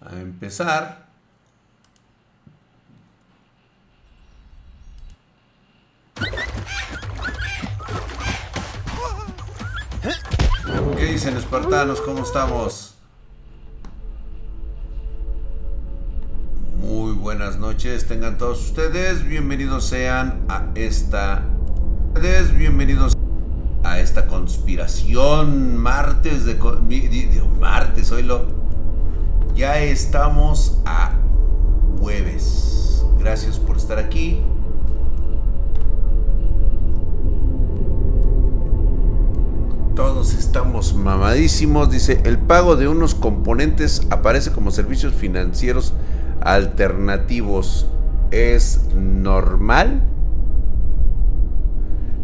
a 0.00 0.18
empezar. 0.18 1.10
¿Qué 10.96 11.04
dicen 11.04 11.36
espartanos? 11.36 12.00
¿Cómo 12.00 12.22
estamos? 12.22 12.94
Muy 16.76 17.12
buenas 17.12 17.58
noches, 17.58 18.06
tengan 18.06 18.38
todos 18.38 18.66
ustedes. 18.66 19.26
Bienvenidos 19.26 19.86
sean 19.86 20.44
a 20.48 20.66
esta. 20.74 21.44
Bienvenidos 22.56 23.16
a 23.84 24.00
esta 24.00 24.26
conspiración 24.26 25.76
martes 25.76 26.44
de. 26.44 26.56
Martes, 27.58 28.10
hoy 28.12 28.22
lo. 28.22 28.69
Ya 29.60 29.78
estamos 29.78 30.80
a 30.86 31.12
jueves. 32.00 33.04
Gracias 33.18 33.58
por 33.58 33.76
estar 33.76 33.98
aquí. 33.98 34.40
Todos 39.94 40.32
estamos 40.32 40.94
mamadísimos. 40.94 41.90
Dice, 41.90 42.22
el 42.24 42.38
pago 42.38 42.76
de 42.76 42.88
unos 42.88 43.14
componentes 43.14 44.00
aparece 44.08 44.50
como 44.50 44.70
servicios 44.70 45.12
financieros 45.12 45.92
alternativos. 46.40 47.86
¿Es 48.30 48.80
normal? 48.94 50.04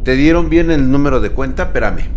¿Te 0.05 0.15
dieron 0.15 0.49
bien 0.49 0.71
el 0.71 0.91
número 0.91 1.21
de 1.21 1.33
cuenta? 1.33 1.65
Espérame. 1.65 2.16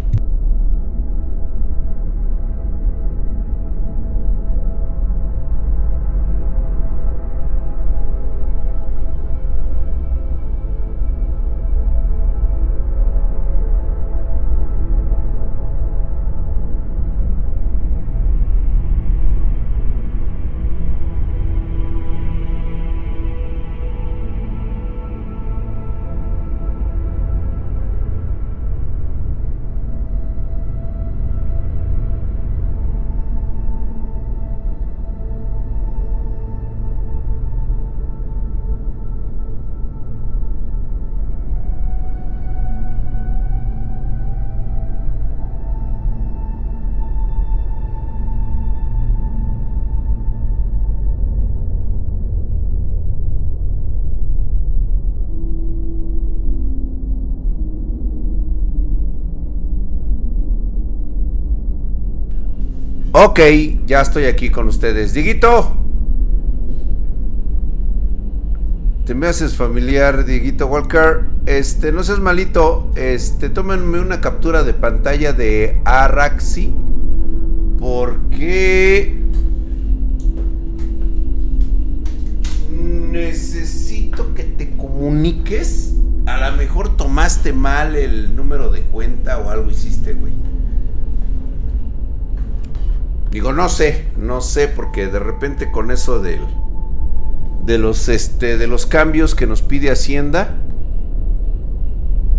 Ok, 63.21 63.41
ya 63.85 63.99
estoy 63.99 64.27
aquí 64.27 64.49
con 64.49 64.69
ustedes. 64.69 65.13
Diguito. 65.13 65.75
Te 69.05 69.13
me 69.13 69.27
haces 69.27 69.57
familiar, 69.57 70.23
Diguito 70.23 70.67
Walker. 70.67 71.25
Este, 71.45 71.91
no 71.91 72.01
seas 72.01 72.21
malito. 72.21 72.89
Este, 72.95 73.49
tómenme 73.49 73.99
una 73.99 74.21
captura 74.21 74.63
de 74.63 74.73
pantalla 74.73 75.33
de 75.33 75.81
Araxi. 75.83 76.73
Porque 77.77 79.21
necesito 82.71 84.33
que 84.33 84.43
te 84.43 84.77
comuniques. 84.77 85.93
A 86.25 86.51
lo 86.51 86.55
mejor 86.55 86.95
tomaste 86.95 87.51
mal 87.51 87.97
el 87.97 88.33
número 88.33 88.71
de 88.71 88.83
cuenta 88.83 89.39
o 89.39 89.49
algo 89.49 89.69
hiciste, 89.69 90.13
güey. 90.13 90.31
Digo, 93.31 93.53
no 93.53 93.69
sé, 93.69 94.05
no 94.17 94.41
sé, 94.41 94.67
porque 94.67 95.07
de 95.07 95.19
repente 95.19 95.71
con 95.71 95.91
eso 95.91 96.19
del, 96.19 96.41
de 97.63 97.77
los 97.77 98.09
este 98.09 98.57
de 98.57 98.67
los 98.67 98.85
cambios 98.85 99.35
que 99.35 99.45
nos 99.45 99.61
pide 99.61 99.91
Hacienda. 99.91 100.55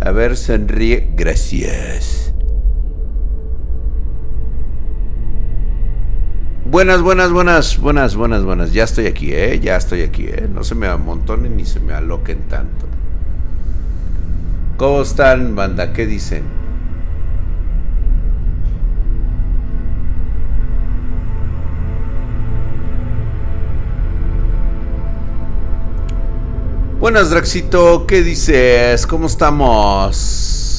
A 0.00 0.10
ver, 0.10 0.36
sonríe. 0.36 1.12
Gracias. 1.14 2.32
Buenas, 6.64 7.02
buenas, 7.02 7.32
buenas, 7.32 7.78
buenas, 7.78 8.16
buenas, 8.16 8.44
buenas. 8.44 8.72
Ya 8.72 8.84
estoy 8.84 9.06
aquí, 9.06 9.32
¿eh? 9.32 9.60
Ya 9.60 9.76
estoy 9.76 10.02
aquí, 10.02 10.26
¿eh? 10.26 10.48
No 10.52 10.64
se 10.64 10.74
me 10.74 10.86
amontonen 10.86 11.56
ni 11.56 11.64
se 11.64 11.80
me 11.80 11.92
aloquen 11.92 12.42
tanto. 12.48 12.86
¿Cómo 14.76 15.02
están, 15.02 15.54
banda? 15.54 15.92
¿Qué 15.92 16.06
dicen? 16.06 16.59
Buenas, 27.00 27.30
Draxito. 27.30 28.06
¿Qué 28.06 28.22
dices? 28.22 29.06
¿Cómo 29.06 29.26
estamos? 29.26 30.69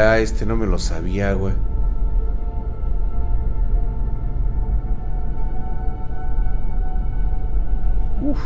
Mira, 0.00 0.18
este 0.18 0.46
no 0.46 0.56
me 0.56 0.66
lo 0.66 0.78
sabía, 0.78 1.34
güey. 1.34 1.54
Uf. 8.22 8.38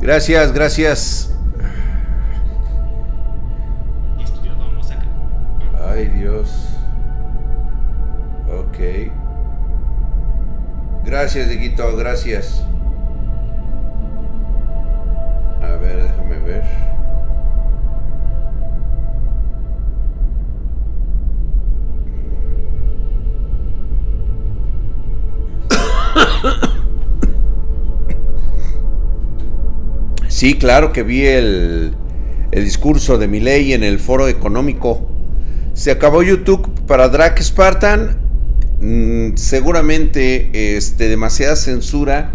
Gracias, 0.00 0.52
gracias. 0.52 1.34
Ay, 5.88 6.08
Dios. 6.08 6.68
Ok. 8.50 9.10
Gracias, 11.04 11.48
Diguito, 11.48 11.96
gracias. 11.96 12.66
Sí, 30.42 30.54
claro 30.54 30.92
que 30.92 31.04
vi 31.04 31.24
el, 31.24 31.94
discurso 32.50 33.16
de 33.16 33.28
ley 33.28 33.74
en 33.74 33.84
el 33.84 34.00
foro 34.00 34.26
económico. 34.26 35.06
Se 35.72 35.92
acabó 35.92 36.24
YouTube 36.24 36.68
para 36.88 37.08
Drake 37.08 37.44
Spartan. 37.44 38.18
Mm, 38.80 39.36
seguramente 39.36 40.76
este, 40.76 41.08
demasiada 41.08 41.54
censura. 41.54 42.32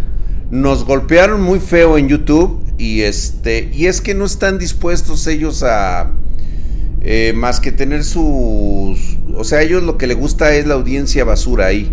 Nos 0.52 0.86
golpearon 0.86 1.42
muy 1.42 1.60
feo 1.60 1.98
en 1.98 2.08
YouTube. 2.08 2.64
Y 2.78 3.02
este. 3.02 3.70
Y 3.74 3.88
es 3.88 4.02
que 4.02 4.14
no 4.14 4.26
están 4.26 4.60
dispuestos 4.60 5.28
ellos 5.28 5.64
a. 5.64 6.12
Eh, 7.02 7.34
más 7.36 7.60
que 7.60 7.72
tener 7.72 8.04
sus. 8.04 9.18
O 9.36 9.44
sea, 9.44 9.62
ellos 9.62 9.84
lo 9.84 9.98
que 9.98 10.08
les 10.08 10.18
gusta 10.18 10.54
es 10.56 10.68
la 10.68 10.76
audiencia 10.76 11.24
basura 11.24 11.68
ahí. 11.68 11.92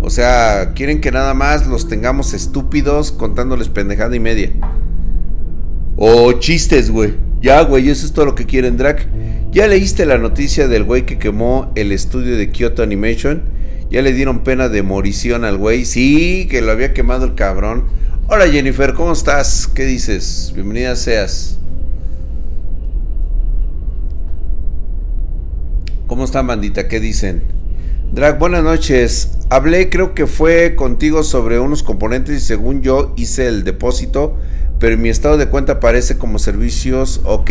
O 0.00 0.10
sea, 0.10 0.72
quieren 0.74 1.00
que 1.00 1.12
nada 1.12 1.32
más 1.32 1.66
los 1.66 1.88
tengamos 1.88 2.34
estúpidos 2.34 3.12
contándoles 3.12 3.68
pendejada 3.68 4.14
y 4.16 4.20
media. 4.20 4.50
O 5.96 6.32
chistes, 6.32 6.90
güey. 6.90 7.14
Ya, 7.40 7.62
güey, 7.62 7.88
eso 7.88 8.06
es 8.06 8.12
todo 8.12 8.26
lo 8.26 8.34
que 8.34 8.46
quieren, 8.46 8.76
Drac. 8.76 9.06
¿Ya 9.52 9.66
leíste 9.66 10.06
la 10.06 10.18
noticia 10.18 10.66
del 10.66 10.84
güey 10.84 11.06
que 11.06 11.18
quemó 11.18 11.70
el 11.74 11.92
estudio 11.92 12.36
de 12.36 12.50
Kyoto 12.50 12.82
Animation? 12.82 13.42
Ya 13.90 14.00
le 14.00 14.12
dieron 14.12 14.42
pena 14.42 14.68
de 14.68 14.82
morición 14.82 15.44
al 15.44 15.58
güey. 15.58 15.84
Sí, 15.84 16.48
que 16.50 16.62
lo 16.62 16.72
había 16.72 16.94
quemado 16.94 17.26
el 17.26 17.34
cabrón. 17.34 17.84
Hola 18.28 18.48
Jennifer, 18.48 18.94
¿cómo 18.94 19.12
estás? 19.12 19.66
¿Qué 19.66 19.84
dices? 19.84 20.52
Bienvenida 20.54 20.94
seas. 20.96 21.58
¿Cómo 26.06 26.24
están, 26.24 26.46
bandita? 26.46 26.88
¿Qué 26.88 27.00
dicen? 27.00 27.42
Drag, 28.12 28.38
buenas 28.38 28.62
noches. 28.62 29.38
Hablé, 29.50 29.90
creo 29.90 30.14
que 30.14 30.26
fue 30.26 30.76
contigo 30.76 31.24
sobre 31.24 31.58
unos 31.58 31.82
componentes 31.82 32.36
y 32.36 32.40
según 32.40 32.80
yo 32.80 33.12
hice 33.16 33.48
el 33.48 33.64
depósito, 33.64 34.36
pero 34.78 34.96
mi 34.96 35.08
estado 35.08 35.36
de 35.36 35.48
cuenta 35.48 35.74
aparece 35.74 36.16
como 36.16 36.38
servicios, 36.38 37.20
ok. 37.24 37.50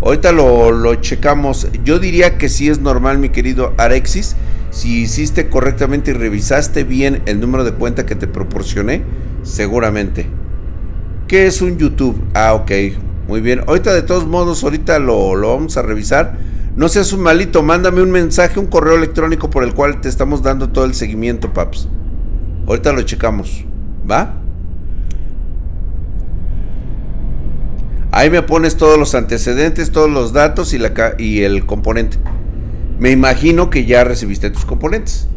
Ahorita 0.00 0.32
lo, 0.32 0.70
lo 0.70 0.94
checamos. 0.94 1.66
Yo 1.84 1.98
diría 1.98 2.38
que 2.38 2.48
sí 2.48 2.68
es 2.68 2.80
normal, 2.80 3.18
mi 3.18 3.30
querido 3.30 3.74
Arexis 3.76 4.36
si 4.70 5.00
hiciste 5.00 5.48
correctamente 5.48 6.10
y 6.10 6.14
revisaste 6.14 6.84
bien 6.84 7.22
el 7.26 7.40
número 7.40 7.64
de 7.64 7.72
cuenta 7.72 8.06
que 8.06 8.14
te 8.14 8.26
proporcioné, 8.26 9.02
seguramente. 9.48 10.26
¿Qué 11.26 11.46
es 11.46 11.60
un 11.60 11.78
YouTube? 11.78 12.22
Ah, 12.34 12.54
ok. 12.54 12.70
Muy 13.26 13.40
bien. 13.40 13.62
Ahorita 13.66 13.92
de 13.92 14.02
todos 14.02 14.26
modos, 14.26 14.62
ahorita 14.64 14.98
lo, 14.98 15.34
lo 15.34 15.54
vamos 15.54 15.76
a 15.76 15.82
revisar. 15.82 16.36
No 16.76 16.88
seas 16.88 17.12
un 17.12 17.20
malito, 17.20 17.62
mándame 17.62 18.02
un 18.02 18.10
mensaje, 18.10 18.60
un 18.60 18.66
correo 18.66 18.94
electrónico 18.94 19.50
por 19.50 19.64
el 19.64 19.74
cual 19.74 20.00
te 20.00 20.08
estamos 20.08 20.42
dando 20.42 20.68
todo 20.68 20.84
el 20.84 20.94
seguimiento, 20.94 21.52
paps. 21.52 21.88
Ahorita 22.66 22.92
lo 22.92 23.02
checamos. 23.02 23.64
¿Va? 24.10 24.34
Ahí 28.10 28.30
me 28.30 28.42
pones 28.42 28.76
todos 28.76 28.98
los 28.98 29.14
antecedentes, 29.14 29.92
todos 29.92 30.10
los 30.10 30.32
datos 30.32 30.72
y, 30.72 30.78
la, 30.78 30.92
y 31.18 31.42
el 31.42 31.66
componente. 31.66 32.16
Me 32.98 33.10
imagino 33.10 33.70
que 33.70 33.84
ya 33.84 34.04
recibiste 34.04 34.50
tus 34.50 34.64
componentes. 34.64 35.28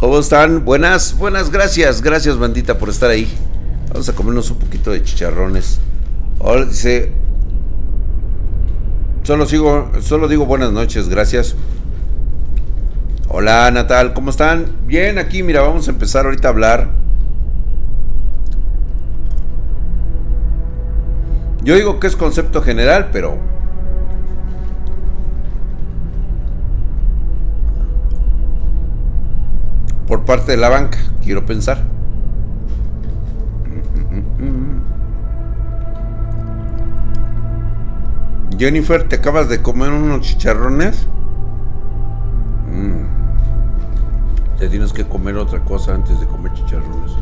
¿Cómo 0.00 0.18
están? 0.18 0.64
Buenas, 0.64 1.18
buenas, 1.18 1.50
gracias. 1.50 2.00
Gracias, 2.00 2.38
bandita, 2.38 2.78
por 2.78 2.88
estar 2.88 3.10
ahí. 3.10 3.30
Vamos 3.90 4.08
a 4.08 4.14
comernos 4.14 4.50
un 4.50 4.58
poquito 4.58 4.92
de 4.92 5.02
chicharrones. 5.02 5.78
Ahora 6.40 6.64
dice. 6.64 7.12
Solo 9.24 9.44
sigo, 9.44 9.90
solo 10.00 10.26
digo 10.26 10.46
buenas 10.46 10.72
noches, 10.72 11.10
gracias. 11.10 11.54
Hola 13.28 13.70
Natal, 13.70 14.14
¿cómo 14.14 14.30
están? 14.30 14.64
Bien, 14.86 15.18
aquí, 15.18 15.42
mira, 15.42 15.60
vamos 15.60 15.86
a 15.86 15.90
empezar 15.90 16.24
ahorita 16.24 16.48
a 16.48 16.50
hablar 16.50 17.00
Yo 21.62 21.74
digo 21.74 22.00
que 22.00 22.06
es 22.06 22.16
concepto 22.16 22.62
general, 22.62 23.10
pero... 23.12 23.38
Por 30.10 30.24
parte 30.24 30.50
de 30.50 30.56
la 30.56 30.68
banca, 30.68 30.98
quiero 31.22 31.46
pensar. 31.46 31.84
Jennifer, 38.58 39.06
¿te 39.06 39.14
acabas 39.14 39.48
de 39.48 39.62
comer 39.62 39.92
unos 39.92 40.22
chicharrones? 40.22 41.06
Mm. 42.72 44.58
Te 44.58 44.68
tienes 44.68 44.92
que 44.92 45.04
comer 45.04 45.36
otra 45.36 45.60
cosa 45.60 45.94
antes 45.94 46.18
de 46.18 46.26
comer 46.26 46.54
chicharrones. 46.54 47.12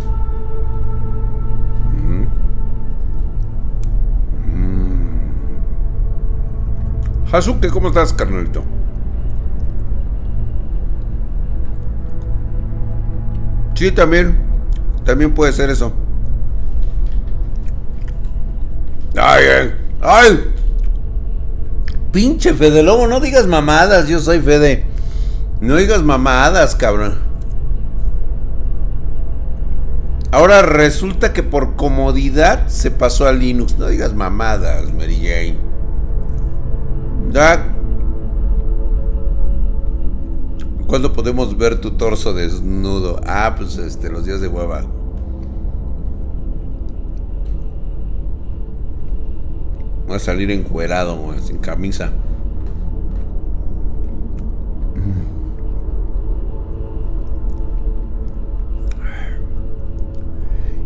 Hazuke, 7.30 7.68
¿cómo 7.68 7.88
estás, 7.88 8.14
carnalito? 8.14 8.62
Sí, 13.78 13.92
también. 13.92 14.36
También 15.04 15.32
puede 15.32 15.52
ser 15.52 15.70
eso. 15.70 15.92
Ay, 19.16 19.44
ay, 19.44 19.74
ay. 20.00 20.54
Pinche 22.10 22.54
Fede 22.54 22.82
Lobo, 22.82 23.06
no 23.06 23.20
digas 23.20 23.46
mamadas, 23.46 24.08
yo 24.08 24.18
soy 24.18 24.40
Fede. 24.40 24.84
No 25.60 25.76
digas 25.76 26.02
mamadas, 26.02 26.74
cabrón. 26.74 27.20
Ahora 30.32 30.62
resulta 30.62 31.32
que 31.32 31.44
por 31.44 31.76
comodidad 31.76 32.66
se 32.66 32.90
pasó 32.90 33.28
a 33.28 33.32
Linux. 33.32 33.78
No 33.78 33.86
digas 33.86 34.12
mamadas, 34.12 34.92
Mary 34.92 35.20
Jane. 35.22 35.56
¿Cuándo 40.88 41.12
podemos 41.12 41.56
ver 41.58 41.78
tu 41.82 41.90
torso 41.90 42.32
desnudo? 42.32 43.20
Ah, 43.26 43.54
pues 43.54 43.76
este, 43.76 44.08
los 44.08 44.24
días 44.24 44.40
de 44.40 44.48
hueva. 44.48 44.84
Voy 50.06 50.16
a 50.16 50.18
salir 50.18 50.50
encuerado, 50.50 51.34
sin 51.44 51.58
camisa. 51.58 52.10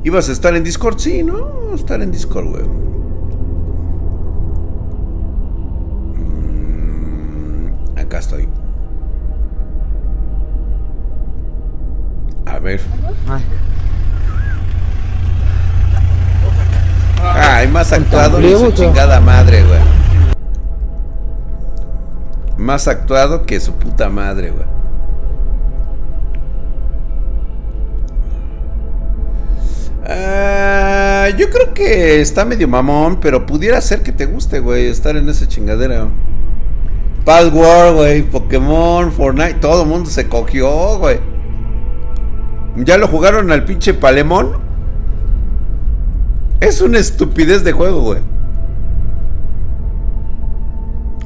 ¿Ibas 0.03 0.29
a 0.29 0.33
estar 0.33 0.57
en 0.57 0.65
Discord? 0.65 0.99
Sí, 0.99 1.23
¿no? 1.23 1.75
Estar 1.77 2.03
en 2.03 2.11
Discord, 2.11 2.47
güey. 2.49 2.92
Ver. 12.63 12.81
Ay, 17.23 17.69
más 17.69 17.93
actuado 17.93 18.39
que 18.39 18.57
su 18.57 18.73
chingada 18.73 19.21
madre, 19.21 19.63
güey. 19.65 19.81
Más 22.57 22.89
actuado 22.89 23.45
que 23.45 23.61
su 23.61 23.75
puta 23.75 24.09
madre, 24.09 24.51
güey. 24.51 24.67
Ah, 30.07 31.29
yo 31.39 31.49
creo 31.51 31.73
que 31.75 32.21
está 32.21 32.45
medio 32.45 32.69
mamón, 32.69 33.21
pero 33.21 33.47
pudiera 33.47 33.81
ser 33.81 34.03
que 34.03 34.13
te 34.13 34.27
guste, 34.27 34.59
güey, 34.59 34.87
estar 34.87 35.17
en 35.17 35.29
esa 35.29 35.47
chingadera. 35.47 36.09
Password, 37.25 37.95
güey, 37.95 38.23
Pokémon, 38.23 39.13
Fortnite, 39.13 39.55
todo 39.55 39.83
el 39.83 39.89
mundo 39.89 40.11
se 40.11 40.29
cogió, 40.29 40.99
güey. 40.99 41.32
¿Ya 42.77 42.97
lo 42.97 43.07
jugaron 43.07 43.53
al 43.53 43.65
pinche 43.65 43.95
Palemón? 43.95 44.53
Es 46.61 46.81
una 46.81 46.99
estupidez 46.99 47.65
de 47.65 47.73
juego, 47.73 48.01
güey. 48.01 48.21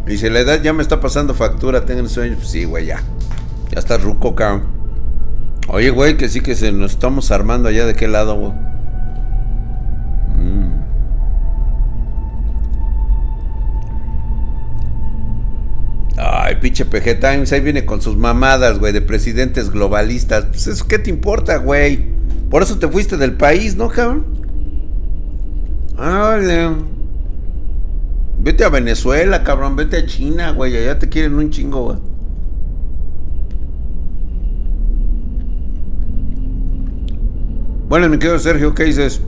Y 0.08 0.18
si 0.18 0.30
la 0.30 0.40
edad 0.40 0.62
ya 0.62 0.72
me 0.72 0.82
está 0.82 1.00
pasando 1.00 1.34
factura, 1.34 1.84
tengan 1.84 2.08
sueño, 2.08 2.36
pues 2.36 2.48
sí, 2.48 2.64
güey, 2.64 2.86
ya. 2.86 3.02
Ya 3.70 3.78
está 3.78 3.98
ruco, 3.98 4.34
cabrón. 4.34 4.64
Oye, 5.68 5.90
güey, 5.90 6.16
que 6.16 6.28
sí 6.28 6.40
que 6.40 6.54
se 6.54 6.70
nos 6.70 6.92
estamos 6.92 7.30
armando 7.32 7.68
allá 7.68 7.86
de 7.86 7.94
qué 7.94 8.06
lado, 8.06 8.36
güey. 8.36 8.52
Ay, 16.48 16.58
pinche 16.60 16.84
PG 16.84 17.18
Times, 17.18 17.52
ahí 17.52 17.58
viene 17.60 17.84
con 17.84 18.00
sus 18.00 18.16
mamadas, 18.16 18.78
güey, 18.78 18.92
de 18.92 19.00
presidentes 19.00 19.68
globalistas. 19.68 20.44
Pues 20.44 20.68
eso, 20.68 20.86
¿qué 20.86 21.00
te 21.00 21.10
importa, 21.10 21.56
güey? 21.56 22.04
Por 22.48 22.62
eso 22.62 22.78
te 22.78 22.86
fuiste 22.86 23.16
del 23.16 23.32
país, 23.32 23.74
¿no, 23.74 23.88
cabrón? 23.88 24.24
Vale. 25.96 26.68
Vete 28.38 28.62
a 28.62 28.68
Venezuela, 28.68 29.42
cabrón, 29.42 29.74
vete 29.74 29.96
a 29.96 30.06
China, 30.06 30.52
güey, 30.52 30.76
allá 30.76 31.00
te 31.00 31.08
quieren 31.08 31.34
un 31.34 31.50
chingo, 31.50 31.82
güey. 31.82 31.98
Bueno, 37.88 38.08
mi 38.08 38.18
querido 38.18 38.38
Sergio, 38.38 38.72
¿qué 38.72 38.84
dices? 38.84 39.20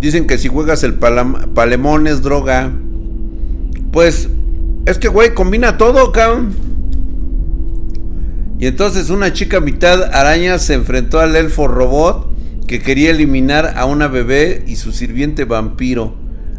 Dicen 0.00 0.26
que 0.26 0.38
si 0.38 0.48
juegas 0.48 0.82
el 0.82 0.94
palemón 0.94 2.08
es 2.08 2.20
droga. 2.20 2.72
Pues 3.92 4.28
es 4.86 4.98
que, 4.98 5.08
güey, 5.08 5.34
combina 5.34 5.76
todo, 5.76 6.12
cabrón. 6.12 6.54
Y 8.58 8.66
entonces 8.66 9.08
una 9.10 9.32
chica 9.32 9.60
mitad 9.60 10.02
araña 10.14 10.58
se 10.58 10.74
enfrentó 10.74 11.20
al 11.20 11.34
elfo 11.34 11.66
robot 11.66 12.28
que 12.66 12.80
quería 12.80 13.10
eliminar 13.10 13.74
a 13.76 13.86
una 13.86 14.06
bebé 14.06 14.64
y 14.66 14.76
su 14.76 14.92
sirviente 14.92 15.44
vampiro. 15.44 16.14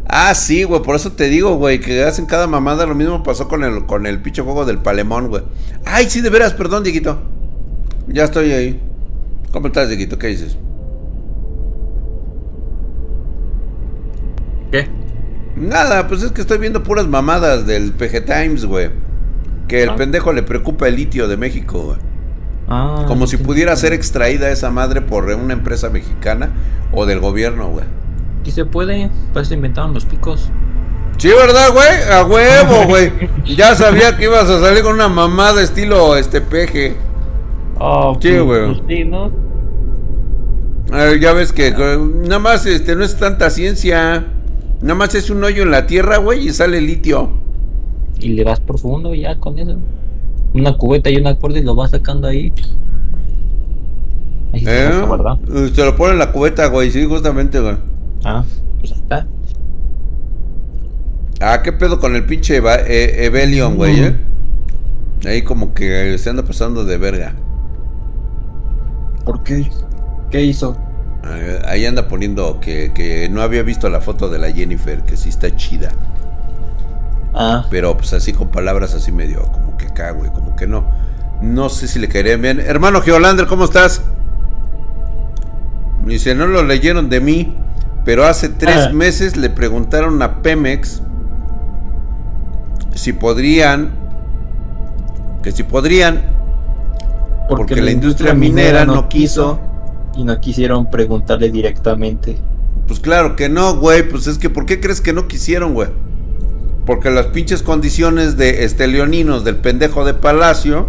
Ah, 0.08 0.34
sí, 0.34 0.64
güey, 0.64 0.82
por 0.82 0.96
eso 0.96 1.12
te 1.12 1.28
digo, 1.28 1.56
güey, 1.56 1.80
que 1.80 2.02
hacen 2.02 2.26
cada 2.26 2.46
mamada. 2.46 2.86
Lo 2.86 2.94
mismo 2.94 3.22
pasó 3.22 3.48
con 3.48 3.64
el, 3.64 3.86
con 3.86 4.06
el 4.06 4.20
pinche 4.20 4.42
juego 4.42 4.64
del 4.64 4.78
palemón, 4.78 5.28
güey. 5.28 5.42
Ay, 5.84 6.10
sí, 6.10 6.20
de 6.20 6.28
veras, 6.28 6.52
perdón, 6.54 6.82
Dieguito. 6.82 7.22
Ya 8.08 8.24
estoy 8.24 8.52
ahí. 8.52 8.80
¿Cómo 9.52 9.68
estás, 9.68 9.88
Dieguito? 9.88 10.18
¿Qué 10.18 10.26
dices? 10.26 10.56
¿Qué? 14.70 15.01
Nada, 15.56 16.08
pues 16.08 16.22
es 16.22 16.32
que 16.32 16.40
estoy 16.40 16.58
viendo 16.58 16.82
puras 16.82 17.06
mamadas 17.06 17.66
del 17.66 17.92
PG 17.92 18.24
Times, 18.24 18.64
güey. 18.64 18.90
Que 19.68 19.82
el 19.82 19.90
Ah. 19.90 19.96
pendejo 19.96 20.32
le 20.32 20.42
preocupa 20.42 20.88
el 20.88 20.96
litio 20.96 21.28
de 21.28 21.36
México, 21.36 21.82
güey. 21.82 21.98
Ah, 22.68 23.04
Como 23.06 23.26
si 23.26 23.36
pudiera 23.36 23.74
ser 23.76 23.92
extraída 23.92 24.48
esa 24.50 24.70
madre 24.70 25.02
por 25.02 25.24
una 25.24 25.52
empresa 25.52 25.90
mexicana 25.90 26.50
o 26.92 27.04
del 27.06 27.20
gobierno, 27.20 27.68
güey. 27.68 27.84
Sí 28.44 28.50
se 28.50 28.64
puede, 28.64 29.10
para 29.32 29.42
eso 29.44 29.54
inventaron 29.54 29.92
los 29.94 30.04
picos. 30.04 30.50
Sí, 31.18 31.28
¿verdad, 31.28 31.70
güey? 31.72 32.10
A 32.10 32.24
huevo, 32.24 32.84
güey. 32.88 33.12
Ya 33.56 33.74
sabía 33.74 34.16
que 34.16 34.24
ibas 34.24 34.48
a 34.48 34.60
salir 34.60 34.82
con 34.82 34.94
una 34.94 35.08
mamada 35.08 35.62
estilo 35.62 36.16
este 36.16 36.40
peje. 36.40 36.96
Oh, 37.78 38.16
Sí, 38.20 38.38
güey. 38.38 38.66
pues 38.66 38.82
sí, 38.88 39.04
¿no? 39.04 39.30
Ya 41.20 41.32
ves 41.32 41.52
que 41.52 41.68
eh, 41.68 41.98
nada 41.98 42.38
más 42.38 42.66
este 42.66 42.94
no 42.96 43.04
es 43.04 43.16
tanta 43.16 43.48
ciencia. 43.50 44.26
Nada 44.82 44.94
más 44.94 45.14
es 45.14 45.30
un 45.30 45.42
hoyo 45.44 45.62
en 45.62 45.70
la 45.70 45.86
tierra, 45.86 46.18
güey, 46.18 46.48
y 46.48 46.52
sale 46.52 46.80
litio. 46.80 47.30
Y 48.18 48.30
le 48.30 48.44
vas 48.44 48.60
profundo 48.60 49.14
ya 49.14 49.36
con 49.38 49.58
eso. 49.58 49.76
Una 50.54 50.76
cubeta 50.76 51.08
y 51.08 51.16
una 51.16 51.36
cuerda 51.36 51.58
y 51.60 51.62
lo 51.62 51.74
vas 51.74 51.92
sacando 51.92 52.26
ahí. 52.28 52.52
Ahí 54.52 54.60
se 54.64 54.88
¿Eh? 54.88 55.70
Se 55.74 55.84
lo 55.84 55.96
pone 55.96 56.12
en 56.12 56.18
la 56.18 56.30
cubeta, 56.32 56.66
güey, 56.66 56.90
sí, 56.90 57.04
justamente, 57.06 57.58
güey. 57.60 57.76
Ah, 58.24 58.44
pues 58.80 58.92
ahí 58.92 58.98
está. 58.98 59.26
Ah, 61.40 61.62
qué 61.62 61.72
pedo 61.72 61.98
con 61.98 62.14
el 62.14 62.24
pinche 62.24 62.56
Eva- 62.56 62.80
eh, 62.86 63.24
Evelion, 63.26 63.76
güey, 63.76 63.98
eh. 64.00 64.16
Ahí 65.24 65.42
como 65.42 65.72
que 65.74 66.16
se 66.18 66.30
anda 66.30 66.44
pasando 66.44 66.84
de 66.84 66.98
verga. 66.98 67.34
¿Por 69.24 69.42
qué? 69.44 69.68
¿Qué 70.30 70.44
hizo? 70.44 70.76
Ahí 71.66 71.86
anda 71.86 72.08
poniendo 72.08 72.58
que, 72.60 72.92
que 72.92 73.28
no 73.28 73.42
había 73.42 73.62
visto 73.62 73.88
la 73.88 74.00
foto 74.00 74.28
de 74.28 74.38
la 74.38 74.50
Jennifer, 74.50 75.02
que 75.02 75.16
sí 75.16 75.28
está 75.28 75.54
chida. 75.56 75.90
Ah, 77.34 77.64
Pero 77.70 77.96
pues 77.96 78.12
así 78.12 78.32
con 78.32 78.48
palabras 78.48 78.92
así 78.94 79.10
medio 79.12 79.42
como 79.52 79.76
que 79.78 79.86
acá, 79.86 80.10
güey, 80.10 80.30
como 80.30 80.54
que 80.56 80.66
no. 80.66 80.84
No 81.40 81.68
sé 81.68 81.88
si 81.88 81.98
le 81.98 82.08
caería 82.08 82.36
bien. 82.36 82.60
Hermano 82.60 83.00
Geolander, 83.00 83.46
¿cómo 83.46 83.64
estás? 83.64 84.02
Dice, 86.04 86.34
no 86.34 86.46
lo 86.46 86.62
leyeron 86.62 87.08
de 87.08 87.20
mí, 87.20 87.56
pero 88.04 88.24
hace 88.26 88.48
tres 88.48 88.88
Ah. 88.88 88.92
meses 88.92 89.36
le 89.36 89.48
preguntaron 89.50 90.20
a 90.22 90.42
Pemex 90.42 91.02
si 92.94 93.12
podrían, 93.12 93.90
que 95.42 95.52
si 95.52 95.62
podrían, 95.62 96.22
porque, 97.48 97.80
la 97.80 97.90
industria 97.90 98.34
minera 98.34 98.84
no 98.84 99.08
quiso. 99.08 99.58
Y 100.16 100.24
no 100.24 100.40
quisieron 100.40 100.90
preguntarle 100.90 101.50
directamente. 101.50 102.36
Pues 102.86 103.00
claro 103.00 103.36
que 103.36 103.48
no, 103.48 103.76
güey. 103.76 104.08
Pues 104.08 104.26
es 104.26 104.38
que, 104.38 104.50
¿por 104.50 104.66
qué 104.66 104.80
crees 104.80 105.00
que 105.00 105.12
no 105.12 105.28
quisieron, 105.28 105.74
güey? 105.74 105.88
Porque 106.84 107.10
las 107.10 107.26
pinches 107.26 107.62
condiciones 107.62 108.36
de 108.36 108.64
este 108.64 108.86
leoninos 108.86 109.44
del 109.44 109.56
pendejo 109.56 110.04
de 110.04 110.14
Palacio. 110.14 110.88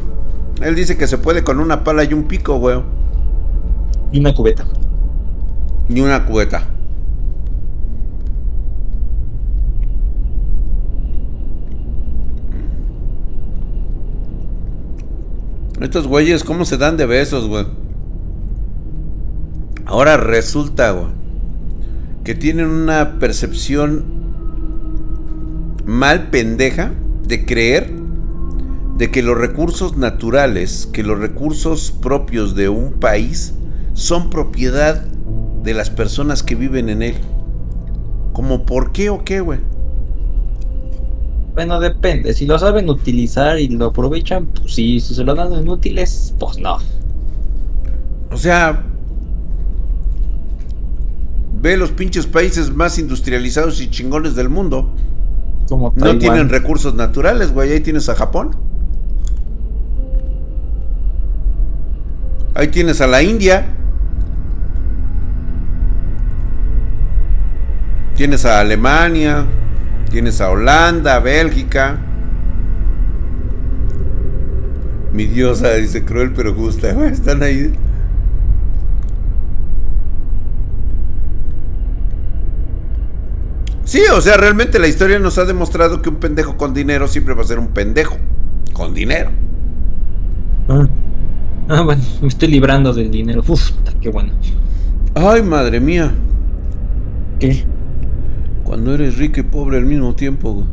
Él 0.62 0.75
dice 0.75 0.98
que 0.98 1.08
se 1.08 1.18
puede 1.18 1.44
con 1.44 1.60
una 1.60 1.84
pala 1.84 2.03
y 2.03 2.13
un 2.13 2.24
pico, 2.24 2.58
güey. 2.58 2.82
Y 4.12 4.20
una 4.20 4.34
cubeta. 4.34 4.65
Ni 5.88 6.01
una 6.01 6.25
cubeta. 6.25 6.68
Estos 15.82 16.08
güeyes, 16.08 16.44
¿cómo 16.44 16.65
se 16.65 16.77
dan 16.77 16.96
de 16.98 17.06
besos, 17.06 17.48
güey? 17.48 17.65
Ahora 19.85 20.17
resulta, 20.17 20.91
güey, 20.91 21.11
que 22.23 22.35
tienen 22.35 22.67
una 22.67 23.19
percepción 23.19 24.05
mal 25.85 26.29
pendeja 26.29 26.93
de 27.27 27.45
creer 27.45 27.91
de 28.97 29.11
que 29.11 29.21
los 29.21 29.37
recursos 29.37 29.97
naturales, 29.97 30.87
que 30.91 31.03
los 31.03 31.19
recursos 31.19 31.91
propios 31.91 32.55
de 32.55 32.69
un 32.69 32.93
país 32.93 33.53
son 33.93 34.29
propiedad 34.29 35.03
de 35.63 35.73
las 35.73 35.89
personas 35.89 36.43
que 36.43 36.55
viven 36.55 36.89
en 36.89 37.01
él. 37.01 37.15
¿Como 38.33 38.65
por 38.65 38.91
qué 38.91 39.09
o 39.09 39.23
qué, 39.23 39.41
güey? 39.41 39.59
Bueno, 41.53 41.79
depende. 41.79 42.33
Si 42.33 42.45
lo 42.45 42.57
saben 42.57 42.89
utilizar 42.89 43.59
y 43.59 43.67
lo 43.67 43.87
aprovechan, 43.87 44.47
pues 44.47 44.73
sí. 44.73 44.99
Si 44.99 45.13
se 45.13 45.23
lo 45.23 45.35
dan 45.35 45.53
en 45.53 45.69
útiles, 45.69 46.33
pues 46.39 46.57
no. 46.57 46.77
O 48.31 48.37
sea, 48.37 48.83
ve 51.63 51.77
los 51.77 51.91
pinches 51.91 52.27
países 52.27 52.75
más 52.75 53.00
industrializados 53.00 53.79
y 53.79 53.89
chingones 53.89 54.36
del 54.36 54.50
mundo. 54.50 54.93
Como 55.70 55.93
No 55.96 56.17
tienen 56.17 56.50
recursos 56.50 56.93
naturales, 56.93 57.53
güey. 57.53 57.72
Ahí 57.72 57.79
tienes 57.79 58.10
a 58.10 58.15
Japón. 58.15 58.53
Ahí 62.53 62.67
tienes 62.67 63.00
a 63.00 63.08
la 63.08 63.24
India. 63.24 63.65
Tienes 68.17 68.43
a 68.43 68.60
Alemania. 68.60 69.46
Tienes 70.12 70.41
a 70.41 70.50
Holanda, 70.50 71.22
Bélgica. 71.22 71.98
Mi 75.13 75.27
diosa 75.27 75.75
dice 75.75 76.03
cruel 76.03 76.34
pero 76.36 76.53
justa. 76.53 76.91
güey, 76.93 77.13
Están 77.13 77.41
ahí. 77.41 77.74
Sí, 83.85 84.01
o 84.15 84.21
sea, 84.21 84.37
realmente 84.37 84.79
la 84.79 84.87
historia 84.87 85.19
nos 85.19 85.37
ha 85.37 85.45
demostrado 85.45 86.01
que 86.01 86.09
un 86.09 86.15
pendejo 86.15 86.57
con 86.57 86.73
dinero 86.73 87.07
siempre 87.07 87.33
va 87.33 87.41
a 87.41 87.45
ser 87.45 87.59
un 87.59 87.67
pendejo. 87.69 88.17
Con 88.73 88.93
dinero. 88.93 89.31
Ah. 90.69 90.87
Ah, 91.69 91.81
bueno, 91.81 92.01
me 92.21 92.27
estoy 92.27 92.49
librando 92.49 92.93
del 92.93 93.11
dinero. 93.11 93.43
Uf, 93.47 93.71
qué 94.01 94.09
bueno. 94.09 94.33
Ay, 95.15 95.41
madre 95.41 95.79
mía. 95.79 96.11
¿Qué? 97.39 97.63
Cuando 98.63 98.93
eres 98.93 99.17
rico 99.17 99.39
y 99.39 99.43
pobre 99.43 99.77
al 99.77 99.85
mismo 99.85 100.15
tiempo. 100.15 100.53
güey. 100.53 100.65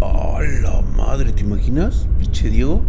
¡A 0.00 0.40
la 0.62 0.82
madre! 0.96 1.32
¿Te 1.32 1.42
imaginas? 1.42 2.06
Pinche 2.18 2.50
Diego. 2.50 2.82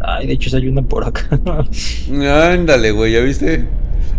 Ay, 0.00 0.26
de 0.26 0.32
hecho, 0.34 0.54
hay 0.56 0.68
una 0.68 0.82
por 0.82 1.04
acá. 1.04 1.28
Ándale, 2.52 2.90
güey, 2.90 3.12
¿ya 3.12 3.20
viste? 3.20 3.66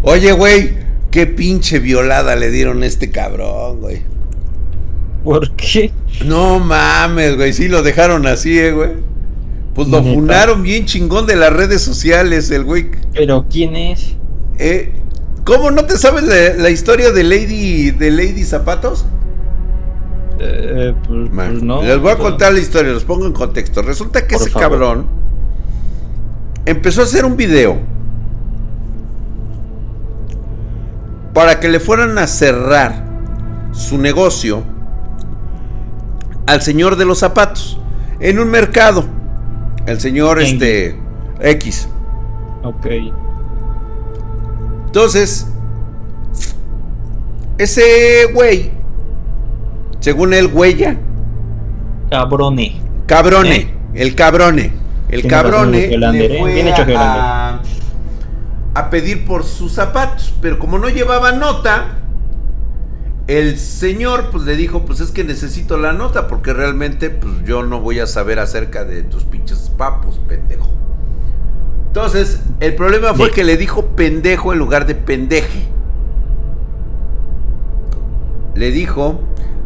Oye, 0.04 0.32
güey, 0.32 0.72
qué 1.12 1.28
pinche 1.28 1.80
violada 1.80 2.36
le 2.36 2.50
dieron 2.50 2.84
a 2.84 2.86
este 2.86 3.12
cabrón, 3.12 3.82
güey. 3.82 4.02
¿Por 5.24 5.52
qué? 5.52 5.92
No 6.26 6.60
mames, 6.60 7.36
güey, 7.36 7.54
sí 7.54 7.68
lo 7.68 7.84
dejaron 7.84 8.26
así, 8.26 8.58
eh, 8.58 8.72
güey. 8.72 8.90
Pues 9.76 9.88
lo 9.88 10.02
Neta. 10.02 10.14
funaron 10.14 10.64
bien 10.64 10.86
chingón 10.86 11.28
de 11.28 11.36
las 11.36 11.54
redes 11.54 11.82
sociales, 11.82 12.50
el 12.52 12.64
güey. 12.64 12.88
¿Pero 13.14 13.46
quién 13.50 13.76
es? 13.76 14.16
Eh, 14.58 14.92
¿Cómo 15.44 15.72
no 15.72 15.86
te 15.86 15.98
sabes 15.98 16.24
la, 16.24 16.62
la 16.62 16.70
historia 16.70 17.12
de 17.12 17.24
Lady 17.24 17.92
de 17.92 18.12
Lady 18.12 18.44
Zapatos? 18.44 19.06
Eh, 20.40 20.94
pues, 21.08 21.30
pues 21.34 21.64
no. 21.64 21.84
les 21.84 22.00
voy 22.00 22.12
a 22.12 22.18
contar 22.18 22.54
la 22.54 22.60
historia, 22.60 22.92
los 22.92 23.04
pongo 23.06 23.28
en 23.28 23.34
contexto. 23.34 23.82
Resulta 23.82 24.26
que 24.26 24.36
Por 24.38 24.42
ese 24.42 24.50
favor. 24.52 24.70
cabrón 24.70 25.08
empezó 26.66 27.02
a 27.02 27.04
hacer 27.06 27.26
un 27.26 27.38
video 27.38 27.80
para 31.34 31.60
que 31.60 31.70
le 31.70 31.80
fueran 31.80 32.18
a 32.18 32.28
cerrar 32.28 33.04
su 33.72 33.98
negocio 33.98 34.64
al 36.48 36.62
señor 36.62 36.96
de 36.98 37.06
los 37.06 37.20
zapatos 37.20 37.80
en 38.20 38.40
un 38.40 38.50
mercado. 38.50 39.06
El 39.86 40.00
señor 40.00 40.42
este 40.42 40.96
X. 41.40 41.88
Ok. 42.64 42.88
Entonces, 44.88 45.48
ese 47.58 48.30
güey, 48.34 48.72
según 50.00 50.34
él, 50.34 50.50
huella, 50.54 50.98
Cabrone. 52.10 52.82
cabrone, 53.06 53.56
¿Eh? 53.56 53.74
el 53.94 54.16
cabrone, 54.16 54.74
el 55.10 55.28
cabrone 55.28 55.98
le 55.98 56.26
¿eh? 56.26 56.40
fue 56.40 56.54
Bien 56.54 56.68
hecho, 56.68 56.84
a, 56.98 57.62
a 58.74 58.90
pedir 58.90 59.26
por 59.26 59.44
sus 59.44 59.74
zapatos, 59.74 60.34
pero 60.42 60.60
como 60.60 60.80
no 60.80 60.90
llevaba 60.90 61.32
nota, 61.34 61.98
el 63.28 63.58
señor 63.58 64.30
pues 64.32 64.44
le 64.44 64.56
dijo, 64.56 64.86
pues 64.86 65.00
es 65.00 65.12
que 65.12 65.24
necesito 65.24 65.78
la 65.78 65.94
nota 65.94 66.28
porque 66.28 66.54
realmente 66.54 67.10
pues 67.10 67.34
yo 67.46 67.64
no 67.64 67.80
voy 67.80 68.00
a 68.00 68.08
saber 68.08 68.40
acerca 68.40 68.84
de 68.84 69.04
tus 69.04 69.24
pinches 69.24 69.72
papos, 69.78 70.20
pendejo. 70.28 70.70
Entonces, 71.88 72.40
el 72.62 72.76
problema 72.76 73.14
fue 73.14 73.32
que 73.32 73.44
le 73.44 73.58
dijo 73.58 73.88
pendejo 73.88 74.54
en 74.54 74.60
lugar 74.60 74.86
de 74.86 74.96
pendeje. 74.96 75.68
Le 78.56 78.72
dijo, 78.72 79.20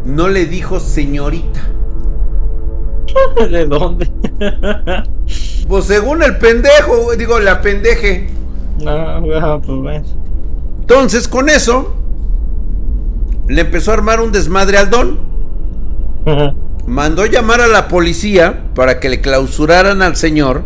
no 0.05 0.27
le 0.29 0.45
dijo 0.45 0.79
señorita. 0.79 1.61
¿De 3.49 3.65
dónde? 3.65 4.11
Pues 5.67 5.85
según 5.85 6.23
el 6.23 6.37
pendejo, 6.37 7.15
digo, 7.15 7.39
la 7.39 7.61
pendeje. 7.61 8.34
No, 8.79 8.91
ah, 8.91 9.61
pues 9.65 9.77
bueno. 9.77 10.05
Entonces, 10.81 11.27
con 11.27 11.49
eso, 11.49 11.93
le 13.47 13.61
empezó 13.61 13.91
a 13.91 13.95
armar 13.95 14.21
un 14.21 14.31
desmadre 14.31 14.77
al 14.77 14.89
don. 14.89 15.19
Mandó 16.87 17.25
llamar 17.25 17.61
a 17.61 17.67
la 17.67 17.87
policía 17.87 18.65
para 18.75 18.99
que 18.99 19.09
le 19.09 19.21
clausuraran 19.21 20.01
al 20.01 20.15
señor 20.15 20.63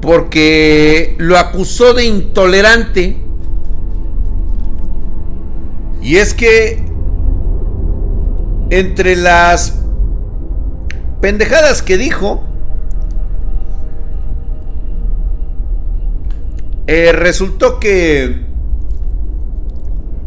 porque 0.00 1.14
lo 1.18 1.38
acusó 1.38 1.94
de 1.94 2.06
intolerante. 2.06 3.16
Y 6.02 6.16
es 6.16 6.34
que 6.34 6.82
entre 8.70 9.16
las 9.16 9.80
pendejadas 11.20 11.82
que 11.82 11.96
dijo, 11.96 12.44
eh, 16.88 17.12
resultó 17.12 17.78
que 17.78 18.34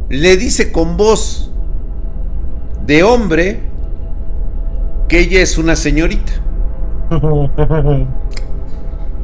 le 0.09 0.37
dice 0.37 0.71
con 0.71 0.95
voz 0.95 1.51
de 2.85 3.01
hombre 3.01 3.59
que 5.09 5.19
ella 5.21 5.41
es 5.41 5.57
una 5.57 5.75
señorita. 5.75 6.31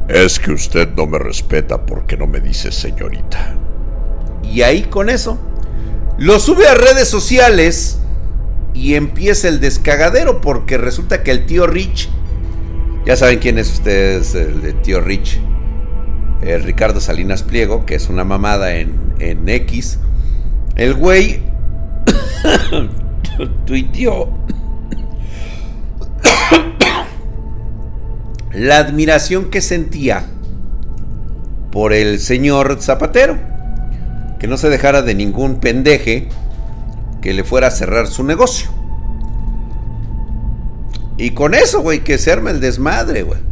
Es 0.08 0.38
que 0.38 0.52
usted 0.52 0.88
no 0.96 1.06
me 1.06 1.18
respeta 1.18 1.84
porque 1.84 2.16
no 2.16 2.26
me 2.26 2.40
dice 2.40 2.72
señorita. 2.72 3.54
Y 4.42 4.62
ahí 4.62 4.84
con 4.84 5.10
eso, 5.10 5.38
lo 6.16 6.40
sube 6.40 6.66
a 6.66 6.74
redes 6.74 7.08
sociales 7.08 7.98
y 8.72 8.94
empieza 8.94 9.48
el 9.48 9.60
descagadero 9.60 10.40
porque 10.40 10.78
resulta 10.78 11.22
que 11.22 11.30
el 11.30 11.44
tío 11.44 11.66
Rich, 11.66 12.08
ya 13.04 13.16
saben 13.16 13.38
quién 13.38 13.58
es 13.58 13.70
ustedes, 13.70 14.34
el 14.34 14.62
de 14.62 14.72
tío 14.72 15.02
Rich, 15.02 15.42
el 16.42 16.62
Ricardo 16.62 17.00
Salinas 17.00 17.42
Pliego, 17.42 17.86
que 17.86 17.94
es 17.94 18.08
una 18.08 18.24
mamada 18.24 18.76
en, 18.76 19.14
en 19.18 19.48
X, 19.48 19.98
el 20.76 20.94
güey 20.94 21.42
tuiteó 23.66 24.30
la 28.52 28.78
admiración 28.78 29.50
que 29.50 29.60
sentía 29.60 30.24
por 31.70 31.92
el 31.92 32.20
señor 32.20 32.78
Zapatero, 32.80 33.36
que 34.38 34.46
no 34.46 34.56
se 34.56 34.70
dejara 34.70 35.02
de 35.02 35.14
ningún 35.14 35.60
pendeje 35.60 36.28
que 37.20 37.34
le 37.34 37.44
fuera 37.44 37.66
a 37.66 37.70
cerrar 37.70 38.06
su 38.06 38.24
negocio. 38.24 38.70
Y 41.16 41.30
con 41.30 41.54
eso, 41.54 41.80
güey, 41.80 42.04
que 42.04 42.16
se 42.16 42.30
arme 42.30 42.52
el 42.52 42.60
desmadre, 42.60 43.24
güey. 43.24 43.47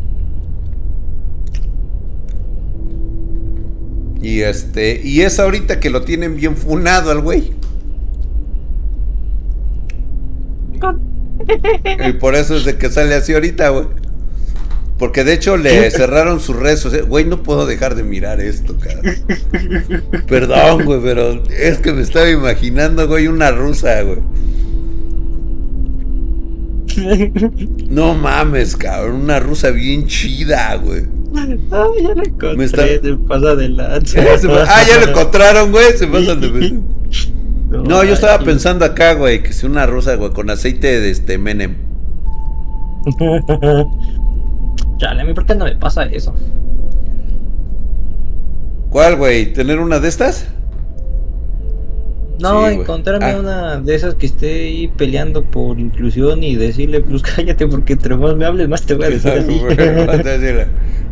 Y 4.26 4.42
este, 4.42 5.00
y 5.04 5.21
es 5.21 5.38
ahorita 5.38 5.78
que 5.78 5.88
lo 5.88 6.02
tienen 6.02 6.35
bien 6.35 6.56
funado 6.56 7.12
al 7.12 7.21
güey. 7.21 7.52
Y 12.09 12.12
por 12.14 12.35
eso 12.35 12.56
es 12.56 12.64
de 12.64 12.76
que 12.76 12.90
sale 12.90 13.14
así 13.14 13.35
ahorita, 13.35 13.68
güey. 13.68 13.87
Porque 14.99 15.23
de 15.23 15.33
hecho 15.33 15.56
le 15.56 15.88
cerraron 15.92 16.40
sus 16.40 16.56
redes 16.56 16.80
sociales. 16.80 17.09
Güey, 17.09 17.25
no 17.25 17.45
puedo 17.45 17.66
dejar 17.66 17.95
de 17.95 18.02
mirar 18.02 18.40
esto, 18.40 18.76
cara. 18.76 19.00
Perdón, 20.26 20.87
güey, 20.87 21.00
pero 21.00 21.45
es 21.49 21.78
que 21.78 21.92
me 21.92 22.02
estaba 22.02 22.28
imaginando, 22.28 23.06
güey, 23.06 23.28
una 23.28 23.52
rusa, 23.52 24.02
güey. 24.02 24.18
No 27.88 28.14
mames, 28.14 28.75
cabrón, 28.76 29.21
una 29.23 29.38
rusa 29.38 29.71
bien 29.71 30.09
chida, 30.09 30.75
güey. 30.75 31.04
Ah, 31.71 31.87
ya 32.00 32.14
lo 32.14 32.23
encontré, 32.23 32.64
está- 32.64 32.87
se 32.87 33.16
pasa 33.28 33.55
de 33.55 33.69
lanza. 33.69 34.21
ah, 34.69 34.83
ya 34.88 34.99
lo 35.05 35.11
encontraron, 35.11 35.71
güey. 35.71 35.93
Se 35.97 36.07
pasan 36.07 36.40
de. 36.40 36.81
No, 37.69 38.05
yo 38.05 38.14
estaba 38.14 38.38
pensando 38.45 38.85
acá, 38.85 39.14
güey, 39.14 39.43
que 39.43 39.52
si 39.52 39.66
una 39.66 39.87
rusa, 39.87 40.14
güey, 40.16 40.31
con 40.33 40.49
aceite 40.50 41.00
de 41.00 41.11
este 41.11 41.37
Menem. 41.38 41.76
Chale, 44.99 45.22
a 45.22 45.25
mí, 45.25 45.35
¿por 45.35 45.44
qué 45.46 45.55
no 45.55 45.64
me 45.64 45.77
pasa 45.77 46.05
eso? 46.05 46.35
¿Cuál, 48.90 49.16
güey? 49.16 49.53
¿Tener 49.53 49.79
una 49.79 49.99
de 50.01 50.09
estas? 50.09 50.49
No, 52.38 52.68
Sí, 52.68 52.75
encontrarme 52.75 53.27
Ah. 53.31 53.38
una 53.38 53.77
de 53.81 53.94
esas 53.94 54.14
que 54.16 54.27
esté 54.27 54.64
ahí 54.66 54.88
peleando 54.88 55.42
por 55.44 55.79
inclusión 55.81 56.42
y 56.44 56.55
decirle, 56.57 57.01
pues 57.01 57.22
cállate, 57.37 57.66
porque 57.66 57.94
entre 57.94 58.16
más 58.16 58.37
me 58.37 58.44
hables, 58.44 58.68
más 58.68 58.83
te 58.83 58.94
voy 58.94 59.07
a 59.07 59.11
decir 59.11 59.31
así. 59.33 59.61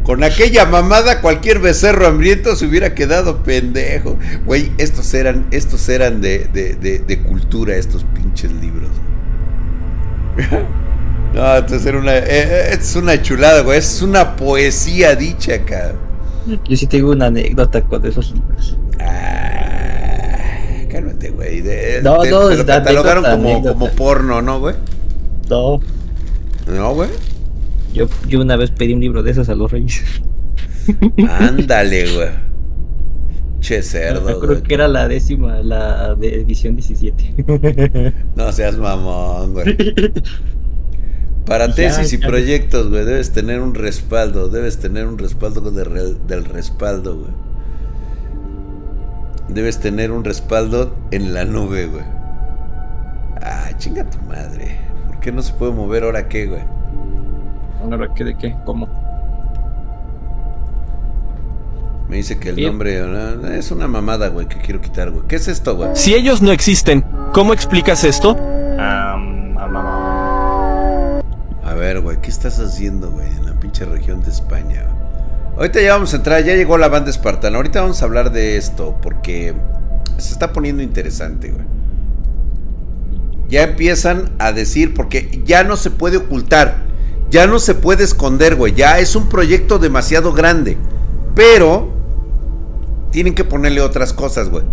Con 0.03 0.23
aquella 0.23 0.67
mamada, 0.67 1.23
cualquier 1.23 1.61
becerro 1.61 2.07
hambriento 2.07 2.55
se 2.57 2.67
hubiera 2.67 2.95
quedado 2.95 3.43
pendejo. 3.43 4.19
Güey, 4.45 4.71
estos 4.77 5.15
eran, 5.15 5.47
estos 5.51 5.89
eran 5.89 6.21
de, 6.21 6.47
de, 6.53 6.75
de, 6.75 6.99
de 6.99 7.23
cultura, 7.23 7.75
estos 7.77 8.05
pinches 8.15 8.53
libros. 8.53 8.91
No, 11.35 11.57
entonces 11.57 11.85
era 11.85 11.99
una. 11.99 12.17
eh, 12.17 12.23
eh, 12.29 12.69
es 12.79 12.95
una 12.95 13.21
chulada, 13.21 13.63
güey. 13.63 13.79
Es 13.79 14.01
una 14.03 14.37
poesía 14.37 15.17
dicha 15.17 15.55
acá. 15.57 15.93
Yo 16.69 16.77
sí 16.77 16.87
tengo 16.87 17.11
una 17.11 17.27
anécdota 17.27 17.83
con 17.83 18.07
esos 18.07 18.31
libros. 18.33 18.79
Ah, 19.01 20.04
cálmate, 20.95 21.31
güey. 21.31 21.61
De- 21.61 22.01
No, 22.03 22.19
te- 22.21 22.31
no, 22.31 22.49
te 22.49 22.57
lo 22.57 22.67
catalogaron 22.67 23.25
como, 23.25 23.63
como 23.63 23.89
porno, 23.91 24.41
¿no, 24.43 24.61
güey? 24.61 24.75
No, 25.51 25.81
No, 26.67 26.95
güey. 26.95 27.11
yo, 27.93 28.07
yo 28.29 28.41
una 28.41 28.57
vez 28.57 28.71
pedí 28.71 28.93
un 28.95 29.01
libro 29.01 29.23
de 29.23 29.31
esos 29.33 29.49
a 29.49 29.55
los 29.55 29.71
reyes. 29.71 30.03
Ándale, 31.29 32.05
güey. 32.15 32.29
Che 33.61 33.83
cerdo, 33.83 34.29
Yo 34.29 34.41
creo 34.41 34.51
güey. 34.57 34.63
que 34.63 34.75
era 34.75 34.89
la 34.89 35.09
décima, 35.09 35.63
la 35.63 36.15
de 36.15 36.35
edición 36.43 36.77
17. 36.77 38.13
No 38.37 38.53
seas 38.53 38.77
mamón, 38.77 39.53
güey. 39.55 39.77
Para 41.47 41.69
Ya, 41.69 41.75
tesis 41.75 42.13
y 42.13 42.19
ya. 42.19 42.27
proyectos, 42.29 42.89
güey, 42.91 43.05
debes 43.05 43.33
tener 43.33 43.61
un 43.61 43.75
respaldo. 43.75 44.49
Debes 44.49 44.79
tener 44.79 45.07
un 45.07 45.19
respaldo 45.19 45.71
de 45.71 45.85
re- 45.85 46.15
del 46.27 46.45
respaldo, 46.45 47.17
güey. 47.17 47.31
Debes 49.55 49.79
tener 49.79 50.11
un 50.11 50.25
respaldo 50.25 50.97
en 51.13 51.33
la 51.33 51.45
nube, 51.45 51.87
güey. 51.87 52.03
Ah, 53.41 53.69
chinga 53.79 54.05
tu 54.05 54.19
madre. 54.23 54.77
¿Por 55.07 55.21
qué 55.21 55.31
no 55.31 55.43
se 55.43 55.53
puede 55.53 55.71
mover 55.71 56.03
ahora 56.03 56.29
qué, 56.29 56.47
güey? 56.47 56.63
¿Ahora 57.81 58.09
qué 58.15 58.25
de 58.25 58.37
qué? 58.37 58.57
¿Cómo? 58.65 58.89
Me 62.09 62.17
dice 62.17 62.39
que 62.39 62.49
el 62.49 62.61
nombre 62.63 63.01
es 63.57 63.71
una 63.71 63.87
mamada, 63.87 64.29
güey, 64.29 64.49
que 64.49 64.59
quiero 64.59 64.81
quitar, 64.81 65.13
güey. 65.13 65.25
¿Qué 65.29 65.37
es 65.37 65.47
esto, 65.47 65.77
güey? 65.77 65.91
Si 65.95 66.15
ellos 66.15 66.43
no 66.43 66.51
existen, 66.51 67.05
¿cómo 67.33 67.53
explicas 67.53 68.03
esto? 68.03 68.37
A 71.65 71.75
ver, 71.75 72.01
güey, 72.01 72.21
¿qué 72.21 72.31
estás 72.31 72.59
haciendo, 72.59 73.11
güey, 73.11 73.29
en 73.29 73.47
la 73.47 73.53
pinche 73.55 73.85
región 73.85 74.21
de 74.23 74.31
España? 74.31 74.85
Ahorita 75.57 75.81
ya 75.81 75.95
vamos 75.95 76.13
a 76.13 76.17
entrar, 76.17 76.43
ya 76.45 76.55
llegó 76.57 76.79
la 76.79 76.89
banda 76.89 77.11
espartana. 77.11 77.57
Ahorita 77.57 77.81
vamos 77.81 78.03
a 78.03 78.05
hablar 78.05 78.33
de 78.33 78.57
esto 78.57 78.97
porque 79.01 79.55
se 80.19 80.33
está 80.33 80.53
poniendo 80.53 80.83
interesante, 80.83 81.51
güey. 81.51 81.65
Ya 83.49 83.63
empiezan 83.63 84.33
a 84.39 84.53
decir, 84.53 84.95
porque 84.95 85.43
ya 85.45 85.63
no 85.63 85.77
se 85.77 85.91
puede 85.91 86.17
ocultar, 86.17 86.79
ya 87.31 87.47
no 87.47 87.59
se 87.61 87.75
puede 87.75 88.03
esconder, 88.03 88.57
güey. 88.57 88.75
Ya 88.75 88.99
es 88.99 89.15
un 89.15 89.29
proyecto 89.29 89.79
demasiado 89.79 90.33
grande, 90.33 90.77
pero 91.37 91.93
tienen 93.13 93.35
que 93.35 93.45
ponerle 93.45 93.81
otras 93.81 94.13
cosas, 94.13 94.49
güey. 94.49 94.65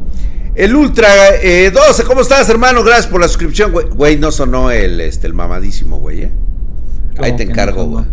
El 0.56 0.76
Ultra 0.76 1.08
eh, 1.42 1.72
12, 1.72 2.04
¿cómo 2.06 2.22
estás, 2.22 2.50
hermano? 2.50 2.84
Gracias 2.84 3.08
por 3.08 3.22
la 3.22 3.28
suscripción, 3.28 3.72
güey. 3.72 3.88
Güey, 3.88 4.18
no 4.18 4.32
sonó 4.32 4.72
el, 4.72 5.00
este, 5.00 5.28
el 5.28 5.34
mamadísimo, 5.34 5.98
güey, 6.00 6.24
¿eh? 6.24 6.32
Ahí 7.20 7.32
¿Cómo 7.32 7.36
te 7.38 7.46
no 7.46 7.52
encargo, 7.52 7.82
sonó? 7.84 7.92
güey. 7.92 8.06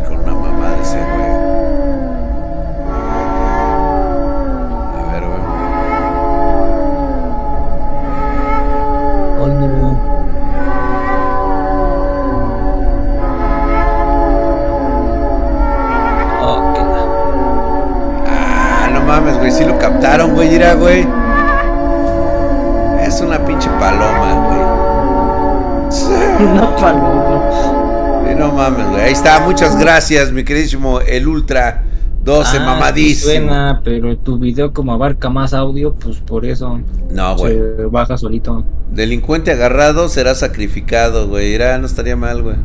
Ahí 28.63 29.11
está, 29.11 29.41
muchas 29.41 29.77
gracias, 29.77 30.31
mi 30.31 30.45
queridísimo 30.45 31.01
El 31.01 31.27
Ultra 31.27 31.83
12, 32.23 32.57
ah, 32.57 32.65
mamadísimo. 32.65 33.31
Suena, 33.33 33.81
pero 33.83 34.17
tu 34.17 34.37
video 34.37 34.71
como 34.71 34.93
abarca 34.93 35.29
más 35.29 35.53
audio, 35.53 35.93
pues 35.95 36.19
por 36.19 36.45
eso. 36.45 36.79
No, 37.11 37.35
güey. 37.35 37.57
Se 37.57 37.85
baja 37.87 38.17
solito. 38.17 38.63
Delincuente 38.89 39.51
agarrado 39.51 40.07
será 40.07 40.33
sacrificado, 40.33 41.27
güey. 41.27 41.53
Irá, 41.53 41.77
no 41.77 41.85
estaría 41.85 42.15
mal, 42.15 42.41
güey. 42.41 42.55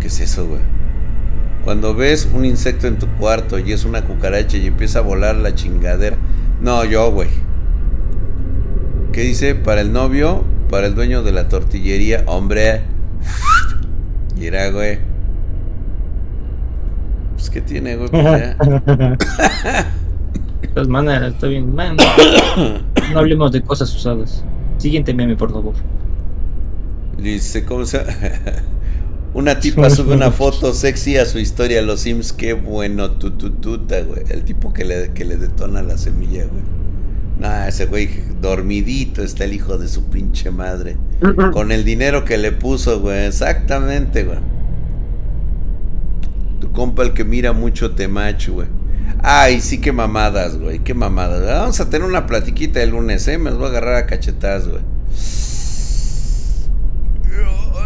¿Qué 0.00 0.08
es 0.08 0.18
eso, 0.18 0.44
güey? 0.48 0.60
Cuando 1.64 1.94
ves 1.94 2.28
un 2.34 2.44
insecto 2.44 2.88
en 2.88 2.98
tu 2.98 3.06
cuarto 3.18 3.56
y 3.60 3.70
es 3.70 3.84
una 3.84 4.02
cucaracha 4.02 4.56
y 4.56 4.66
empieza 4.66 4.98
a 4.98 5.02
volar 5.02 5.36
la 5.36 5.54
chingadera. 5.54 6.16
No, 6.60 6.84
yo, 6.84 7.12
güey. 7.12 7.28
¿Qué 9.12 9.20
dice? 9.20 9.54
Para 9.54 9.80
el 9.80 9.92
novio, 9.92 10.42
para 10.70 10.88
el 10.88 10.96
dueño 10.96 11.22
de 11.22 11.30
la 11.30 11.48
tortillería, 11.48 12.24
hombre. 12.26 12.82
Mira, 14.40 14.70
güey. 14.70 14.98
Pues, 17.34 17.50
¿qué 17.50 17.60
tiene, 17.60 17.96
güey? 17.96 18.08
pues, 18.08 18.56
pues 20.74 20.88
mana, 20.88 21.26
está 21.26 21.46
bien. 21.46 21.74
Man, 21.74 21.98
no 23.12 23.18
hablemos 23.18 23.52
de 23.52 23.60
cosas 23.60 23.94
usadas. 23.94 24.42
Siguiente 24.78 25.12
meme, 25.12 25.36
por 25.36 25.52
favor. 25.52 25.74
Dice, 27.18 27.66
¿cómo 27.66 27.84
se 27.84 28.02
Una 29.34 29.60
tipa 29.60 29.90
sube 29.90 30.14
una 30.14 30.30
foto 30.30 30.72
sexy 30.72 31.18
a 31.18 31.26
su 31.26 31.38
historia 31.38 31.82
Los 31.82 32.00
Sims. 32.00 32.32
Qué 32.32 32.54
bueno, 32.54 33.10
tutututa, 33.10 34.00
güey. 34.00 34.22
El 34.30 34.44
tipo 34.44 34.72
que 34.72 34.86
le, 34.86 35.12
que 35.12 35.26
le 35.26 35.36
detona 35.36 35.82
la 35.82 35.98
semilla, 35.98 36.46
güey. 36.46 36.79
Nah, 37.40 37.68
ese 37.68 37.86
güey 37.86 38.10
dormidito 38.42 39.22
está 39.22 39.44
el 39.44 39.54
hijo 39.54 39.78
de 39.78 39.88
su 39.88 40.10
pinche 40.10 40.50
madre. 40.50 40.98
Con 41.52 41.72
el 41.72 41.86
dinero 41.86 42.26
que 42.26 42.36
le 42.36 42.52
puso, 42.52 43.00
güey. 43.00 43.24
Exactamente, 43.26 44.24
güey. 44.24 44.38
Tu 46.60 46.70
compa 46.70 47.02
el 47.02 47.14
que 47.14 47.24
mira 47.24 47.54
mucho 47.54 47.92
Temach, 47.92 48.46
güey. 48.50 48.68
Ay, 49.22 49.62
sí, 49.62 49.80
qué 49.80 49.90
mamadas, 49.90 50.58
güey. 50.58 50.80
Qué 50.80 50.92
mamadas. 50.92 51.46
Vamos 51.46 51.80
a 51.80 51.88
tener 51.88 52.06
una 52.06 52.26
platiquita 52.26 52.82
el 52.82 52.90
lunes, 52.90 53.26
¿eh? 53.26 53.38
Me 53.38 53.48
los 53.48 53.58
voy 53.58 53.68
a 53.68 53.70
agarrar 53.70 53.94
a 53.94 54.06
cachetadas, 54.06 54.68
güey. 54.68 54.82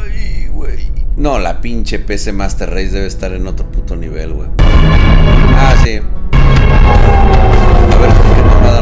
Ay, 0.03 0.49
güey. 0.49 0.91
No, 1.17 1.39
la 1.39 1.61
pinche 1.61 2.01
PC 2.01 2.33
Master 2.33 2.71
Race 2.71 2.91
debe 2.91 3.07
estar 3.07 3.33
en 3.33 3.47
otro 3.47 3.71
puto 3.71 3.95
nivel, 3.95 4.33
güey. 4.33 4.49
Ah, 4.59 5.77
sí 5.85 6.01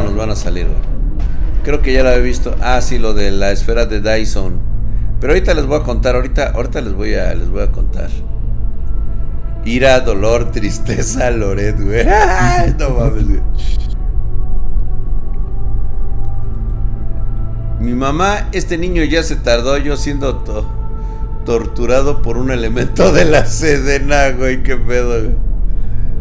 nos 0.01 0.15
van 0.15 0.31
a 0.31 0.37
salir, 0.37 0.67
güey. 0.67 0.93
Creo 1.65 1.81
que 1.81 1.93
ya 1.93 2.03
la 2.03 2.15
he 2.17 2.21
visto. 2.21 2.57
Ah, 2.61 2.81
sí, 2.81 2.99
lo 2.99 3.15
de 3.15 3.31
la 3.31 3.53
esfera 3.53 3.87
de 3.87 4.01
Dyson. 4.01 4.61
Pero 5.21 5.33
ahorita 5.33 5.55
les 5.55 5.67
voy 5.67 5.79
a 5.79 5.85
contar, 5.85 6.17
ahorita, 6.17 6.51
ahorita 6.51 6.81
les 6.81 6.93
voy 6.95 7.15
a, 7.15 7.33
les 7.35 7.49
voy 7.49 7.63
a 7.63 7.71
contar. 7.71 8.11
Ira, 9.65 10.01
dolor, 10.01 10.51
tristeza, 10.51 11.31
Loret, 11.31 11.81
güey. 11.81 12.05
no 12.79 12.91
mames, 12.91 13.29
güey. 13.29 13.41
Mi 17.79 17.93
mamá, 17.95 18.49
este 18.53 18.79
niño 18.79 19.05
ya 19.05 19.23
se 19.23 19.37
tardó 19.37 19.79
yo 19.79 19.97
siendo 19.97 20.43
torturado 21.45 22.23
por 22.23 22.37
un 22.39 22.51
elemento 22.51 23.13
de 23.13 23.25
la 23.25 23.47
sedena, 23.47 24.31
güey. 24.31 24.65
Qué 24.65 24.77
pedo, 24.77 25.21
güey. 25.21 25.35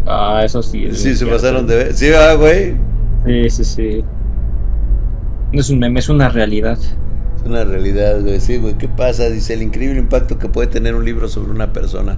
Ah, 0.05 0.41
eso 0.43 0.61
sí. 0.61 0.85
Es 0.85 1.01
sí, 1.01 1.15
se 1.15 1.25
pasaron 1.25 1.65
de... 1.65 1.75
ver. 1.75 1.93
Sí, 1.95 2.11
ah, 2.13 2.33
güey. 2.33 2.75
Sí, 3.25 3.49
sí, 3.49 3.63
sí. 3.63 4.03
No 5.51 5.59
es 5.59 5.69
un 5.69 5.79
meme, 5.79 5.99
es 5.99 6.09
una 6.09 6.29
realidad. 6.29 6.77
Es 6.77 7.43
una 7.45 7.63
realidad, 7.63 8.21
güey. 8.21 8.39
Sí, 8.39 8.57
güey. 8.57 8.77
¿Qué 8.77 8.87
pasa? 8.87 9.29
Dice 9.29 9.53
el 9.53 9.61
increíble 9.61 9.99
impacto 9.99 10.39
que 10.39 10.49
puede 10.49 10.67
tener 10.67 10.95
un 10.95 11.05
libro 11.05 11.27
sobre 11.27 11.51
una 11.51 11.73
persona. 11.73 12.17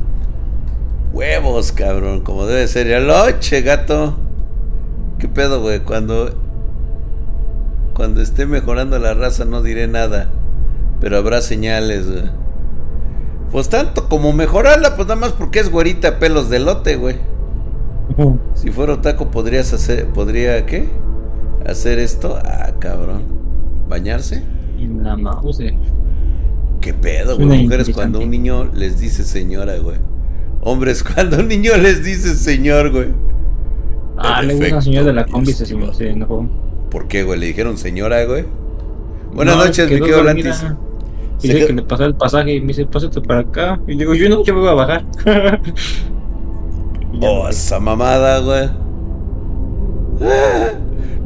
Huevos, 1.12 1.72
cabrón. 1.72 2.22
Como 2.22 2.46
debe 2.46 2.68
ser. 2.68 2.88
Ya 2.88 3.00
loche, 3.00 3.62
gato. 3.62 4.16
¿Qué 5.20 5.28
pedo, 5.28 5.62
güey? 5.62 5.80
Cuando. 5.80 6.34
Cuando 7.94 8.22
esté 8.22 8.46
mejorando 8.46 8.98
la 8.98 9.14
raza 9.14 9.46
no 9.46 9.62
diré 9.62 9.88
nada. 9.88 10.30
Pero 11.02 11.18
habrá 11.18 11.42
señales, 11.42 12.10
güey. 12.10 12.44
Pues 13.52 13.70
tanto 13.70 14.10
como 14.10 14.34
mejorarla, 14.34 14.96
pues 14.96 15.08
nada 15.08 15.20
más 15.20 15.32
porque 15.34 15.60
es 15.60 15.70
güerita 15.70 16.18
pelos 16.18 16.50
de 16.50 16.60
lote, 16.60 16.96
güey. 16.96 17.18
Si 18.56 18.72
fuera 18.72 18.94
otaku, 18.94 19.28
¿podrías 19.30 19.74
hacer, 19.74 20.08
podría 20.08 20.66
qué? 20.66 20.88
¿Hacer 21.66 22.00
esto? 22.00 22.38
Ah, 22.44 22.74
cabrón. 22.80 23.24
¿Bañarse? 23.88 24.44
En 24.80 25.04
la 25.04 25.16
mouse. 25.16 25.62
¿Qué 26.82 26.94
pedo, 26.94 27.38
güey? 27.38 27.64
Mujeres 27.64 27.90
cuando 27.90 28.20
un 28.20 28.30
niño 28.30 28.66
les 28.74 29.00
dice 29.00 29.24
señora, 29.24 29.78
güey. 29.78 29.98
Hombres 30.62 31.04
cuando 31.16 31.40
un 31.40 31.48
niño 31.48 31.76
les 31.78 32.04
dice 32.04 32.36
señor, 32.36 32.92
güey. 32.92 33.08
Ah, 34.18 34.42
le 34.42 34.56
una 34.56 34.82
señora 34.82 35.08
de 35.08 35.14
la 35.14 35.26
combi 35.26 35.54
se 35.54 35.76
¿Por 36.90 37.08
qué, 37.08 37.24
güey? 37.24 37.40
¿Le 37.40 37.48
dijeron 37.48 37.78
señora, 37.78 38.24
güey? 38.26 38.46
Buenas 39.34 39.58
noches, 39.58 39.90
mi 39.90 40.00
querido 40.00 40.24
Y 41.42 41.48
dice 41.48 41.68
que 41.68 41.74
le 41.74 41.82
pasó 41.82 42.06
el 42.06 42.16
pasaje 42.16 42.54
y 42.54 42.62
me 42.62 42.68
dice, 42.68 42.86
pásate 42.86 43.20
para 43.22 43.40
acá. 43.40 43.80
Y 43.88 43.96
digo, 43.96 44.14
yo 44.14 44.30
no, 44.30 44.44
yo 44.44 44.54
me 44.54 44.60
voy 44.60 44.76
bajar. 44.76 45.06
Oh, 47.22 47.48
esa 47.48 47.80
mamada, 47.80 48.40
güey. 48.40 48.70
Ah, 50.22 50.72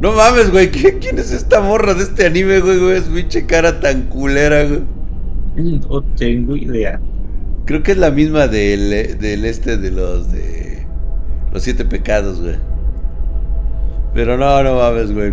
no 0.00 0.12
mames, 0.12 0.50
güey. 0.50 0.70
¿Quién 0.70 1.18
es 1.18 1.32
esta 1.32 1.60
morra 1.60 1.94
de 1.94 2.04
este 2.04 2.26
anime, 2.26 2.60
güey? 2.60 2.78
güey? 2.78 2.96
Es 2.98 3.04
pinche 3.04 3.46
cara 3.46 3.80
tan 3.80 4.02
culera, 4.04 4.64
güey. 4.64 4.82
No 5.56 6.02
tengo 6.16 6.56
idea. 6.56 7.00
Creo 7.64 7.82
que 7.82 7.92
es 7.92 7.98
la 7.98 8.10
misma 8.10 8.46
del, 8.46 9.18
del 9.18 9.44
este 9.44 9.76
de 9.76 9.90
los 9.90 10.32
de. 10.32 10.86
Los 11.52 11.62
siete 11.62 11.84
pecados, 11.84 12.40
güey. 12.40 12.56
Pero 14.14 14.36
no, 14.36 14.62
no 14.62 14.76
mames, 14.76 15.12
güey. 15.12 15.32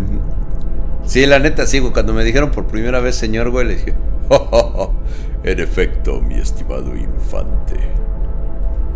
Sí, 1.04 1.26
la 1.26 1.38
neta, 1.38 1.66
sí, 1.66 1.78
güey. 1.78 1.92
Cuando 1.92 2.12
me 2.12 2.24
dijeron 2.24 2.50
por 2.50 2.66
primera 2.66 3.00
vez, 3.00 3.14
señor, 3.14 3.50
güey, 3.50 3.66
le 3.66 3.74
dije. 3.76 3.94
Oh, 4.28 4.48
oh. 4.50 4.92
En 5.44 5.60
efecto, 5.60 6.20
mi 6.20 6.34
estimado 6.34 6.92
infante. 6.96 7.76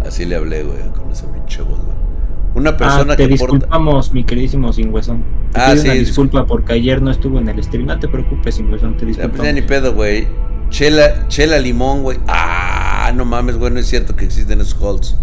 Así 0.07 0.25
le 0.25 0.37
hablé, 0.37 0.63
güey, 0.63 0.79
con 0.97 1.11
ese 1.11 1.27
pinche 1.29 1.63
voz, 1.63 1.79
güey. 1.79 1.97
Una 2.55 2.77
persona 2.77 3.05
que. 3.05 3.13
ah, 3.13 3.17
te 3.17 3.23
que 3.25 3.29
disculpamos, 3.29 4.13
mi 4.13 4.25
queridísimo 4.25 4.73
Singüesón. 4.73 5.25
Ah, 5.55 5.75
sí, 5.77 5.87
una 5.87 5.95
disculpa 5.95 6.47
porque 6.47 6.73
ayer 6.73 7.01
no 7.01 7.11
estuvo 7.11 7.39
en 7.39 7.49
el 7.49 7.63
stream. 7.63 7.87
No 7.87 7.99
te 7.99 8.09
preocupes, 8.09 8.57
Singüesón, 8.57 8.97
te 8.97 9.05
pues, 9.05 9.17
disculpamos. 9.17 9.47
Ya, 9.47 9.53
ya 9.53 9.53
ni 9.53 9.63
pedo, 9.63 9.95
güey. 9.95 10.27
Chela, 10.71 11.29
chela 11.29 11.59
limón, 11.59 12.03
güey. 12.03 12.19
Ah, 12.27 13.13
no 13.15 13.25
mames, 13.25 13.57
güey, 13.57 13.73
no 13.73 13.81
es 13.81 13.87
cierto 13.87 14.17
que 14.17 14.25
existen 14.25 14.61
esos 14.61 14.81
holds. 14.81 15.17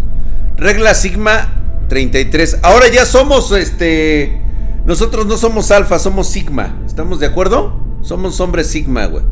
Regla 0.56 0.94
Sigma 0.94 1.58
33. 1.88 2.58
Ahora 2.62 2.86
ya 2.92 3.04
somos, 3.04 3.52
este... 3.52 4.40
Nosotros 4.84 5.26
no 5.26 5.36
somos 5.36 5.70
alfa, 5.70 5.98
somos 5.98 6.28
sigma. 6.28 6.80
¿Estamos 6.86 7.20
de 7.20 7.26
acuerdo? 7.26 7.78
Somos 8.00 8.40
hombres 8.40 8.68
sigma, 8.68 9.06
güey. 9.06 9.24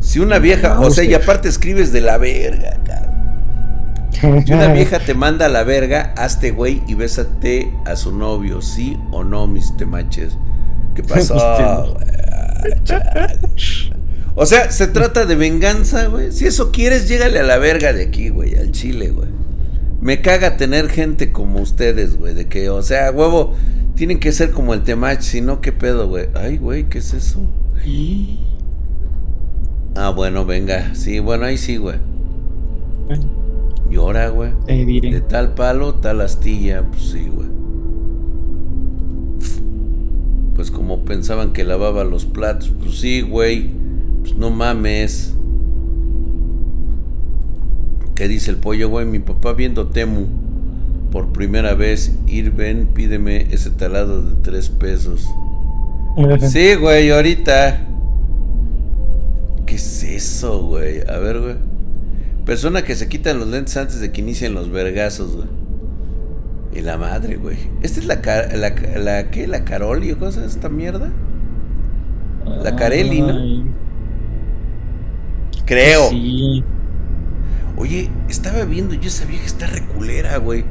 Si 0.00 0.20
una 0.20 0.38
vieja, 0.38 0.74
ah, 0.74 0.80
o 0.80 0.90
sea, 0.90 1.04
y 1.04 1.14
aparte 1.14 1.48
escribes 1.48 1.92
de 1.92 2.00
la 2.00 2.18
verga, 2.18 2.78
cabrón. 2.84 3.11
Si 4.46 4.52
una 4.52 4.72
vieja 4.72 5.00
te 5.00 5.14
manda 5.14 5.46
a 5.46 5.48
la 5.48 5.64
verga, 5.64 6.14
hazte 6.16 6.52
güey 6.52 6.82
y 6.86 6.94
bésate 6.94 7.72
a 7.84 7.96
su 7.96 8.16
novio, 8.16 8.62
¿sí 8.62 8.96
o 9.10 9.24
no, 9.24 9.46
mis 9.46 9.76
temaches? 9.76 10.36
¿Qué 10.94 11.02
pasó? 11.08 11.36
Ah, 11.38 11.86
o 14.34 14.46
sea, 14.46 14.70
se 14.70 14.86
trata 14.86 15.26
de 15.26 15.34
venganza, 15.34 16.06
güey. 16.06 16.32
Si 16.32 16.46
eso 16.46 16.72
quieres, 16.72 17.08
llégale 17.08 17.38
a 17.40 17.42
la 17.42 17.58
verga 17.58 17.92
de 17.92 18.04
aquí, 18.04 18.30
güey, 18.30 18.56
al 18.56 18.70
chile, 18.70 19.10
güey. 19.10 19.28
Me 20.00 20.20
caga 20.20 20.56
tener 20.56 20.88
gente 20.88 21.32
como 21.32 21.60
ustedes, 21.60 22.16
güey, 22.16 22.34
de 22.34 22.46
que, 22.48 22.70
o 22.70 22.82
sea, 22.82 23.10
huevo, 23.10 23.54
tienen 23.94 24.20
que 24.20 24.32
ser 24.32 24.50
como 24.50 24.74
el 24.74 24.82
temach, 24.82 25.20
si 25.20 25.40
no, 25.40 25.60
¿qué 25.60 25.72
pedo, 25.72 26.08
güey? 26.08 26.28
Ay, 26.34 26.56
güey, 26.56 26.84
¿qué 26.84 26.98
es 26.98 27.12
eso? 27.12 27.40
Ah, 29.94 30.10
bueno, 30.10 30.46
venga. 30.46 30.94
Sí, 30.94 31.18
bueno, 31.18 31.44
ahí 31.44 31.58
sí, 31.58 31.76
güey. 31.76 31.96
Llora, 33.92 34.30
güey. 34.30 34.52
De 34.66 35.20
tal 35.20 35.52
palo, 35.54 35.94
tal 35.96 36.22
astilla. 36.22 36.82
Pues 36.90 37.02
sí, 37.02 37.28
güey. 37.28 37.48
Pues 40.54 40.70
como 40.70 41.04
pensaban 41.04 41.52
que 41.52 41.64
lavaba 41.64 42.04
los 42.04 42.24
platos. 42.24 42.72
Pues 42.80 42.98
sí, 42.98 43.20
güey. 43.20 43.70
Pues 44.22 44.34
no 44.34 44.50
mames. 44.50 45.34
¿Qué 48.14 48.28
dice 48.28 48.50
el 48.50 48.56
pollo, 48.56 48.88
güey? 48.88 49.04
Mi 49.04 49.18
papá 49.18 49.52
viendo 49.52 49.88
Temu 49.88 50.26
por 51.10 51.32
primera 51.32 51.74
vez. 51.74 52.16
Ir, 52.26 52.52
ven, 52.52 52.86
pídeme 52.86 53.46
ese 53.50 53.70
talado 53.70 54.22
de 54.22 54.34
tres 54.42 54.70
pesos. 54.70 55.28
sí, 56.48 56.74
güey, 56.76 57.10
ahorita. 57.10 57.88
¿Qué 59.66 59.74
es 59.74 60.02
eso, 60.02 60.62
güey? 60.62 61.00
A 61.08 61.18
ver, 61.18 61.40
güey. 61.40 61.71
Persona 62.44 62.82
que 62.82 62.96
se 62.96 63.08
quitan 63.08 63.38
los 63.38 63.48
lentes 63.48 63.76
antes 63.76 64.00
de 64.00 64.10
que 64.10 64.20
inicien 64.20 64.54
los 64.54 64.70
vergazos, 64.70 65.36
güey. 65.36 65.48
Y 66.74 66.80
la 66.80 66.96
madre, 66.96 67.36
güey. 67.36 67.56
¿Esta 67.82 68.00
es 68.00 68.06
la, 68.06 68.16
la, 68.16 68.56
la, 68.56 68.98
la 68.98 69.30
qué? 69.30 69.46
¿La 69.46 69.64
Caroli 69.64 70.10
o 70.12 70.18
cosa? 70.18 70.44
¿Esta 70.44 70.68
mierda? 70.68 71.10
La 72.62 72.70
ah, 72.70 72.76
Carelli, 72.76 73.20
¿no? 73.20 73.72
Creo. 75.66 76.08
Sí. 76.10 76.64
Oye, 77.76 78.10
estaba 78.28 78.64
viendo, 78.64 78.94
yo 78.94 79.10
sabía 79.10 79.38
que 79.38 79.46
está 79.46 79.66
reculera, 79.66 80.36
güey. 80.38 80.64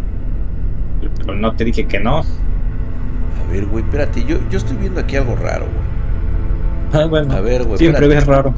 Pero 1.18 1.36
no 1.36 1.56
te 1.56 1.64
dije 1.64 1.88
que 1.88 2.00
no. 2.00 2.18
A 2.20 3.52
ver, 3.52 3.66
güey, 3.66 3.84
espérate, 3.84 4.24
yo, 4.26 4.38
yo 4.50 4.58
estoy 4.58 4.78
viendo 4.78 5.00
aquí 5.00 5.16
algo 5.16 5.36
raro, 5.36 5.66
güey. 5.66 7.04
Ah, 7.04 7.06
bueno. 7.08 7.34
A 7.34 7.42
ver, 7.42 7.64
güey. 7.64 7.78
Siempre 7.78 8.08
ves 8.08 8.26
raro. 8.26 8.54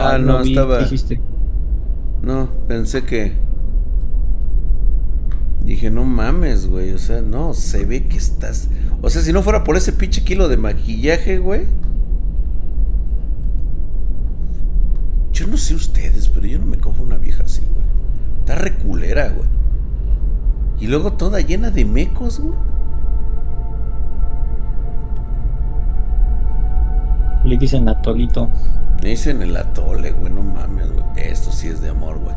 Ah, 0.00 0.18
no, 0.18 0.42
vi, 0.42 0.50
estaba. 0.50 0.78
dijiste. 0.78 1.20
No, 2.22 2.48
pensé 2.66 3.02
que. 3.04 3.34
Dije, 5.64 5.90
no 5.90 6.04
mames, 6.04 6.66
güey. 6.66 6.92
O 6.92 6.98
sea, 6.98 7.20
no, 7.20 7.52
se 7.54 7.84
ve 7.84 8.06
que 8.06 8.16
estás. 8.16 8.68
O 9.02 9.10
sea, 9.10 9.22
si 9.22 9.32
no 9.32 9.42
fuera 9.42 9.62
por 9.64 9.76
ese 9.76 9.92
pinche 9.92 10.22
kilo 10.24 10.48
de 10.48 10.56
maquillaje, 10.56 11.38
güey. 11.38 11.66
Yo 15.32 15.46
no 15.46 15.56
sé 15.56 15.74
ustedes, 15.74 16.28
pero 16.28 16.46
yo 16.46 16.58
no 16.58 16.66
me 16.66 16.78
cojo 16.78 17.02
una 17.02 17.16
vieja 17.16 17.44
así, 17.44 17.60
güey. 17.60 17.86
Está 18.40 18.56
reculera, 18.56 19.28
güey. 19.28 19.48
Y 20.80 20.86
luego 20.86 21.12
toda 21.12 21.40
llena 21.40 21.70
de 21.70 21.84
mecos, 21.84 22.40
güey. 22.40 22.54
Le 27.44 27.56
dicen 27.56 27.88
atolito. 27.88 28.50
Me 29.02 29.10
dicen 29.10 29.40
el 29.42 29.56
atole, 29.56 30.12
güey, 30.12 30.32
no 30.32 30.42
mames, 30.42 30.90
güey. 30.92 31.04
Esto 31.16 31.50
sí 31.52 31.68
es 31.68 31.80
de 31.80 31.88
amor, 31.90 32.18
güey. 32.18 32.34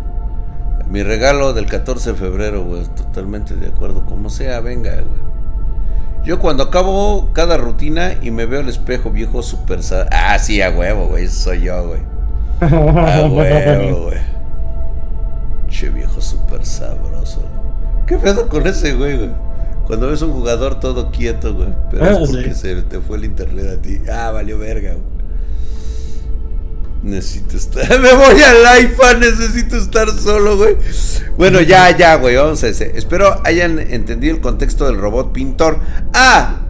Mi 0.90 1.04
regalo 1.04 1.54
del 1.54 1.66
14 1.66 2.12
de 2.12 2.18
febrero, 2.18 2.64
güey, 2.64 2.84
totalmente 2.96 3.56
de 3.56 3.68
acuerdo. 3.68 4.06
Como 4.06 4.30
sea, 4.30 4.60
venga, 4.62 4.92
güey. 4.94 5.24
Yo 6.24 6.40
cuando 6.40 6.64
acabo 6.64 7.30
cada 7.34 7.58
rutina 7.58 8.14
y 8.22 8.32
me 8.32 8.46
veo 8.46 8.62
al 8.62 8.70
espejo 8.70 9.12
viejo 9.12 9.42
super... 9.44 9.80
Ah, 10.12 10.40
sí, 10.40 10.62
a 10.62 10.70
huevo, 10.70 11.08
güey, 11.08 11.26
eso 11.26 11.42
soy 11.50 11.62
yo, 11.64 11.88
güey. 11.88 12.00
A 12.62 13.28
huevo, 13.28 14.04
güey. 14.06 14.20
Che 15.68 15.90
viejo 15.90 16.22
super 16.22 16.66
sabroso. 16.66 17.42
¿Qué 18.08 18.18
pedo 18.18 18.48
con 18.48 18.66
ese, 18.68 18.94
güey, 18.94 19.18
güey? 19.18 19.32
Cuando 19.88 20.08
ves 20.08 20.22
un 20.22 20.32
jugador 20.32 20.80
todo 20.80 21.12
quieto, 21.12 21.56
güey. 21.56 21.70
Pero 21.90 22.06
es 22.06 22.18
Ah, 22.18 22.26
sí. 22.26 22.32
porque 22.34 22.54
se 22.54 22.82
te 22.84 23.00
fue 23.00 23.18
el 23.18 23.26
internet 23.26 23.78
a 23.78 23.82
ti. 23.82 24.00
Ah, 24.10 24.32
valió 24.32 24.58
verga, 24.58 24.92
güey. 24.92 25.13
Necesito 27.04 27.58
estar. 27.58 28.00
Me 28.02 28.14
voy 28.14 28.42
al 28.42 28.66
iPhone, 28.66 29.20
necesito 29.20 29.76
estar 29.76 30.10
solo, 30.10 30.58
güey. 30.58 30.78
Bueno, 31.38 31.62
ya, 31.62 31.96
ya, 31.96 32.16
güey. 32.16 32.36
Vamos 32.38 32.64
a 32.64 32.70
ese. 32.70 32.94
Espero 32.96 33.42
hayan 33.44 33.78
entendido 33.78 34.34
el 34.34 34.42
contexto 34.42 34.86
del 34.86 34.98
robot 34.98 35.34
pintor. 35.34 35.80
Ah, 36.14 36.62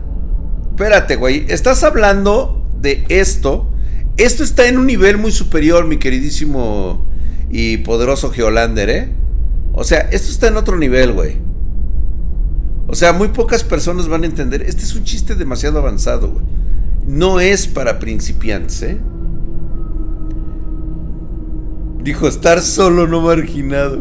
espérate, 0.72 1.15
güey. 1.17 1.46
Estás 1.50 1.84
hablando 1.84 2.65
de 2.82 3.06
esto. 3.10 3.69
Esto 4.17 4.43
está 4.43 4.67
en 4.67 4.78
un 4.78 4.88
nivel 4.88 5.17
muy 5.17 5.32
superior, 5.32 5.86
mi 5.86 5.98
queridísimo 5.98 7.06
y 7.50 7.78
poderoso 7.78 8.32
Geolander, 8.32 8.89
¿eh? 8.89 9.10
O 9.74 9.84
sea, 9.84 10.00
esto 10.12 10.32
está 10.32 10.48
en 10.48 10.58
otro 10.58 10.78
nivel, 10.78 11.13
güey. 11.13 11.38
O 12.88 12.96
sea, 12.96 13.13
muy 13.13 13.30
pocas 13.30 13.63
personas 13.63 14.08
van 14.08 14.24
a 14.24 14.26
entender. 14.26 14.63
Este 14.63 14.84
es 14.84 14.96
un 14.96 15.04
chiste 15.04 15.36
demasiado 15.36 15.80
avanzado, 15.80 16.30
güey. 16.30 16.46
No 17.08 17.39
es 17.39 17.67
para 17.67 18.00
principiantes, 18.00 18.82
¿eh? 18.84 18.98
Dijo, 22.03 22.27
estar 22.27 22.59
solo, 22.61 23.07
no 23.07 23.21
marginado. 23.21 23.99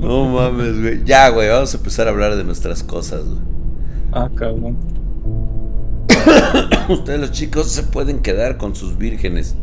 No 0.00 0.28
mames, 0.28 0.80
güey. 0.80 1.04
Ya, 1.04 1.28
güey, 1.28 1.48
vamos 1.48 1.74
a 1.74 1.76
empezar 1.76 2.08
a 2.08 2.10
hablar 2.10 2.36
de 2.36 2.44
nuestras 2.44 2.82
cosas, 2.82 3.24
güey. 3.24 3.40
Ah, 4.12 4.30
cabrón. 4.34 4.76
Ustedes 6.88 7.20
los 7.20 7.32
chicos 7.32 7.70
se 7.70 7.82
pueden 7.82 8.20
quedar 8.20 8.56
con 8.56 8.74
sus 8.74 8.96
vírgenes. 8.96 9.56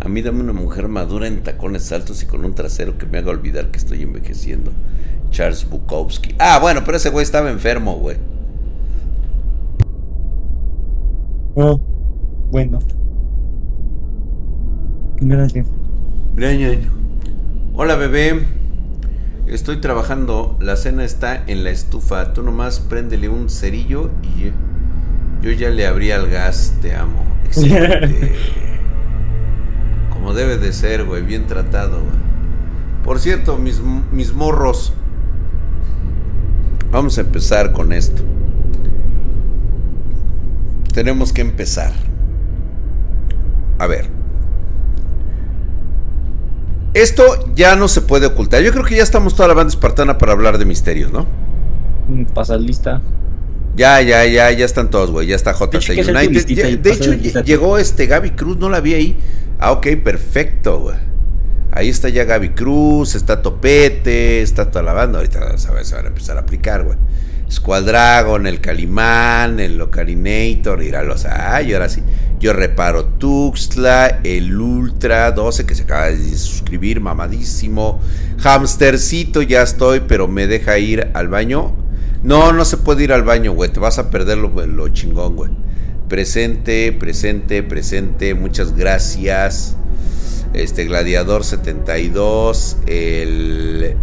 A 0.00 0.08
mí 0.08 0.20
dame 0.20 0.40
una 0.40 0.52
mujer 0.52 0.88
madura 0.88 1.26
en 1.26 1.42
tacones 1.42 1.90
altos 1.92 2.22
y 2.22 2.26
con 2.26 2.44
un 2.44 2.54
trasero 2.54 2.98
que 2.98 3.06
me 3.06 3.18
haga 3.18 3.30
olvidar 3.30 3.70
que 3.70 3.78
estoy 3.78 4.02
envejeciendo. 4.02 4.72
Charles 5.30 5.68
Bukowski. 5.68 6.34
Ah, 6.38 6.58
bueno, 6.60 6.82
pero 6.84 6.98
ese 6.98 7.08
güey 7.10 7.22
estaba 7.22 7.50
enfermo, 7.50 7.96
güey. 7.96 8.16
Ah, 11.56 11.76
bueno. 12.50 12.78
Gracias. 15.20 15.66
Hola, 17.74 17.96
bebé. 17.96 18.46
Estoy 19.46 19.82
trabajando. 19.82 20.56
La 20.60 20.76
cena 20.76 21.04
está 21.04 21.44
en 21.46 21.62
la 21.62 21.68
estufa. 21.68 22.32
Tú 22.32 22.42
nomás 22.42 22.80
préndele 22.80 23.28
un 23.28 23.50
cerillo 23.50 24.10
y 24.22 24.50
yo, 25.44 25.50
ya 25.52 25.68
le 25.68 25.86
abrí 25.86 26.10
al 26.10 26.30
gas. 26.30 26.74
Te 26.80 26.94
amo. 26.94 27.22
Excelente. 27.44 28.32
Como 30.10 30.32
debe 30.32 30.56
de 30.56 30.72
ser, 30.72 31.04
güey. 31.04 31.22
Bien 31.22 31.46
tratado, 31.46 32.00
güey. 32.00 32.22
Por 33.04 33.18
cierto, 33.18 33.58
mis, 33.58 33.82
mis 34.10 34.32
morros. 34.32 34.94
Vamos 36.90 37.18
a 37.18 37.20
empezar 37.20 37.72
con 37.72 37.92
esto. 37.92 38.22
Tenemos 40.94 41.34
que 41.34 41.42
empezar. 41.42 41.92
A 43.78 43.86
ver. 43.86 44.21
Esto 46.94 47.24
ya 47.54 47.74
no 47.76 47.88
se 47.88 48.02
puede 48.02 48.26
ocultar. 48.26 48.62
Yo 48.62 48.72
creo 48.72 48.84
que 48.84 48.96
ya 48.96 49.02
estamos 49.02 49.34
toda 49.34 49.48
la 49.48 49.54
banda 49.54 49.70
espartana 49.70 50.18
para 50.18 50.32
hablar 50.32 50.58
de 50.58 50.64
misterios, 50.64 51.12
¿no? 51.12 51.26
Mm, 52.08 52.24
Pasa 52.26 52.56
lista. 52.56 53.00
Ya, 53.74 54.02
ya, 54.02 54.26
ya, 54.26 54.50
ya 54.50 54.64
están 54.64 54.90
todos, 54.90 55.10
güey. 55.10 55.26
Ya 55.26 55.36
está 55.36 55.52
De 55.52 55.78
hecho, 55.78 55.92
JC 55.94 56.08
United. 56.08 56.48
y 56.48 56.54
De 56.76 56.92
hecho, 56.92 57.12
el 57.12 57.22
lista. 57.22 57.42
llegó 57.42 57.78
este 57.78 58.06
Gaby 58.06 58.30
Cruz, 58.32 58.58
no 58.58 58.68
la 58.68 58.80
vi 58.80 58.94
ahí. 58.94 59.18
Ah, 59.58 59.72
ok, 59.72 59.86
perfecto, 60.04 60.80
güey. 60.80 60.96
Ahí 61.70 61.88
está 61.88 62.10
ya 62.10 62.24
Gaby 62.24 62.50
Cruz, 62.50 63.14
está 63.14 63.40
Topete, 63.40 64.42
está 64.42 64.70
toda 64.70 64.82
la 64.82 64.92
banda. 64.92 65.18
Ahorita 65.18 65.56
¿sabes? 65.56 65.88
se 65.88 65.94
van 65.94 66.04
a 66.04 66.08
empezar 66.08 66.36
a 66.36 66.40
aplicar, 66.40 66.82
güey. 66.84 66.98
Squadragon, 67.50 68.46
el 68.46 68.60
Calimán, 68.60 69.58
el 69.60 69.80
Ocarinator, 69.80 70.82
los 71.04 71.24
Ay, 71.24 71.72
ahora 71.72 71.88
sí. 71.88 72.02
Yo 72.42 72.52
reparo 72.52 73.04
Tuxtla, 73.04 74.18
el 74.24 74.60
Ultra 74.60 75.30
12 75.30 75.64
que 75.64 75.76
se 75.76 75.84
acaba 75.84 76.06
de 76.06 76.36
suscribir, 76.36 77.00
mamadísimo. 77.00 78.00
Hamstercito, 78.42 79.42
ya 79.42 79.62
estoy, 79.62 80.00
pero 80.08 80.26
me 80.26 80.48
deja 80.48 80.76
ir 80.76 81.12
al 81.14 81.28
baño. 81.28 81.72
No, 82.24 82.52
no 82.52 82.64
se 82.64 82.78
puede 82.78 83.04
ir 83.04 83.12
al 83.12 83.22
baño, 83.22 83.52
güey. 83.52 83.70
Te 83.70 83.78
vas 83.78 84.00
a 84.00 84.10
perder 84.10 84.38
lo, 84.38 84.88
chingón, 84.88 85.36
güey. 85.36 85.52
Presente, 86.08 86.90
presente, 86.90 87.62
presente. 87.62 88.34
Muchas 88.34 88.74
gracias. 88.74 89.76
Este 90.52 90.84
Gladiador 90.86 91.44
72. 91.44 92.78
El. 92.88 93.94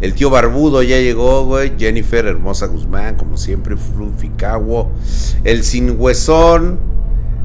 El 0.00 0.14
tío 0.14 0.28
Barbudo 0.28 0.82
ya 0.82 0.98
llegó, 0.98 1.44
güey. 1.44 1.74
Jennifer 1.78 2.26
Hermosa 2.26 2.66
Guzmán, 2.66 3.14
como 3.14 3.36
siempre. 3.36 3.76
Fluffy. 3.76 4.32
El 5.44 5.62
Sin 5.62 5.94
Huesón. 6.00 6.93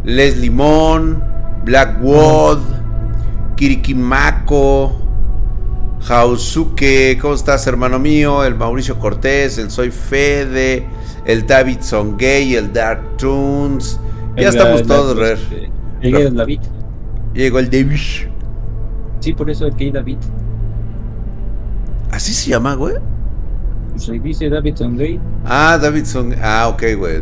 Les 0.04 0.38
Limón. 0.38 1.24
Blackwood. 1.66 2.60
Kirikimako. 3.56 4.96
Jausuke, 6.02 7.18
¿cómo 7.22 7.34
estás, 7.34 7.68
hermano 7.68 8.00
mío? 8.00 8.44
El 8.46 8.56
Mauricio 8.56 8.98
Cortés, 8.98 9.58
el 9.58 9.70
Soy 9.70 9.92
Fede, 9.92 10.86
el 11.26 11.46
Davidson 11.46 12.18
Gay, 12.18 12.56
el 12.56 12.72
Dark 12.72 13.18
Tunes. 13.18 14.00
Ya 14.38 14.44
El- 14.44 14.56
estamos 14.56 14.82
el- 14.82 14.88
todos, 14.88 15.12
el- 15.14 15.20
Rer. 15.20 15.38
este, 15.38 15.70
El 16.02 16.36
David. 16.36 16.60
Llegó 17.34 17.60
el 17.60 17.70
David. 17.70 17.98
Sí, 19.20 19.34
por 19.34 19.50
eso 19.50 19.68
gay 19.78 19.92
David. 19.92 20.18
¿Así 22.12 22.34
se 22.34 22.50
llama, 22.52 22.76
güey? 22.76 22.96
Pues 23.92 24.08
ahí 24.10 24.20
dice 24.20 24.50
Davidson 24.50 24.96
Gay. 24.98 25.20
Ah, 25.46 25.78
Davidson. 25.82 26.34
Ah, 26.42 26.70
ok, 26.70 26.84
güey. 26.98 27.22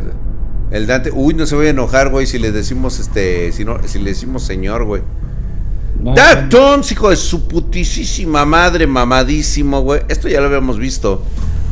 El 0.71 0.86
Dante. 0.88 1.12
Uy, 1.13 1.34
no 1.34 1.45
se 1.45 1.56
voy 1.56 1.67
a 1.67 1.69
enojar, 1.69 2.10
güey, 2.10 2.25
si 2.27 2.39
le 2.39 2.51
decimos 2.51 2.99
este. 2.99 3.51
Si, 3.51 3.63
no, 3.65 3.77
si 3.86 3.99
le 3.99 4.10
decimos 4.12 4.43
señor, 4.43 4.84
güey. 4.84 5.01
No, 6.01 6.13
Dark 6.13 6.49
Tones, 6.49 6.91
hijo 6.91 7.10
de 7.10 7.15
su 7.15 7.47
putisísima 7.47 8.45
madre, 8.45 8.86
mamadísimo, 8.86 9.82
güey. 9.82 10.01
Esto 10.10 10.27
ya 10.27 10.39
lo 10.41 10.47
habíamos 10.47 10.77
visto. 10.77 11.23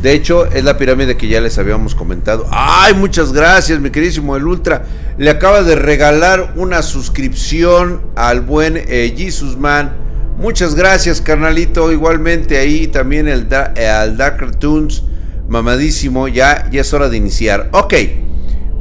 De 0.01 0.13
hecho, 0.13 0.45
es 0.45 0.63
la 0.63 0.77
pirámide 0.77 1.15
que 1.17 1.27
ya 1.27 1.41
les 1.41 1.57
habíamos 1.57 1.95
comentado. 1.95 2.45
Ay, 2.51 2.93
muchas 2.93 3.31
gracias, 3.33 3.79
mi 3.79 3.89
queridísimo 3.91 4.35
El 4.35 4.45
Ultra. 4.45 4.85
Le 5.17 5.29
acaba 5.29 5.63
de 5.63 5.75
regalar 5.75 6.53
una 6.57 6.81
suscripción 6.81 8.01
al 8.15 8.41
buen 8.41 8.77
eh, 8.77 9.13
Jesus 9.17 9.57
Man. 9.57 9.93
Muchas 10.39 10.75
gracias, 10.75 11.21
carnalito. 11.21 11.91
Igualmente 11.91 12.57
ahí 12.57 12.87
también 12.87 13.27
el 13.27 13.47
da- 13.47 13.73
eh, 13.75 13.87
al 13.87 14.17
Dark 14.17 14.57
Toons, 14.59 15.03
mamadísimo. 15.47 16.27
Ya, 16.27 16.69
ya 16.71 16.81
es 16.81 16.93
hora 16.93 17.09
de 17.09 17.17
iniciar. 17.17 17.69
Ok, 17.71 17.93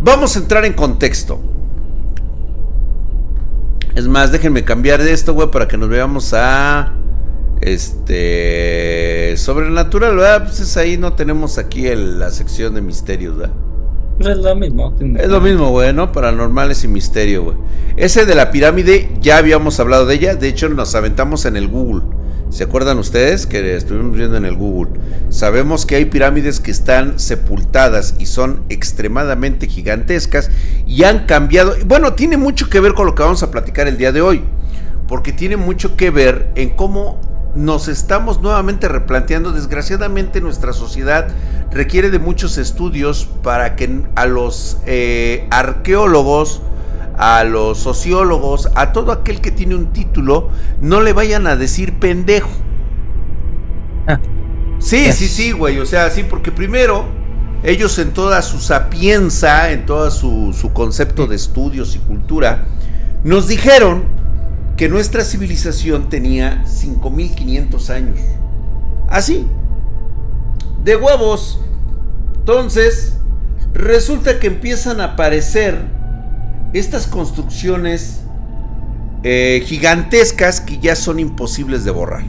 vamos 0.05 0.37
a 0.37 0.39
entrar 0.41 0.65
en 0.65 0.75
contexto. 0.75 1.41
Es 3.95 4.07
más, 4.09 4.33
déjenme 4.33 4.65
cambiar 4.65 5.03
de 5.03 5.13
esto, 5.13 5.35
güey, 5.35 5.51
para 5.51 5.69
que 5.69 5.77
nos 5.77 5.89
veamos 5.89 6.33
a. 6.35 6.93
Este. 7.61 9.35
Sobrenatural, 9.37 10.17
¿verdad? 10.17 10.45
Pues 10.45 10.61
es 10.61 10.77
ahí, 10.77 10.97
no 10.97 11.13
tenemos 11.15 11.59
aquí 11.59 11.87
el- 11.87 12.19
la 12.19 12.31
sección 12.31 12.75
de 12.75 12.81
misterios, 12.83 13.37
¿verdad? 13.37 13.55
pues 14.19 14.29
es 14.31 14.39
lo 14.39 14.55
mismo. 14.55 14.95
Es 15.19 15.29
lo 15.29 15.41
mismo, 15.41 15.71
güey, 15.71 15.93
¿no? 15.93 16.13
Paranormales 16.13 16.85
y 16.85 16.89
misterio, 16.89 17.43
güey. 17.45 17.57
Ese 17.97 18.27
de 18.27 18.35
la 18.37 18.53
pirámide, 18.53 19.11
ya 19.21 19.39
habíamos 19.39 19.81
hablado 19.81 20.07
de 20.07 20.15
ella. 20.15 20.37
De 20.37 20.47
hecho, 20.49 20.69
nos 20.69 20.95
aventamos 20.95 21.45
en 21.47 21.57
el 21.57 21.67
Google. 21.69 22.03
¿Se 22.55 22.63
acuerdan 22.63 23.01
ustedes 23.01 23.49
que 23.49 23.75
estuvimos 23.75 24.17
viendo 24.17 24.37
en 24.37 24.45
el 24.45 24.55
Google? 24.55 25.01
Sabemos 25.29 25.87
que 25.87 25.97
hay 25.97 26.05
pirámides 26.05 26.61
que 26.61 26.71
están 26.71 27.19
sepultadas 27.19 28.15
y 28.21 28.27
son 28.27 28.63
extremadamente 28.69 29.67
gigantescas 29.67 30.53
y 30.87 31.03
han 31.03 31.27
cambiado. 31.27 31.75
Bueno, 31.85 32.13
tiene 32.13 32.37
mucho 32.37 32.71
que 32.71 32.79
ver 32.79 32.95
con 32.95 33.07
lo 33.07 33.17
que 33.17 33.25
vamos 33.25 33.43
a 33.43 33.51
platicar 33.51 33.89
el 33.89 33.97
día 33.97 34.13
de 34.13 34.21
hoy. 34.21 34.45
porque 35.09 35.33
tiene 35.33 35.57
mucho 35.57 35.97
que 35.97 36.11
ver 36.11 36.53
en 36.55 36.71
cómo 36.71 37.21
nos 37.57 37.89
estamos 37.89 38.41
nuevamente 38.41 38.87
replanteando. 38.87 39.51
Desgraciadamente 39.51 40.41
nuestra 40.41 40.73
sociedad 40.73 41.27
requiere 41.73 42.13
de 42.13 42.21
muchos 42.21 42.57
estudios 42.57 43.29
para 43.43 43.75
que 43.75 44.03
a 44.15 44.27
los 44.27 44.79
eh, 44.87 45.49
arqueólogos, 45.51 46.63
a 47.17 47.45
los 47.45 47.79
sociólogos, 47.79 48.71
a 48.75 48.93
todo 48.93 49.13
aquel 49.13 49.41
que 49.41 49.51
tiene 49.51 49.75
un 49.75 49.93
título, 49.93 50.51
no 50.81 51.01
le 51.01 51.13
vayan 51.13 51.47
a 51.47 51.57
decir 51.57 51.95
pendejo. 51.99 52.51
Ah. 54.07 54.21
sí, 54.79 55.13
sí, 55.13 55.29
sí, 55.29 55.53
güey. 55.53 55.79
O 55.79 55.87
sea, 55.87 56.11
sí, 56.11 56.25
porque 56.25 56.53
primero 56.53 57.07
ellos 57.63 57.99
en 57.99 58.13
toda 58.13 58.43
su 58.43 58.59
sapienza, 58.59 59.71
en 59.71 59.87
todo 59.87 60.11
su, 60.11 60.53
su 60.53 60.73
concepto 60.73 61.27
de 61.27 61.37
estudios 61.37 61.97
y 61.97 61.99
cultura, 62.01 62.67
nos 63.23 63.49
dijeron 63.49 64.05
que 64.77 64.89
nuestra 64.89 65.25
civilización 65.25 66.09
tenía 66.09 66.67
5500 66.67 67.91
años. 67.91 68.19
Así. 69.09 69.47
De 70.83 70.97
huevos. 70.97 71.61
Entonces, 72.35 73.19
resulta 73.73 74.39
que 74.39 74.49
empiezan 74.49 75.01
a 75.01 75.05
aparecer 75.05 75.87
estas 76.75 77.07
construcciones 77.07 78.21
eh, 79.23 79.63
gigantescas 79.65 80.61
que 80.61 80.79
ya 80.79 80.97
son 80.97 81.21
imposibles 81.21 81.85
de 81.85 81.91
borrar. 81.93 82.25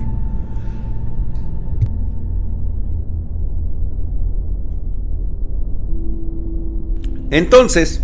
Entonces, 7.31 8.01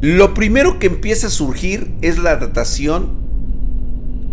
lo 0.00 0.34
primero 0.34 0.80
que 0.80 0.88
empieza 0.88 1.28
a 1.28 1.30
surgir 1.30 1.94
es 2.02 2.18
la 2.18 2.36
datación 2.36 3.22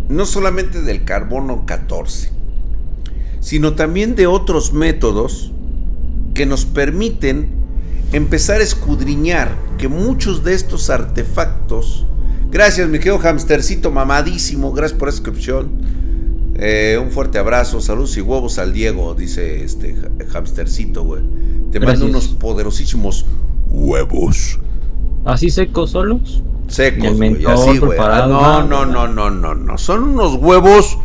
no 0.08 0.26
solamente 0.26 0.82
del 0.82 1.04
carbono 1.04 1.64
14, 1.64 2.32
sino 3.38 3.74
también 3.76 4.16
de 4.16 4.26
otros 4.26 4.72
métodos 4.72 5.52
que 6.34 6.44
nos 6.44 6.64
permiten 6.64 7.59
empezar 8.12 8.60
a 8.60 8.64
escudriñar 8.64 9.54
que 9.78 9.88
muchos 9.88 10.44
de 10.44 10.54
estos 10.54 10.90
artefactos, 10.90 12.06
gracias 12.50 12.88
mi 12.88 12.98
querido 12.98 13.18
hamstercito 13.18 13.90
mamadísimo, 13.90 14.72
gracias 14.72 14.98
por 14.98 15.08
la 15.08 15.14
inscripción, 15.14 15.70
eh, 16.56 16.98
un 17.02 17.10
fuerte 17.10 17.38
abrazo, 17.38 17.80
saludos 17.80 18.16
y 18.16 18.20
huevos 18.20 18.58
al 18.58 18.72
Diego, 18.72 19.14
dice 19.14 19.64
este 19.64 19.96
hamstercito, 20.32 21.04
güey. 21.04 21.22
Te 21.72 21.80
mando 21.80 22.06
unos 22.06 22.28
poderosísimos 22.28 23.24
huevos. 23.68 24.58
¿Así 25.24 25.50
secos 25.50 25.90
solos? 25.90 26.42
Secos, 26.68 27.16
güey, 27.16 27.44
así, 27.46 27.78
güey. 27.78 27.98
No, 27.98 28.64
no, 28.64 28.84
no, 28.84 29.08
no, 29.08 29.30
no, 29.30 29.54
no. 29.54 29.78
Son 29.78 30.02
unos 30.02 30.34
huevos 30.34 30.98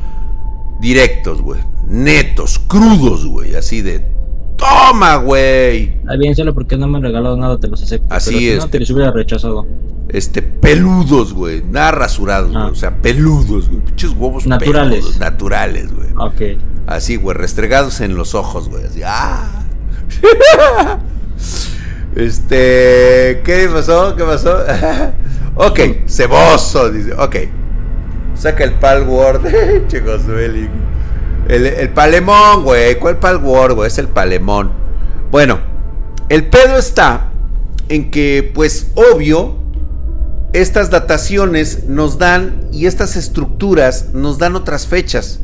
directos, 0.79 1.41
güey. 1.41 1.61
Netos, 1.87 2.59
crudos, 2.59 3.25
güey. 3.25 3.55
Así 3.55 3.81
de. 3.81 4.14
¡Toma, 4.57 5.17
güey! 5.17 5.95
Está 5.99 6.15
bien, 6.15 6.35
solo 6.35 6.53
porque 6.53 6.77
no 6.77 6.87
me 6.87 6.97
han 6.97 7.03
regalado 7.03 7.37
nada, 7.37 7.59
te 7.59 7.67
los 7.67 7.81
acepto. 7.83 8.13
Así 8.13 8.49
es. 8.49 8.59
no, 8.59 8.69
te 8.69 8.79
los 8.79 8.89
hubiera 8.89 9.11
rechazado. 9.11 9.65
Este, 10.09 10.41
peludos, 10.41 11.33
güey. 11.33 11.63
Nada 11.63 11.91
rasurados, 11.91 12.51
güey. 12.51 12.63
Ah. 12.63 12.69
O 12.71 12.75
sea, 12.75 13.01
peludos, 13.01 13.69
güey. 13.69 13.81
Pinches 13.81 14.11
huevos 14.11 14.47
naturales. 14.47 14.99
Peludos, 14.99 15.19
naturales, 15.19 15.93
güey. 15.93 16.09
Ok. 16.17 16.59
Así, 16.87 17.17
güey. 17.17 17.35
Restregados 17.35 18.01
en 18.01 18.15
los 18.15 18.35
ojos, 18.35 18.69
güey. 18.69 18.85
Así, 18.85 19.01
¡ah! 19.05 19.63
Este, 22.15 23.41
¿qué 23.43 23.69
pasó? 23.71 24.15
¿Qué 24.15 24.23
pasó? 24.23 24.57
ok, 25.55 25.79
ceboso, 26.07 26.89
dice. 26.89 27.11
Ok. 27.13 27.35
Saca 28.35 28.63
el 28.63 28.73
Palword. 28.75 29.41
el, 31.47 31.65
el 31.65 31.89
palemón, 31.89 32.63
güey. 32.63 32.97
¿Cuál 32.99 33.17
Palword, 33.17 33.75
güey? 33.75 33.88
Es 33.88 33.97
el 33.97 34.08
palemón. 34.08 34.71
Bueno, 35.31 35.60
el 36.29 36.47
pedo 36.47 36.77
está 36.77 37.31
en 37.89 38.12
que, 38.12 38.51
pues, 38.53 38.91
obvio, 38.95 39.58
estas 40.53 40.89
dataciones 40.89 41.86
nos 41.89 42.17
dan 42.17 42.69
y 42.71 42.86
estas 42.86 43.15
estructuras 43.15 44.13
nos 44.13 44.38
dan 44.38 44.55
otras 44.55 44.88
fechas 44.88 45.41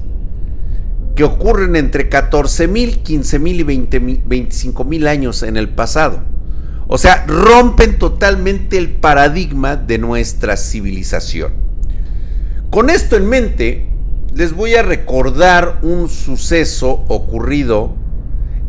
que 1.16 1.24
ocurren 1.24 1.76
entre 1.76 2.10
14.000, 2.10 3.04
15.000 3.04 3.60
y 3.60 3.64
25.000 3.64 5.08
años 5.08 5.44
en 5.44 5.58
el 5.58 5.70
pasado. 5.70 6.24
O 6.88 6.98
sea, 6.98 7.26
rompen 7.28 8.00
totalmente 8.00 8.78
el 8.78 8.90
paradigma 8.90 9.76
de 9.76 9.98
nuestra 9.98 10.58
civilización. 10.58 11.54
Con 12.70 12.90
esto 12.90 13.18
en 13.18 13.28
mente, 13.28 13.90
les 14.34 14.54
voy 14.54 14.76
a 14.76 14.82
recordar 14.82 15.80
un 15.82 16.10
suceso 16.10 17.04
ocurrido 17.08 17.96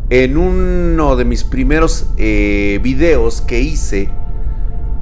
en 0.09 0.37
uno 0.37 1.15
de 1.15 1.25
mis 1.25 1.43
primeros 1.43 2.07
eh, 2.17 2.79
videos 2.83 3.41
que 3.41 3.61
hice 3.61 4.09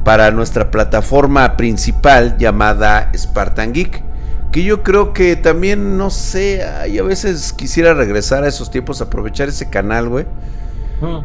para 0.04 0.32
nuestra 0.32 0.72
plataforma 0.72 1.58
principal 1.58 2.38
llamada 2.38 3.12
Spartan 3.16 3.74
Geek. 3.74 4.04
Que 4.52 4.64
yo 4.64 4.84
creo 4.84 5.14
que 5.14 5.38
también, 5.38 5.98
no 5.98 6.10
sé, 6.10 6.66
y 6.90 6.98
a 6.98 7.04
veces 7.04 7.54
quisiera 7.54 7.94
regresar 7.94 8.44
a 8.44 8.48
esos 8.48 8.70
tiempos, 8.70 9.02
aprovechar 9.02 9.48
ese 9.48 9.70
canal, 9.70 10.10
güey 10.10 10.26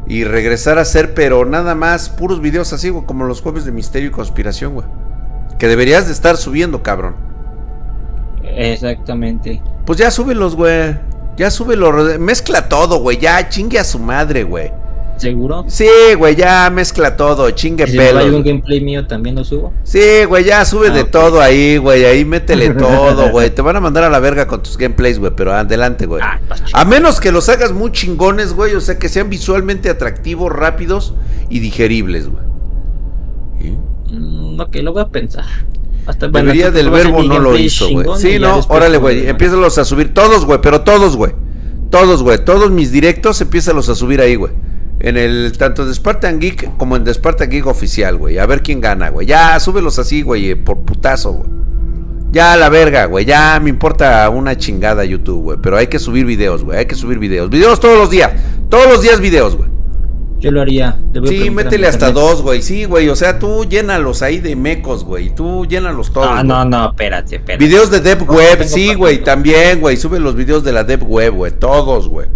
y 0.07 0.25
regresar 0.25 0.79
a 0.79 0.83
hacer, 0.83 1.15
pero 1.15 1.45
nada 1.45 1.75
más 1.75 2.09
puros 2.09 2.41
videos 2.41 2.73
así, 2.73 2.89
güey, 2.89 3.05
como 3.05 3.25
los 3.25 3.43
jueves 3.43 3.65
de 3.65 3.73
misterio 3.73 4.09
y 4.09 4.13
conspiración, 4.13 4.75
güey. 4.75 4.87
Que 5.59 5.69
deberías 5.69 6.07
de 6.07 6.13
estar 6.13 6.37
subiendo, 6.37 6.83
cabrón. 6.83 7.17
Exactamente. 8.55 9.63
Pues 9.85 9.99
ya 9.99 10.11
súbelos, 10.11 10.55
güey. 10.55 10.97
Ya 11.37 11.51
súbelo. 11.51 11.93
Mezcla 12.19 12.69
todo, 12.69 12.99
güey. 12.99 13.19
Ya 13.19 13.49
chingue 13.49 13.79
a 13.79 13.85
su 13.85 13.99
madre, 13.99 14.45
güey. 14.45 14.71
¿Seguro? 15.17 15.65
Sí, 15.67 15.89
güey, 16.19 16.37
ya 16.37 16.69
mezcla 16.69 17.17
todo, 17.17 17.51
chingue 17.51 17.87
si 17.87 17.97
pelo. 17.97 18.19
hay 18.19 18.29
un 18.29 18.43
gameplay 18.43 18.83
mío 18.83 19.07
también 19.07 19.35
lo 19.35 19.45
subo? 19.45 19.73
Sí, 19.83 20.25
güey, 20.29 20.45
ya 20.45 20.65
sube 20.67 20.91
de 20.91 21.01
ah, 21.01 21.11
todo 21.11 21.41
ahí, 21.41 21.79
güey, 21.79 22.05
ahí 22.05 22.25
métele 22.25 22.71
todo, 22.75 23.31
güey. 23.31 23.49
Te 23.51 23.63
van 23.63 23.77
a 23.77 23.81
mandar 23.81 24.05
a 24.05 24.11
la 24.11 24.19
verga 24.19 24.47
con 24.47 24.63
tus 24.63 24.77
gameplays, 24.77 25.19
güey, 25.19 25.33
pero 25.35 25.55
adelante, 25.55 26.05
güey. 26.05 26.23
Ah, 26.23 26.39
pues 26.47 26.63
a 26.71 26.85
menos 26.85 27.19
que 27.19 27.33
los 27.33 27.49
hagas 27.49 27.73
muy 27.73 27.93
chingones, 27.93 28.53
güey, 28.53 28.75
o 28.75 28.81
sea, 28.81 28.99
que 28.99 29.09
sean 29.09 29.31
visualmente 29.31 29.89
atractivos, 29.89 30.53
rápidos 30.53 31.15
y 31.49 31.61
digeribles, 31.61 32.29
güey. 32.29 32.45
Mm, 34.11 34.61
ok, 34.61 34.77
lo 34.77 34.93
voy 34.93 35.03
a 35.03 35.09
pensar. 35.09 35.47
Hasta 36.07 36.29
Debería 36.29 36.71
del 36.71 36.91
verbo 36.91 37.23
no 37.23 37.39
lo 37.39 37.57
hizo, 37.57 37.89
güey. 37.91 38.07
Sí, 38.17 38.39
no, 38.39 38.61
órale, 38.69 38.99
güey, 38.99 39.29
empiézalos 39.29 39.77
a 39.79 39.85
subir 39.85 40.15
todos, 40.15 40.45
güey, 40.45 40.61
pero 40.63 40.83
todos, 40.83 41.17
güey. 41.17 41.33
Todos, 41.91 42.23
güey, 42.23 42.45
todos 42.45 42.71
mis 42.71 42.93
directos, 42.93 43.41
empiézalos 43.41 43.89
a 43.89 43.95
subir 43.95 44.21
ahí, 44.21 44.37
güey. 44.37 44.53
En 44.99 45.17
el 45.17 45.53
tanto 45.59 45.85
de 45.85 45.95
Spartan 45.95 46.41
Geek 46.41 46.77
como 46.79 46.97
en 46.97 47.05
de 47.05 47.13
Spartan 47.13 47.51
Geek 47.51 47.67
oficial, 47.67 48.17
güey. 48.17 48.39
A 48.39 48.47
ver 48.47 48.63
quién 48.63 48.81
gana, 48.81 49.11
güey. 49.11 49.27
Ya, 49.27 49.59
súbelos 49.61 49.99
así, 49.99 50.23
güey, 50.23 50.55
por 50.55 50.79
putazo, 50.81 51.33
güey. 51.33 51.51
Ya 52.33 52.57
la 52.57 52.69
verga, 52.69 53.07
güey. 53.07 53.25
Ya 53.25 53.59
me 53.63 53.71
importa 53.71 54.29
una 54.31 54.57
chingada 54.57 55.05
YouTube, 55.05 55.43
güey. 55.43 55.59
Pero 55.63 55.77
hay 55.77 55.87
que 55.87 55.99
subir 55.99 56.27
videos, 56.27 56.65
güey. 56.65 56.79
Hay 56.79 56.87
que 56.87 56.95
subir 56.95 57.19
videos. 57.19 57.51
Videos 57.51 57.81
todos 57.81 57.99
los 57.99 58.11
días. 58.11 58.33
Todos 58.69 58.87
los 58.89 59.01
días 59.03 59.21
videos, 59.21 59.57
güey. 59.57 59.71
Yo 60.39 60.51
lo 60.51 60.61
haría. 60.61 60.99
Sí, 61.27 61.51
métele 61.51 61.87
hasta 61.87 62.13
dos, 62.13 62.43
güey. 62.43 62.61
Sí, 62.61 62.85
güey. 62.85 63.09
O 63.09 63.17
sea, 63.17 63.39
tú 63.39 63.65
llénalos 63.65 64.23
ahí 64.23 64.39
de 64.39 64.55
mecos, 64.55 65.05
güey. 65.05 65.35
Tú 65.35 65.67
llénalos 65.67 66.13
todos. 66.13 66.29
Ah, 66.31 66.43
no, 66.43 66.65
no, 66.65 66.91
espérate, 66.91 67.37
espérate. 67.37 67.65
Videos 67.65 67.91
de 67.91 68.01
Dev 68.01 68.29
Web, 68.31 68.65
sí, 68.65 68.95
güey. 68.95 69.25
También, 69.25 69.81
güey. 69.81 69.97
Sube 69.97 70.21
los 70.21 70.35
videos 70.35 70.63
de 70.63 70.73
la 70.73 70.85
Dev 70.85 71.05
Web, 71.05 71.35
güey. 71.35 71.53
Todos, 71.53 72.09
güey. 72.09 72.29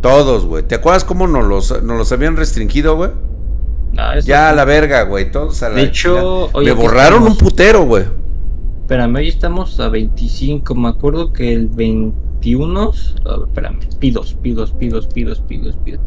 Todos, 0.00 0.46
güey. 0.46 0.62
¿Te 0.62 0.76
acuerdas 0.76 1.04
cómo 1.04 1.26
nos 1.26 1.46
los, 1.46 1.82
nos 1.82 1.98
los 1.98 2.12
habían 2.12 2.36
restringido, 2.36 2.96
güey? 2.96 3.10
ya 4.24 4.50
a 4.50 4.52
la 4.54 4.64
verga, 4.64 5.02
güey. 5.02 5.30
Todos 5.30 5.62
a 5.62 5.68
la 5.68 5.76
De 5.76 5.82
hecho, 5.82 6.50
me 6.54 6.72
borraron 6.72 7.24
un 7.24 7.36
putero, 7.36 7.84
güey. 7.84 8.04
Espérame, 8.82 9.16
hoy 9.16 9.28
estamos 9.28 9.78
a 9.80 9.88
25. 9.88 10.74
Me 10.74 10.88
acuerdo 10.88 11.32
que 11.32 11.52
el 11.52 11.66
21. 12.40 12.92
espérame, 13.46 13.78
pidos, 13.98 14.34
pidos, 14.34 14.72
pidos, 14.72 15.06
pidos, 15.06 15.40
pidos, 15.40 15.76
pidos. 15.84 16.00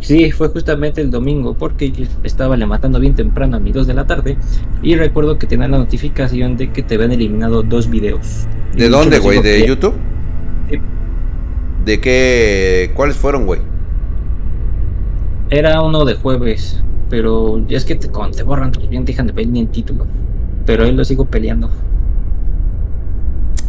Sí, 0.00 0.30
fue 0.30 0.48
justamente 0.48 1.00
el 1.00 1.10
domingo 1.10 1.54
porque 1.54 1.92
estaba 2.22 2.56
le 2.56 2.66
matando 2.66 3.00
bien 3.00 3.14
temprano 3.14 3.56
a 3.56 3.60
mis 3.60 3.74
2 3.74 3.88
de 3.88 3.94
la 3.94 4.06
tarde 4.06 4.36
y 4.80 4.94
recuerdo 4.94 5.38
que 5.38 5.46
tenía 5.48 5.66
la 5.66 5.78
notificación 5.78 6.56
de 6.56 6.70
que 6.70 6.82
te 6.82 6.94
habían 6.94 7.10
eliminado 7.12 7.62
dos 7.64 7.90
videos. 7.90 8.46
¿De 8.76 8.88
dónde, 8.88 9.18
güey? 9.18 9.42
¿De 9.42 9.66
YouTube? 9.66 9.94
¿De 11.84 12.00
qué? 12.00 12.92
¿Cuáles 12.94 13.16
fueron, 13.16 13.46
güey? 13.46 13.60
Era 15.50 15.80
uno 15.82 16.04
de 16.04 16.14
jueves, 16.14 16.82
pero 17.08 17.64
es 17.68 17.84
que 17.84 17.94
te, 17.96 18.08
cuando 18.08 18.36
te 18.36 18.42
borran, 18.42 18.70
bien 18.90 19.04
dejan 19.04 19.26
de 19.26 19.32
pelear 19.32 19.56
en 19.56 19.68
título. 19.68 20.06
Pero 20.66 20.84
ahí 20.84 20.92
lo 20.92 21.04
sigo 21.04 21.24
peleando. 21.24 21.70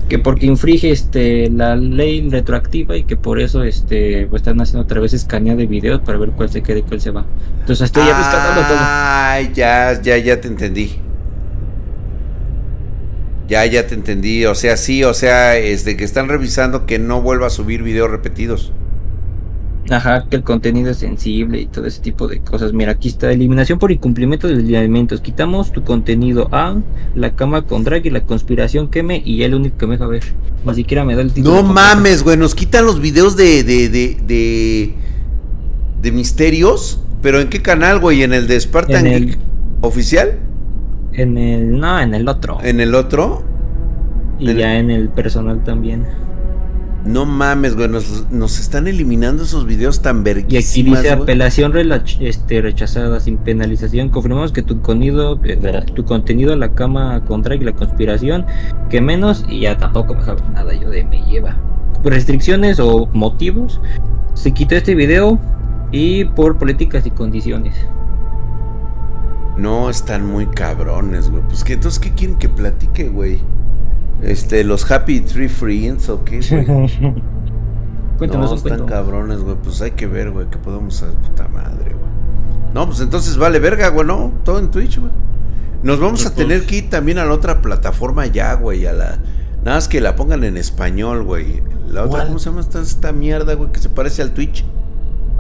Que 0.09 0.17
porque 0.17 0.47
infringe 0.47 0.89
este, 0.89 1.49
la 1.51 1.75
ley 1.75 2.27
retroactiva 2.29 2.97
y 2.97 3.03
que 3.03 3.15
por 3.15 3.39
eso 3.39 3.63
este, 3.63 4.25
pues, 4.27 4.41
están 4.41 4.59
haciendo 4.59 4.81
otra 4.81 4.99
vez 4.99 5.13
escaneo 5.13 5.55
de 5.55 5.67
videos 5.67 6.01
para 6.01 6.17
ver 6.17 6.31
cuál 6.31 6.49
se 6.49 6.63
queda 6.63 6.79
y 6.79 6.81
cuál 6.81 6.99
se 6.99 7.11
va. 7.11 7.25
Entonces 7.59 7.85
estoy 7.85 8.05
ya 8.07 8.67
todo. 8.67 8.77
Ay, 8.79 9.51
ya, 9.53 10.01
ya, 10.01 10.17
ya 10.17 10.41
te 10.41 10.47
entendí. 10.47 10.99
Ya, 13.47 13.65
ya 13.65 13.85
te 13.85 13.93
entendí. 13.93 14.45
O 14.45 14.55
sea, 14.55 14.77
sí, 14.77 15.03
o 15.03 15.13
sea, 15.13 15.57
es 15.57 15.85
de 15.85 15.95
que 15.95 16.03
están 16.03 16.27
revisando 16.27 16.87
que 16.87 16.97
no 16.97 17.21
vuelva 17.21 17.47
a 17.47 17.49
subir 17.51 17.83
videos 17.83 18.09
repetidos. 18.09 18.73
Ajá, 19.89 20.25
que 20.29 20.35
el 20.35 20.43
contenido 20.43 20.91
es 20.91 20.97
sensible 20.97 21.61
y 21.61 21.65
todo 21.65 21.85
ese 21.87 22.01
tipo 22.01 22.27
de 22.27 22.39
cosas. 22.41 22.73
Mira, 22.73 22.91
aquí 22.91 23.07
está 23.07 23.31
eliminación 23.31 23.79
por 23.79 23.91
incumplimiento 23.91 24.47
de 24.47 24.55
lineamientos. 24.57 25.19
Quitamos 25.19 25.71
tu 25.71 25.83
contenido 25.83 26.47
a 26.51 26.75
la 27.15 27.31
cama 27.35 27.63
con 27.63 27.83
drag 27.83 28.05
y 28.05 28.09
la 28.11 28.21
conspiración 28.21 28.89
queme 28.89 29.21
y 29.25 29.37
ya 29.37 29.47
el 29.47 29.55
único 29.55 29.77
que 29.77 29.87
me 29.87 29.93
deja 29.93 30.05
ver. 30.05 30.23
Ni 30.65 30.75
siquiera 30.75 31.03
me 31.05 31.15
da 31.15 31.21
el 31.21 31.31
título. 31.33 31.55
No 31.55 31.63
mames, 31.73 32.23
güey, 32.23 32.37
nos 32.37 32.53
quitan 32.53 32.85
los 32.85 32.99
videos 33.01 33.35
de 33.35 33.63
de, 33.63 33.89
de, 33.89 34.17
de, 34.27 34.93
de 36.01 36.11
misterios. 36.11 37.01
¿Pero 37.21 37.39
en 37.41 37.49
qué 37.49 37.61
canal, 37.61 37.99
güey? 37.99 38.23
¿En 38.23 38.33
el 38.33 38.47
de 38.47 38.59
Spartan 38.59 39.07
En 39.07 39.13
el- 39.13 39.25
Geek 39.27 39.39
oficial? 39.81 40.39
En 41.13 41.37
el. 41.37 41.79
No, 41.79 41.99
en 41.99 42.13
el 42.13 42.27
otro. 42.29 42.59
¿En 42.63 42.79
el 42.79 42.93
otro? 42.95 43.43
y 44.39 44.51
en 44.51 44.57
ya 44.57 44.77
en 44.77 44.89
el 44.91 45.09
personal 45.09 45.63
también. 45.65 46.05
No 47.05 47.25
mames, 47.25 47.75
güey, 47.75 47.87
nos, 47.87 48.29
nos 48.29 48.59
están 48.59 48.87
eliminando 48.87 49.43
esos 49.43 49.65
videos 49.65 50.01
tan 50.01 50.17
Y 50.17 50.19
aquí 50.19 50.23
verguísimas, 50.23 51.01
dice 51.01 51.15
güey. 51.15 51.23
apelación 51.23 51.73
este, 52.19 52.61
rechazada 52.61 53.19
sin 53.19 53.37
penalización. 53.37 54.09
Confirmamos 54.09 54.51
que 54.51 54.61
tu 54.61 54.81
contenido, 54.81 55.39
eh, 55.43 55.85
tu 55.93 56.03
contenido 56.03 56.55
la 56.55 56.73
cama 56.73 57.23
con 57.25 57.41
drag 57.41 57.61
y 57.61 57.65
la 57.65 57.73
conspiración, 57.73 58.45
que 58.89 58.99
menos, 58.99 59.45
y 59.47 59.61
ya 59.61 59.77
tampoco 59.77 60.13
me 60.13 60.23
sabe 60.23 60.41
nada 60.53 60.73
yo 60.73 60.89
de 60.89 61.05
me 61.05 61.23
lleva. 61.23 61.55
Por 62.03 62.13
restricciones 62.13 62.79
o 62.79 63.07
motivos, 63.13 63.79
se 64.33 64.51
quitó 64.51 64.75
este 64.75 64.93
video 64.93 65.39
y 65.91 66.25
por 66.25 66.57
políticas 66.57 67.05
y 67.05 67.11
condiciones. 67.11 67.75
No, 69.57 69.89
están 69.89 70.25
muy 70.25 70.47
cabrones, 70.47 71.29
güey. 71.29 71.43
Pues 71.43 71.63
que 71.63 71.73
entonces, 71.73 71.99
¿qué 71.99 72.11
quieren 72.11 72.37
que 72.37 72.47
platique, 72.47 73.09
güey? 73.09 73.39
Este, 74.21 74.63
los 74.63 74.89
Happy 74.89 75.21
Tree 75.21 75.49
Friends 75.49 76.09
o 76.09 76.23
qué, 76.23 76.39
güey. 76.39 76.65
Cuéntanos 78.17 78.49
no, 78.49 78.57
están 78.57 78.77
cuento. 78.79 78.85
cabrones, 78.87 79.39
güey. 79.39 79.55
Pues 79.63 79.81
hay 79.81 79.91
que 79.91 80.07
ver, 80.07 80.31
güey, 80.31 80.49
que 80.49 80.57
podemos 80.57 81.01
hacer 81.01 81.15
puta 81.15 81.47
madre, 81.47 81.93
güey. 81.93 82.09
No, 82.73 82.85
pues 82.85 82.99
entonces 82.99 83.37
vale 83.37 83.59
verga, 83.59 83.87
güey, 83.89 84.05
¿no? 84.05 84.33
Todo 84.43 84.59
en 84.59 84.69
Twitch, 84.69 84.99
güey. 84.99 85.11
Nos 85.81 85.99
vamos 85.99 86.25
a 86.25 86.35
tener 86.35 86.65
que 86.65 86.77
ir 86.77 86.89
también 86.89 87.17
a 87.19 87.25
la 87.25 87.33
otra 87.33 87.61
plataforma 87.61 88.25
ya, 88.25 88.53
güey, 88.55 88.85
a 88.85 88.91
la... 88.91 89.19
Nada 89.63 89.77
más 89.77 89.87
que 89.87 90.01
la 90.01 90.15
pongan 90.15 90.43
en 90.43 90.57
español, 90.57 91.23
güey. 91.23 91.63
La 91.87 92.01
otra, 92.01 92.09
¿Cuál? 92.09 92.27
¿cómo 92.27 92.39
se 92.39 92.49
llama 92.49 92.61
esta, 92.61 92.81
esta 92.81 93.13
mierda, 93.13 93.53
güey, 93.53 93.71
que 93.71 93.79
se 93.79 93.89
parece 93.89 94.21
al 94.21 94.31
Twitch? 94.31 94.65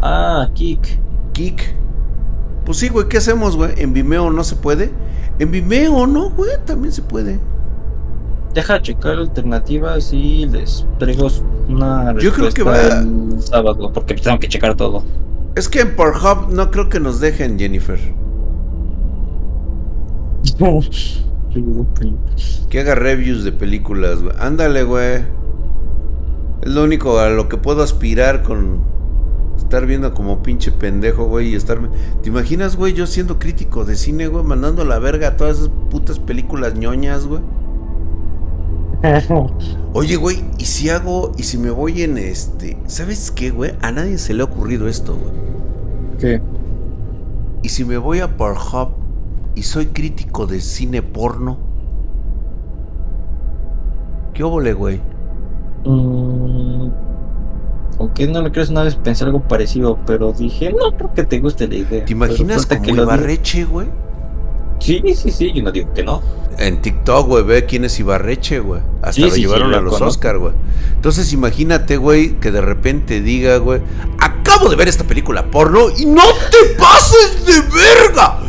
Ah, 0.01 0.49
Kik. 0.53 0.99
Kik. 1.33 1.75
Pues 2.65 2.77
sí, 2.77 2.87
güey, 2.87 3.09
¿qué 3.09 3.17
hacemos, 3.17 3.57
güey? 3.57 3.73
¿En 3.77 3.93
Vimeo 3.93 4.31
no 4.31 4.43
se 4.43 4.55
puede? 4.55 4.91
En 5.39 5.51
Vimeo, 5.51 6.07
¿no, 6.07 6.29
güey? 6.29 6.51
También 6.65 6.93
se 6.93 7.01
puede. 7.01 7.39
Deja 8.53 8.81
checar 8.81 9.17
alternativas 9.19 10.11
y 10.11 10.45
les 10.47 10.85
traigo 10.97 11.27
una 11.67 12.13
Yo 12.17 12.31
creo 12.33 12.49
que 12.51 12.63
respuesta 12.63 12.95
va- 12.95 13.01
el 13.01 13.41
sábado, 13.41 13.91
porque 13.93 14.15
tengo 14.15 14.39
que 14.39 14.47
checar 14.47 14.75
todo. 14.75 15.03
Es 15.55 15.69
que 15.69 15.81
en 15.81 15.95
Pornhub 15.95 16.49
no 16.51 16.71
creo 16.71 16.89
que 16.89 16.99
nos 16.99 17.19
dejen, 17.19 17.59
Jennifer. 17.59 17.99
Que 22.69 22.79
haga 22.81 22.93
reviews 22.95 23.43
de 23.43 23.51
películas, 23.51 24.21
güey. 24.21 24.35
Ándale, 24.39 24.83
güey. 24.83 25.23
Es 26.61 26.69
lo 26.71 26.83
único 26.83 27.19
a 27.19 27.29
lo 27.29 27.49
que 27.49 27.57
puedo 27.57 27.81
aspirar 27.81 28.43
con 28.43 28.81
estar 29.57 29.85
viendo 29.85 30.13
como 30.13 30.43
pinche 30.43 30.71
pendejo, 30.71 31.25
güey, 31.25 31.49
y 31.49 31.55
estarme... 31.55 31.89
¿Te 32.21 32.29
imaginas, 32.29 32.75
güey, 32.75 32.93
yo 32.93 33.07
siendo 33.07 33.39
crítico 33.39 33.85
de 33.85 33.95
cine, 33.95 34.27
güey, 34.27 34.43
mandando 34.43 34.85
la 34.85 34.99
verga 34.99 35.29
a 35.29 35.37
todas 35.37 35.57
esas 35.57 35.69
putas 35.89 36.19
películas 36.19 36.75
ñoñas, 36.75 37.25
güey? 37.25 37.41
Oye, 39.93 40.15
güey, 40.17 40.43
¿y 40.57 40.65
si 40.65 40.89
hago, 40.89 41.31
y 41.37 41.43
si 41.43 41.57
me 41.57 41.69
voy 41.71 42.01
en 42.03 42.17
este... 42.17 42.77
¿Sabes 42.87 43.31
qué, 43.31 43.49
güey? 43.51 43.71
A 43.81 43.91
nadie 43.91 44.17
se 44.17 44.33
le 44.33 44.41
ha 44.41 44.45
ocurrido 44.45 44.87
esto, 44.87 45.15
güey. 45.15 45.33
¿Qué? 46.19 46.41
¿Y 47.63 47.69
si 47.69 47.85
me 47.85 47.97
voy 47.97 48.19
a 48.19 48.37
Pornhub 48.37 48.89
y 49.55 49.63
soy 49.63 49.87
crítico 49.87 50.47
de 50.47 50.61
cine 50.61 51.01
porno? 51.01 51.57
¿Qué 54.33 54.43
óvole, 54.43 54.73
güey? 54.73 55.01
Mm, 55.85 56.89
aunque 57.99 58.27
no 58.27 58.41
lo 58.41 58.51
crees 58.51 58.69
una 58.69 58.83
vez 58.83 58.95
pensé 58.95 59.23
algo 59.25 59.41
parecido, 59.41 59.97
pero 60.05 60.31
dije, 60.31 60.71
no 60.73 60.95
creo 60.95 61.13
que 61.13 61.23
te 61.23 61.39
guste 61.39 61.67
la 61.67 61.75
idea. 61.75 62.05
¿Te 62.05 62.11
imaginas 62.13 62.65
como 62.65 62.81
digo- 62.83 63.03
Ibarreche, 63.03 63.65
güey? 63.65 63.87
Sí, 64.79 65.01
sí, 65.15 65.31
sí, 65.31 65.51
yo 65.53 65.61
no 65.63 65.71
digo 65.71 65.93
que 65.93 66.03
no. 66.03 66.21
En 66.57 66.81
TikTok, 66.81 67.27
güey, 67.27 67.43
ve 67.43 67.65
quién 67.65 67.85
es 67.85 67.97
Ibarreche, 67.99 68.59
güey. 68.59 68.81
Hasta 69.01 69.13
Sí, 69.13 69.21
lo 69.21 69.31
sí, 69.31 69.41
llevaron 69.41 69.73
a 69.73 69.79
los 69.79 69.93
conozco. 69.93 70.05
Oscar, 70.07 70.37
güey. 70.39 70.53
Entonces 70.93 71.31
imagínate, 71.31 71.95
güey, 71.97 72.37
que 72.39 72.51
de 72.51 72.59
repente 72.61 73.21
diga, 73.21 73.57
güey, 73.57 73.81
acabo 74.19 74.69
de 74.69 74.75
ver 74.75 74.87
esta 74.89 75.05
película 75.05 75.49
porno 75.51 75.87
y 75.97 76.05
no 76.05 76.23
te 76.51 76.75
pases 76.77 77.45
de 77.45 77.61
verga. 77.61 78.39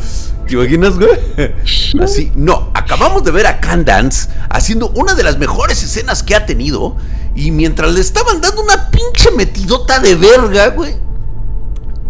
¿Te 0.49 0.55
imaginas, 0.55 0.99
güey? 0.99 1.11
Así, 2.03 2.33
no, 2.35 2.71
acabamos 2.75 3.23
de 3.23 3.31
ver 3.31 3.47
a 3.47 3.61
Candance 3.61 4.29
haciendo 4.49 4.89
una 4.91 5.15
de 5.15 5.23
las 5.23 5.39
mejores 5.39 5.81
escenas 5.85 6.25
que 6.25 6.35
ha 6.35 6.45
tenido 6.47 6.97
y 7.37 7.53
mientras 7.53 7.93
le 7.93 8.01
estaban 8.01 8.41
dando 8.41 8.63
una 8.63 8.91
pinche 8.91 9.31
metidota 9.37 10.01
de 10.01 10.17
verga, 10.17 10.69
güey. 10.71 10.97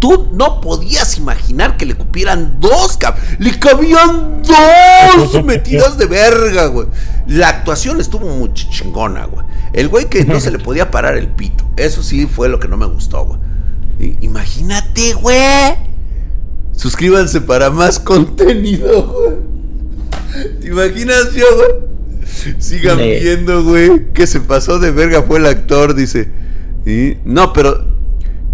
Tú 0.00 0.28
no 0.32 0.60
podías 0.60 1.18
imaginar 1.18 1.76
que 1.76 1.86
le 1.86 1.94
cupieran 1.94 2.56
dos, 2.58 2.98
cab- 2.98 3.16
Le 3.38 3.58
cabían 3.58 4.42
dos 4.42 5.44
metidas 5.44 5.98
de 5.98 6.06
verga, 6.06 6.66
güey. 6.66 6.86
La 7.26 7.48
actuación 7.50 8.00
estuvo 8.00 8.26
muy 8.26 8.52
chingona, 8.54 9.26
güey. 9.26 9.44
El 9.72 9.88
güey 9.88 10.06
que 10.08 10.24
no 10.24 10.40
se 10.40 10.50
le 10.50 10.58
podía 10.58 10.90
parar 10.90 11.16
el 11.16 11.28
pito. 11.28 11.64
Eso 11.76 12.02
sí 12.02 12.26
fue 12.26 12.48
lo 12.48 12.58
que 12.58 12.66
no 12.66 12.76
me 12.76 12.86
gustó, 12.86 13.24
güey. 13.26 14.16
Imagínate, 14.22 15.12
güey. 15.12 15.74
Suscríbanse 16.72 17.40
para 17.42 17.70
más 17.70 17.98
contenido, 18.00 19.06
güey. 19.12 19.36
¿Te 20.60 20.68
imaginas 20.68 21.32
yo, 21.34 21.44
güey? 21.56 21.90
Sigan 22.58 22.96
viendo, 23.20 23.62
güey. 23.64 24.12
Que 24.14 24.26
se 24.26 24.40
pasó 24.40 24.78
de 24.78 24.90
verga 24.90 25.22
fue 25.24 25.38
el 25.38 25.46
actor, 25.46 25.94
dice. 25.94 26.30
Y- 26.86 27.16
No, 27.24 27.52
pero 27.52 27.89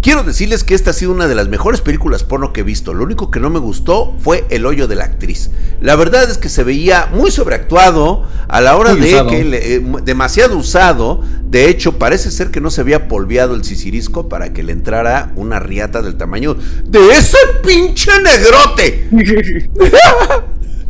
Quiero 0.01 0.23
decirles 0.23 0.63
que 0.63 0.75
esta 0.75 0.91
ha 0.91 0.93
sido 0.93 1.11
una 1.11 1.27
de 1.27 1.35
las 1.35 1.49
mejores 1.49 1.81
películas 1.81 2.23
porno 2.23 2.53
que 2.53 2.61
he 2.61 2.63
visto. 2.63 2.93
Lo 2.93 3.03
único 3.03 3.29
que 3.31 3.39
no 3.39 3.49
me 3.49 3.59
gustó 3.59 4.15
fue 4.19 4.45
el 4.49 4.65
hoyo 4.65 4.87
de 4.87 4.95
la 4.95 5.03
actriz. 5.05 5.49
La 5.81 5.95
verdad 5.95 6.29
es 6.29 6.37
que 6.37 6.49
se 6.49 6.63
veía 6.63 7.09
muy 7.13 7.29
sobreactuado 7.31 8.25
a 8.47 8.61
la 8.61 8.77
hora 8.77 8.91
Muy 8.93 9.01
de 9.01 9.13
usado. 9.13 9.29
que 9.29 9.43
le- 9.43 9.75
eh, 9.75 9.81
demasiado 10.03 10.55
usado. 10.55 11.21
De 11.49 11.67
hecho, 11.67 11.97
parece 11.97 12.31
ser 12.31 12.51
que 12.51 12.61
no 12.61 12.69
se 12.69 12.81
había 12.81 13.07
polveado 13.07 13.55
el 13.55 13.63
sisirisco 13.65 14.29
para 14.29 14.53
que 14.53 14.63
le 14.63 14.71
entrara 14.71 15.31
una 15.35 15.59
riata 15.59 16.01
del 16.01 16.15
tamaño 16.15 16.55
de 16.85 17.09
ese 17.11 17.37
pinche 17.65 18.11
negrote. 18.21 19.09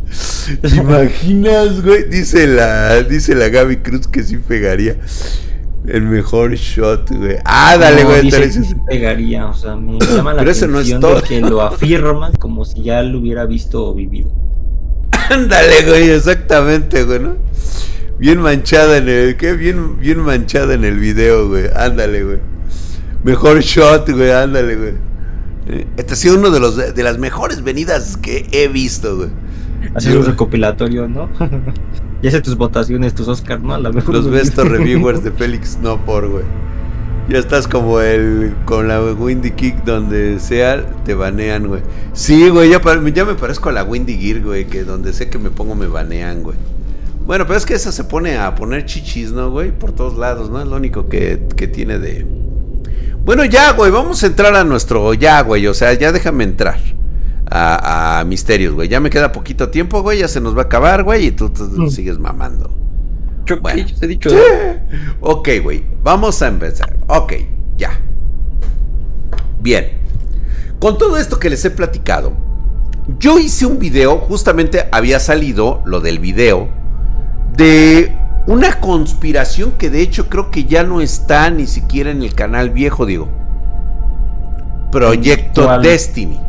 ¿Te 0.61 0.75
imaginas, 0.75 1.81
güey? 1.83 2.03
Dice 2.09 2.47
la, 2.47 3.03
dice 3.03 3.35
la 3.35 3.49
Gaby 3.49 3.77
Cruz 3.77 4.07
que 4.07 4.23
sí 4.23 4.37
pegaría. 4.37 4.97
El 5.87 6.01
mejor 6.03 6.53
shot, 6.55 7.09
güey. 7.11 7.37
Ah, 7.45 7.77
dale, 7.79 8.03
No, 8.03 8.09
güey. 8.09 8.21
dice 8.23 8.41
que 8.41 8.51
sí 8.51 8.75
pegaría, 8.87 9.45
o 9.47 9.53
sea, 9.53 9.75
me 9.75 9.97
llama 9.99 10.33
la 10.33 10.39
Pero 10.41 10.51
eso 10.51 10.67
no 10.67 10.79
es 10.79 10.87
atención 10.91 11.01
todo. 11.01 11.15
de 11.21 11.27
que 11.27 11.41
lo 11.41 11.61
afirman 11.61 12.33
como 12.33 12.65
si 12.65 12.83
ya 12.83 13.01
lo 13.03 13.19
hubiera 13.19 13.45
visto 13.45 13.85
o 13.85 13.93
vivido. 13.95 14.29
Ándale, 15.29 15.83
güey, 15.87 16.09
exactamente, 16.09 17.03
güey, 17.03 17.19
¿no? 17.19 17.35
Bien 18.19 18.39
manchada 18.39 18.97
en 18.97 19.07
el. 19.09 19.37
¿Qué? 19.37 19.53
Bien, 19.53 19.97
bien 19.99 20.19
manchada 20.19 20.73
en 20.73 20.83
el 20.83 20.99
video, 20.99 21.47
güey. 21.47 21.65
Ándale, 21.75 22.23
güey. 22.23 22.39
Mejor 23.23 23.61
shot, 23.61 24.09
güey, 24.09 24.31
ándale, 24.31 24.75
güey. 24.75 24.93
Eh, 25.67 25.87
Este 25.97 26.13
ha 26.13 26.15
sido 26.17 26.35
uno 26.35 26.49
de 26.49 26.59
los 26.59 26.75
de 26.77 27.03
las 27.03 27.17
mejores 27.17 27.63
venidas 27.63 28.17
que 28.17 28.47
he 28.51 28.67
visto, 28.67 29.15
güey. 29.17 29.29
Yo- 29.99 30.19
un 30.19 30.25
recopilatorio, 30.25 31.07
¿no? 31.07 31.29
ya 32.21 32.31
sé 32.31 32.41
tus 32.41 32.55
votaciones, 32.55 33.13
tus 33.13 33.27
Oscar, 33.27 33.61
¿no? 33.61 33.73
A 33.73 33.79
lo 33.79 33.93
mejor 33.93 34.15
Los 34.15 34.25
no- 34.25 34.31
best 34.31 34.57
reviewers 34.57 35.23
de 35.23 35.31
Félix 35.37 35.77
no 35.81 36.03
por, 36.03 36.27
güey. 36.29 36.43
Ya 37.29 37.39
estás 37.39 37.67
como 37.67 37.99
el 37.99 38.53
con 38.63 38.87
la 38.87 39.01
Windy 39.03 39.51
Kick 39.51 39.83
donde 39.83 40.39
sea 40.39 40.85
te 41.03 41.13
banean, 41.13 41.67
güey. 41.67 41.81
Sí, 42.13 42.47
güey, 42.49 42.69
ya, 42.69 42.79
ya 43.13 43.25
me 43.25 43.35
parezco 43.35 43.67
a 43.67 43.73
la 43.73 43.83
Windy 43.83 44.17
Gear, 44.17 44.41
güey, 44.41 44.65
que 44.65 44.85
donde 44.85 45.11
sé 45.11 45.29
que 45.29 45.37
me 45.37 45.49
pongo 45.49 45.75
me 45.75 45.87
banean, 45.87 46.41
güey. 46.41 46.55
Bueno, 47.25 47.45
pero 47.45 47.57
es 47.57 47.65
que 47.65 47.73
esa 47.73 47.91
se 47.91 48.05
pone 48.05 48.37
a 48.37 48.55
poner 48.55 48.85
chichis, 48.85 49.33
¿no, 49.33 49.51
güey? 49.51 49.77
Por 49.77 49.91
todos 49.91 50.17
lados, 50.17 50.49
¿no? 50.49 50.61
Es 50.61 50.67
lo 50.67 50.77
único 50.77 51.09
que, 51.09 51.47
que 51.57 51.67
tiene 51.67 51.99
de... 51.99 52.25
Bueno, 53.25 53.43
ya, 53.43 53.73
güey, 53.73 53.91
vamos 53.91 54.23
a 54.23 54.27
entrar 54.27 54.55
a 54.55 54.63
nuestro... 54.63 55.13
Ya, 55.13 55.41
güey, 55.41 55.67
o 55.67 55.73
sea, 55.73 55.91
ya 55.93 56.13
déjame 56.13 56.45
entrar 56.45 56.79
a, 57.49 58.19
a 58.19 58.23
Misterios, 58.25 58.73
güey. 58.73 58.87
Ya 58.89 58.99
me 58.99 59.09
queda 59.09 59.31
poquito 59.31 59.69
tiempo, 59.69 60.01
güey, 60.01 60.19
ya 60.19 60.27
se 60.27 60.41
nos 60.41 60.55
va 60.55 60.61
a 60.63 60.65
acabar, 60.65 61.03
güey, 61.03 61.27
y 61.27 61.31
tú, 61.31 61.49
tú 61.49 61.63
Mm. 61.65 61.89
sigues 61.89 62.19
mamando. 62.19 62.69
Yo, 63.45 63.59
Bueno. 63.61 63.83
¿qué? 63.85 63.91
Yo 63.93 63.99
te 63.99 64.05
he 64.05 64.09
dicho. 64.09 64.29
Ok, 65.21 65.49
güey, 65.63 65.83
vamos 66.03 66.41
a 66.41 66.47
empezar. 66.47 66.97
Ok, 67.07 67.33
ya. 67.77 67.91
Bien. 69.61 69.91
Con 70.79 70.97
todo 70.97 71.17
esto 71.17 71.39
que 71.39 71.49
les 71.49 71.63
he 71.65 71.71
platicado, 71.71 72.33
yo 73.19 73.39
hice 73.39 73.65
un 73.65 73.79
video, 73.79 74.17
justamente 74.17 74.87
había 74.91 75.19
salido 75.19 75.81
lo 75.85 76.01
del 76.01 76.19
video 76.19 76.67
de 77.55 78.15
una 78.47 78.79
conspiración 78.79 79.71
que 79.71 79.89
de 79.89 80.01
hecho 80.01 80.29
creo 80.29 80.51
que 80.51 80.65
ya 80.65 80.83
no 80.83 81.01
está 81.01 81.49
ni 81.49 81.65
siquiera 81.67 82.11
en 82.11 82.21
el 82.21 82.35
canal 82.35 82.69
viejo, 82.69 83.05
digo. 83.05 83.29
Proyecto 84.91 85.79
Destiny. 85.79 86.39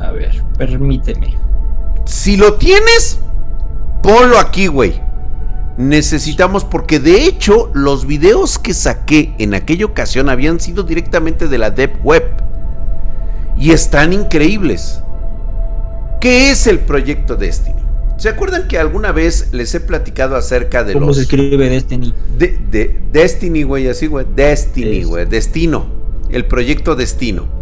A 0.00 0.10
ver, 0.12 0.42
permíteme. 0.56 1.36
Si 2.06 2.36
lo 2.36 2.54
tienes, 2.54 3.20
ponlo 4.02 4.38
aquí, 4.38 4.66
güey. 4.66 5.00
Necesitamos, 5.76 6.64
porque 6.64 6.98
de 6.98 7.24
hecho 7.24 7.70
los 7.74 8.06
videos 8.06 8.58
que 8.58 8.74
saqué 8.74 9.34
en 9.38 9.54
aquella 9.54 9.86
ocasión 9.86 10.28
habían 10.28 10.58
sido 10.60 10.82
directamente 10.82 11.48
de 11.48 11.58
la 11.58 11.70
Deep 11.70 12.04
Web. 12.04 12.24
Y 13.56 13.72
están 13.72 14.12
increíbles. 14.12 15.02
¿Qué 16.20 16.50
es 16.50 16.66
el 16.66 16.80
proyecto 16.80 17.36
Destiny? 17.36 17.80
¿Se 18.16 18.28
acuerdan 18.28 18.68
que 18.68 18.78
alguna 18.78 19.12
vez 19.12 19.48
les 19.52 19.74
he 19.74 19.80
platicado 19.80 20.36
acerca 20.36 20.84
de 20.84 20.92
los... 20.92 21.00
¿Cómo 21.00 21.14
se 21.14 21.22
escribe 21.22 21.70
Destiny? 21.70 22.14
De, 22.36 23.00
Destiny, 23.12 23.62
güey, 23.62 23.88
así, 23.88 24.06
güey. 24.06 24.26
Destiny, 24.34 25.04
güey. 25.04 25.24
Destino. 25.24 25.86
El 26.28 26.46
proyecto 26.46 26.94
Destino. 26.94 27.59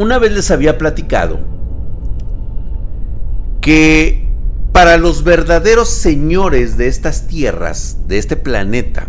Una 0.00 0.18
vez 0.18 0.32
les 0.32 0.50
había 0.50 0.78
platicado 0.78 1.40
que 3.60 4.26
para 4.72 4.96
los 4.96 5.24
verdaderos 5.24 5.90
señores 5.90 6.78
de 6.78 6.86
estas 6.86 7.26
tierras, 7.26 7.98
de 8.08 8.16
este 8.16 8.36
planeta, 8.36 9.08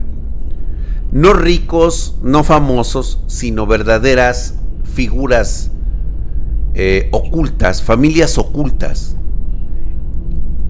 no 1.13 1.31
ricos, 1.31 2.17
no 2.21 2.43
famosos, 2.43 3.23
sino 3.27 3.65
verdaderas 3.67 4.55
figuras 4.83 5.71
eh, 6.73 7.07
ocultas, 7.13 7.81
familias 7.81 8.37
ocultas, 8.37 9.15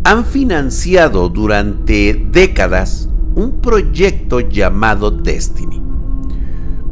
han 0.04 0.24
financiado 0.24 1.30
durante 1.30 2.14
décadas 2.32 3.10
un 3.34 3.60
proyecto 3.60 4.40
llamado 4.40 5.10
Destiny. 5.10 5.82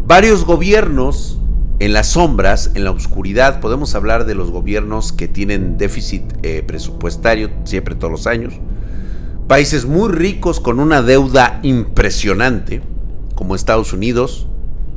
Varios 0.08 0.46
gobiernos 0.46 1.39
en 1.80 1.94
las 1.94 2.08
sombras, 2.08 2.72
en 2.76 2.84
la 2.84 2.92
oscuridad, 2.92 3.62
podemos 3.62 3.96
hablar 3.96 4.26
de 4.26 4.36
los 4.36 4.52
gobiernos 4.52 5.14
que 5.14 5.30
tienen 5.30 5.78
déficit 5.78 6.24
eh, 6.44 6.62
presupuestario 6.62 7.50
siempre 7.64 7.96
todos 7.96 8.12
los 8.12 8.28
años, 8.28 8.54
países 9.48 9.86
muy 9.86 10.12
ricos 10.12 10.60
con 10.60 10.80
una 10.80 11.02
deuda 11.02 11.60
impresionante, 11.64 12.82
como 13.34 13.56
Estados 13.56 13.94
Unidos, 13.94 14.48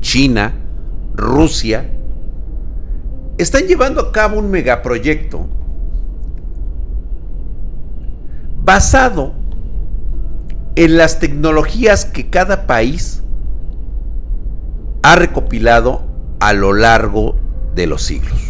China, 0.00 0.54
Rusia, 1.14 1.88
están 3.38 3.66
llevando 3.66 4.00
a 4.00 4.12
cabo 4.12 4.38
un 4.38 4.50
megaproyecto 4.50 5.46
basado 8.64 9.34
en 10.74 10.96
las 10.96 11.20
tecnologías 11.20 12.04
que 12.04 12.28
cada 12.28 12.66
país 12.66 13.22
ha 15.02 15.16
recopilado 15.16 16.11
a 16.42 16.52
lo 16.54 16.72
largo 16.72 17.36
de 17.72 17.86
los 17.86 18.02
siglos. 18.02 18.40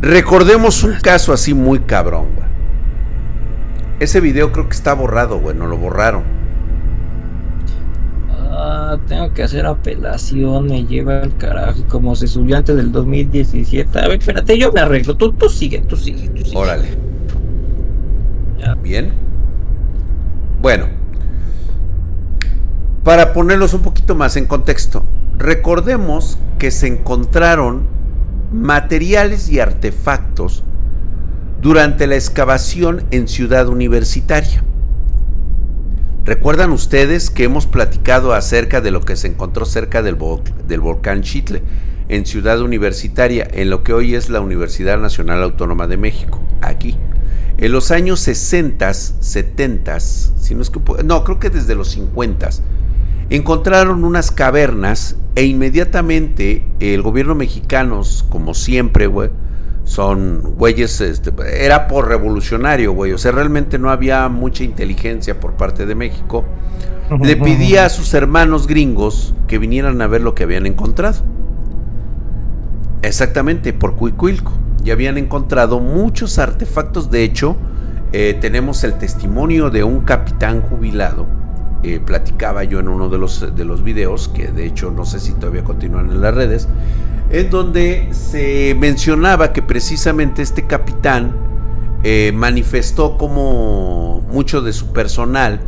Recordemos 0.00 0.82
un 0.82 0.94
caso 0.94 1.32
así 1.32 1.54
muy 1.54 1.78
cabrón, 1.80 2.34
güey. 2.34 2.48
Ese 4.00 4.20
video 4.20 4.50
creo 4.50 4.68
que 4.68 4.74
está 4.74 4.92
borrado, 4.92 5.38
güey, 5.38 5.54
no 5.54 5.68
lo 5.68 5.76
borraron. 5.76 6.24
Ah, 8.50 8.98
tengo 9.06 9.32
que 9.32 9.44
hacer 9.44 9.66
apelación, 9.66 10.66
me 10.66 10.84
lleva 10.84 11.20
al 11.20 11.36
carajo, 11.36 11.84
como 11.88 12.16
se 12.16 12.26
subió 12.26 12.56
antes 12.56 12.74
del 12.74 12.90
2017. 12.90 13.96
A 13.96 14.08
ver, 14.08 14.18
espérate, 14.18 14.58
yo 14.58 14.72
me 14.72 14.80
arreglo, 14.80 15.16
tú, 15.16 15.32
tú 15.32 15.48
sigue, 15.48 15.80
tú 15.82 15.96
sigue, 15.96 16.28
tú 16.30 16.42
sigue. 16.42 16.56
Órale. 16.56 16.88
Bien. 18.82 19.12
Bueno, 20.60 20.86
para 23.04 23.32
ponerlos 23.32 23.74
un 23.74 23.82
poquito 23.82 24.16
más 24.16 24.36
en 24.36 24.46
contexto, 24.46 25.04
recordemos 25.40 26.38
que 26.58 26.70
se 26.70 26.86
encontraron 26.86 27.86
materiales 28.52 29.48
y 29.48 29.58
artefactos 29.58 30.62
durante 31.62 32.06
la 32.06 32.16
excavación 32.16 33.04
en 33.10 33.26
Ciudad 33.26 33.68
Universitaria. 33.68 34.62
¿Recuerdan 36.26 36.70
ustedes 36.70 37.30
que 37.30 37.44
hemos 37.44 37.66
platicado 37.66 38.34
acerca 38.34 38.82
de 38.82 38.90
lo 38.90 39.00
que 39.00 39.16
se 39.16 39.28
encontró 39.28 39.64
cerca 39.64 40.02
del, 40.02 40.14
volcán 40.14 41.22
Chitle, 41.22 41.62
en 42.08 42.26
Ciudad 42.26 42.60
Universitaria, 42.60 43.48
en 43.50 43.70
lo 43.70 43.82
que 43.82 43.94
hoy 43.94 44.14
es 44.14 44.28
la 44.28 44.40
Universidad 44.40 44.98
Nacional 44.98 45.42
Autónoma 45.42 45.86
de 45.86 45.96
México, 45.96 46.42
aquí? 46.60 46.98
En 47.56 47.72
los 47.72 47.90
años 47.90 48.20
60, 48.20 48.92
70, 48.92 50.00
si 50.00 50.54
no 50.54 50.60
es 50.60 50.68
que 50.68 50.80
no, 51.04 51.24
creo 51.24 51.40
que 51.40 51.50
desde 51.50 51.74
los 51.74 51.88
50 51.88 52.50
encontraron 53.30 54.04
unas 54.04 54.30
cavernas 54.30 55.16
e 55.36 55.44
inmediatamente 55.44 56.66
el 56.80 57.02
gobierno 57.02 57.34
mexicano, 57.34 58.02
como 58.28 58.54
siempre, 58.54 59.06
güey, 59.06 59.30
son 59.84 60.54
güeyes, 60.56 61.00
este, 61.00 61.32
era 61.64 61.88
por 61.88 62.08
revolucionario, 62.08 62.92
güey, 62.92 63.12
o 63.12 63.18
sea, 63.18 63.32
realmente 63.32 63.78
no 63.78 63.90
había 63.90 64.28
mucha 64.28 64.64
inteligencia 64.64 65.40
por 65.40 65.54
parte 65.54 65.86
de 65.86 65.94
México. 65.94 66.44
Le 67.20 67.36
pedía 67.36 67.86
a 67.86 67.88
sus 67.88 68.14
hermanos 68.14 68.68
gringos 68.68 69.34
que 69.48 69.58
vinieran 69.58 70.00
a 70.00 70.06
ver 70.06 70.20
lo 70.20 70.36
que 70.36 70.44
habían 70.44 70.66
encontrado. 70.66 71.24
Exactamente, 73.02 73.72
por 73.72 73.96
Cuicuilco. 73.96 74.52
Ya 74.84 74.92
habían 74.92 75.18
encontrado 75.18 75.80
muchos 75.80 76.38
artefactos, 76.38 77.10
de 77.10 77.24
hecho, 77.24 77.56
eh, 78.12 78.38
tenemos 78.40 78.84
el 78.84 78.94
testimonio 78.94 79.70
de 79.70 79.82
un 79.82 80.02
capitán 80.02 80.62
jubilado. 80.62 81.39
Eh, 81.82 81.98
platicaba 81.98 82.64
yo 82.64 82.78
en 82.80 82.88
uno 82.88 83.08
de 83.08 83.18
los, 83.18 83.54
de 83.54 83.64
los 83.64 83.82
videos, 83.82 84.28
que 84.28 84.48
de 84.48 84.66
hecho 84.66 84.90
no 84.90 85.04
sé 85.04 85.18
si 85.18 85.32
todavía 85.32 85.64
continúan 85.64 86.10
en 86.10 86.20
las 86.20 86.34
redes, 86.34 86.68
en 87.30 87.48
donde 87.48 88.08
se 88.12 88.76
mencionaba 88.78 89.52
que 89.52 89.62
precisamente 89.62 90.42
este 90.42 90.66
capitán 90.66 91.34
eh, 92.02 92.32
manifestó 92.34 93.16
como 93.16 94.20
mucho 94.30 94.60
de 94.60 94.72
su 94.72 94.92
personal 94.92 95.60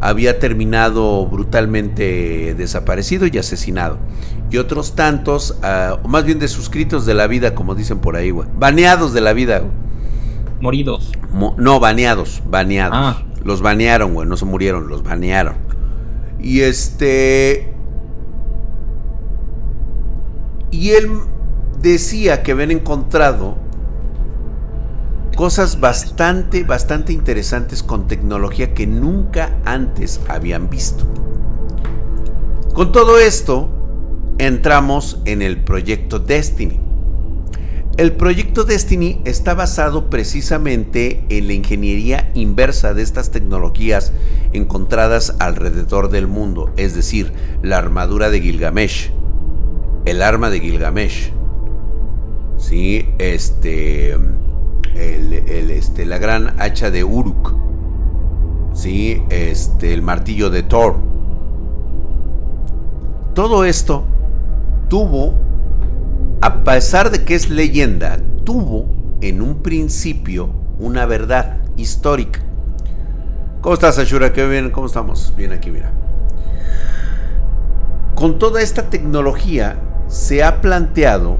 había 0.00 0.38
terminado 0.38 1.26
brutalmente 1.26 2.54
desaparecido 2.54 3.26
y 3.26 3.36
asesinado. 3.38 3.98
Y 4.50 4.56
otros 4.58 4.94
tantos, 4.94 5.58
uh, 5.62 6.06
más 6.08 6.24
bien 6.24 6.38
de 6.38 6.48
suscritos 6.48 7.04
de 7.04 7.14
la 7.14 7.26
vida, 7.26 7.54
como 7.54 7.74
dicen 7.74 7.98
por 7.98 8.16
ahí, 8.16 8.30
güey. 8.30 8.48
Baneados 8.56 9.12
de 9.12 9.20
la 9.20 9.32
vida. 9.32 9.62
Moridos. 10.60 11.12
no, 11.56 11.80
baneados, 11.80 12.42
baneados. 12.46 12.98
Ah. 12.98 13.22
Los 13.42 13.62
banearon, 13.62 14.14
güey, 14.14 14.28
no 14.28 14.36
se 14.36 14.44
murieron, 14.44 14.88
los 14.88 15.02
banearon. 15.02 15.54
Y 16.38 16.60
este... 16.60 17.74
Y 20.70 20.90
él 20.90 21.10
decía 21.80 22.42
que 22.42 22.52
habían 22.52 22.70
encontrado 22.70 23.56
cosas 25.36 25.80
bastante, 25.80 26.64
bastante 26.64 27.12
interesantes 27.12 27.82
con 27.82 28.08
tecnología 28.08 28.74
que 28.74 28.86
nunca 28.86 29.56
antes 29.64 30.20
habían 30.28 30.68
visto. 30.68 31.04
Con 32.74 32.92
todo 32.92 33.18
esto, 33.18 33.70
entramos 34.38 35.20
en 35.24 35.42
el 35.42 35.62
proyecto 35.62 36.18
Destiny. 36.18 36.87
El 37.98 38.12
proyecto 38.12 38.62
Destiny 38.62 39.20
está 39.24 39.54
basado 39.54 40.08
precisamente 40.08 41.24
en 41.30 41.48
la 41.48 41.54
ingeniería 41.54 42.30
inversa 42.34 42.94
de 42.94 43.02
estas 43.02 43.32
tecnologías 43.32 44.12
encontradas 44.52 45.34
alrededor 45.40 46.08
del 46.08 46.28
mundo, 46.28 46.70
es 46.76 46.94
decir, 46.94 47.32
la 47.60 47.76
armadura 47.78 48.30
de 48.30 48.40
Gilgamesh, 48.40 49.10
el 50.04 50.22
arma 50.22 50.48
de 50.48 50.60
Gilgamesh, 50.60 51.32
¿sí? 52.56 53.08
este, 53.18 54.12
el, 54.12 55.32
este, 55.72 56.06
la 56.06 56.18
gran 56.18 56.54
hacha 56.60 56.92
de 56.92 57.02
Uruk, 57.02 57.52
¿sí? 58.74 59.24
este, 59.28 59.92
el 59.92 60.02
martillo 60.02 60.50
de 60.50 60.62
Thor. 60.62 60.94
Todo 63.34 63.64
esto 63.64 64.04
tuvo, 64.88 65.47
a 66.40 66.62
pesar 66.64 67.10
de 67.10 67.24
que 67.24 67.34
es 67.34 67.50
leyenda, 67.50 68.18
tuvo 68.44 68.86
en 69.20 69.42
un 69.42 69.62
principio 69.62 70.50
una 70.78 71.04
verdad 71.06 71.58
histórica. 71.76 72.40
¿Cómo 73.60 73.74
estás, 73.74 73.98
Ashura? 73.98 74.32
¿Qué 74.32 74.46
bien? 74.46 74.70
¿Cómo 74.70 74.86
estamos? 74.86 75.34
Bien 75.36 75.52
aquí, 75.52 75.70
mira. 75.70 75.90
Con 78.14 78.38
toda 78.38 78.62
esta 78.62 78.88
tecnología 78.88 79.78
se 80.06 80.44
ha 80.44 80.60
planteado 80.60 81.38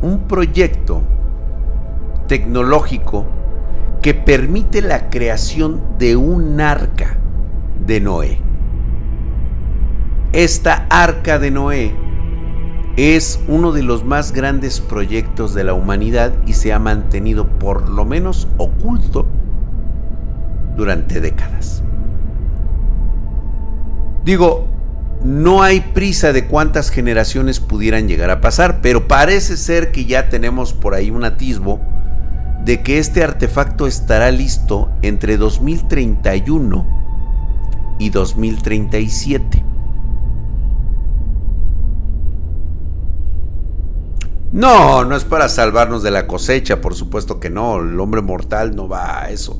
un 0.00 0.28
proyecto 0.28 1.02
tecnológico 2.26 3.26
que 4.00 4.14
permite 4.14 4.80
la 4.80 5.10
creación 5.10 5.80
de 5.98 6.16
un 6.16 6.60
arca 6.60 7.18
de 7.84 8.00
Noé. 8.00 8.38
Esta 10.32 10.86
arca 10.88 11.40
de 11.40 11.50
Noé 11.50 12.09
es 12.96 13.40
uno 13.48 13.72
de 13.72 13.82
los 13.82 14.04
más 14.04 14.32
grandes 14.32 14.80
proyectos 14.80 15.54
de 15.54 15.64
la 15.64 15.74
humanidad 15.74 16.32
y 16.46 16.54
se 16.54 16.72
ha 16.72 16.78
mantenido 16.78 17.46
por 17.46 17.88
lo 17.88 18.04
menos 18.04 18.48
oculto 18.58 19.26
durante 20.76 21.20
décadas. 21.20 21.82
Digo, 24.24 24.66
no 25.24 25.62
hay 25.62 25.80
prisa 25.80 26.32
de 26.32 26.46
cuántas 26.46 26.90
generaciones 26.90 27.60
pudieran 27.60 28.08
llegar 28.08 28.30
a 28.30 28.40
pasar, 28.40 28.80
pero 28.80 29.06
parece 29.06 29.56
ser 29.56 29.92
que 29.92 30.06
ya 30.06 30.28
tenemos 30.28 30.72
por 30.72 30.94
ahí 30.94 31.10
un 31.10 31.24
atisbo 31.24 31.80
de 32.64 32.82
que 32.82 32.98
este 32.98 33.22
artefacto 33.22 33.86
estará 33.86 34.30
listo 34.30 34.90
entre 35.02 35.36
2031 35.36 37.96
y 37.98 38.10
2037. 38.10 39.69
No, 44.52 45.04
no 45.04 45.16
es 45.16 45.24
para 45.24 45.48
salvarnos 45.48 46.02
de 46.02 46.10
la 46.10 46.26
cosecha, 46.26 46.80
por 46.80 46.94
supuesto 46.94 47.38
que 47.38 47.50
no, 47.50 47.80
el 47.80 47.98
hombre 48.00 48.20
mortal 48.20 48.74
no 48.74 48.88
va 48.88 49.22
a 49.22 49.30
eso. 49.30 49.58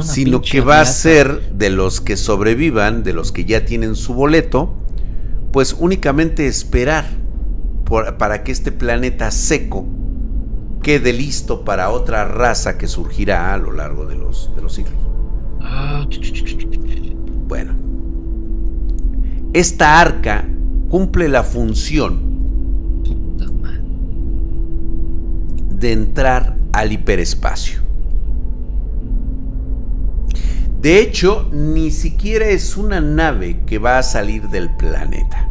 Sino 0.00 0.42
que 0.42 0.60
va 0.60 0.80
a 0.80 0.84
ser 0.84 1.52
de 1.52 1.70
los 1.70 2.00
que 2.00 2.16
sobrevivan, 2.16 3.02
de 3.02 3.12
los 3.12 3.32
que 3.32 3.44
ya 3.44 3.64
tienen 3.64 3.94
su 3.94 4.14
boleto, 4.14 4.74
pues 5.52 5.74
únicamente 5.78 6.46
esperar 6.46 7.06
para 8.18 8.44
que 8.44 8.52
este 8.52 8.70
planeta 8.70 9.30
seco 9.30 9.86
quede 10.82 11.12
listo 11.12 11.64
para 11.64 11.90
otra 11.90 12.26
raza 12.26 12.78
que 12.78 12.86
surgirá 12.86 13.54
a 13.54 13.58
lo 13.58 13.72
largo 13.72 14.06
de 14.06 14.14
los, 14.14 14.54
de 14.54 14.62
los 14.62 14.74
siglos. 14.74 14.94
Ah, 15.62 16.06
bueno, 17.46 17.74
esta 19.54 20.00
arca 20.00 20.46
cumple 20.90 21.28
la 21.28 21.42
función 21.42 22.27
de 25.78 25.92
entrar 25.92 26.56
al 26.72 26.92
hiperespacio. 26.92 27.80
De 30.80 31.00
hecho, 31.00 31.48
ni 31.52 31.90
siquiera 31.90 32.46
es 32.46 32.76
una 32.76 33.00
nave 33.00 33.60
que 33.66 33.78
va 33.78 33.98
a 33.98 34.02
salir 34.02 34.48
del 34.48 34.70
planeta. 34.76 35.48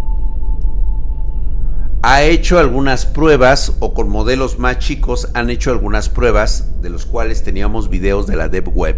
Ha 2.01 2.23
hecho 2.23 2.59
algunas 2.59 3.05
pruebas, 3.05 3.73
o 3.79 3.93
con 3.93 4.07
modelos 4.07 4.59
más 4.59 4.79
chicos 4.79 5.29
han 5.33 5.49
hecho 5.49 5.71
algunas 5.71 6.07
pruebas, 6.07 6.81
de 6.81 6.89
los 6.89 7.05
cuales 7.05 7.43
teníamos 7.43 7.89
videos 7.89 8.27
de 8.27 8.37
la 8.37 8.47
Dev 8.47 8.69
Web, 8.73 8.97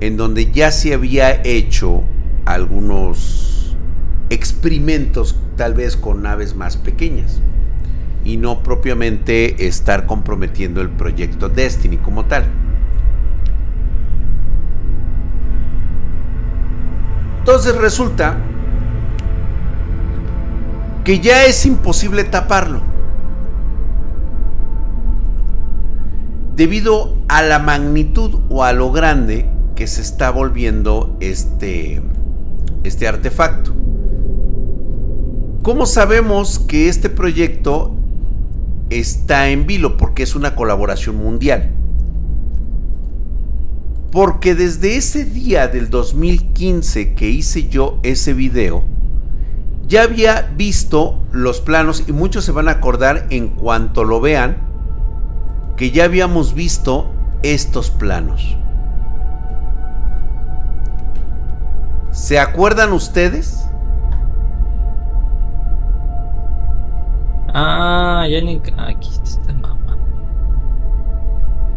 en 0.00 0.16
donde 0.16 0.50
ya 0.50 0.70
se 0.70 0.94
había 0.94 1.42
hecho 1.44 2.02
algunos 2.46 3.76
experimentos, 4.30 5.36
tal 5.56 5.74
vez 5.74 5.96
con 5.96 6.22
naves 6.22 6.54
más 6.54 6.76
pequeñas 6.76 7.42
y 8.26 8.38
no 8.38 8.64
propiamente 8.64 9.68
estar 9.68 10.04
comprometiendo 10.04 10.80
el 10.80 10.90
proyecto 10.90 11.48
Destiny 11.48 11.96
como 11.98 12.24
tal. 12.24 12.44
Entonces 17.38 17.76
resulta 17.76 18.36
que 21.04 21.20
ya 21.20 21.44
es 21.44 21.64
imposible 21.66 22.24
taparlo. 22.24 22.80
Debido 26.56 27.16
a 27.28 27.42
la 27.42 27.60
magnitud 27.60 28.40
o 28.48 28.64
a 28.64 28.72
lo 28.72 28.90
grande 28.90 29.48
que 29.76 29.86
se 29.86 30.02
está 30.02 30.30
volviendo 30.30 31.16
este, 31.20 32.02
este 32.82 33.06
artefacto. 33.06 33.72
¿Cómo 35.62 35.86
sabemos 35.86 36.58
que 36.58 36.88
este 36.88 37.08
proyecto 37.08 37.95
está 38.90 39.48
en 39.48 39.66
vilo 39.66 39.96
porque 39.96 40.22
es 40.22 40.34
una 40.34 40.54
colaboración 40.54 41.16
mundial. 41.16 41.70
Porque 44.12 44.54
desde 44.54 44.96
ese 44.96 45.24
día 45.24 45.68
del 45.68 45.90
2015 45.90 47.14
que 47.14 47.28
hice 47.28 47.68
yo 47.68 47.98
ese 48.02 48.32
video, 48.32 48.84
ya 49.86 50.02
había 50.02 50.52
visto 50.56 51.20
los 51.32 51.60
planos 51.60 52.04
y 52.06 52.12
muchos 52.12 52.44
se 52.44 52.52
van 52.52 52.68
a 52.68 52.72
acordar 52.72 53.26
en 53.30 53.48
cuanto 53.48 54.04
lo 54.04 54.20
vean 54.20 54.56
que 55.76 55.90
ya 55.90 56.04
habíamos 56.04 56.54
visto 56.54 57.10
estos 57.42 57.90
planos. 57.90 58.56
¿Se 62.10 62.38
acuerdan 62.38 62.92
ustedes? 62.92 63.65
Ah, 67.58 68.26
ya 68.28 68.42
ni. 68.42 68.60
Aquí 68.76 69.08
está 69.24 69.50
mamá. 69.54 69.96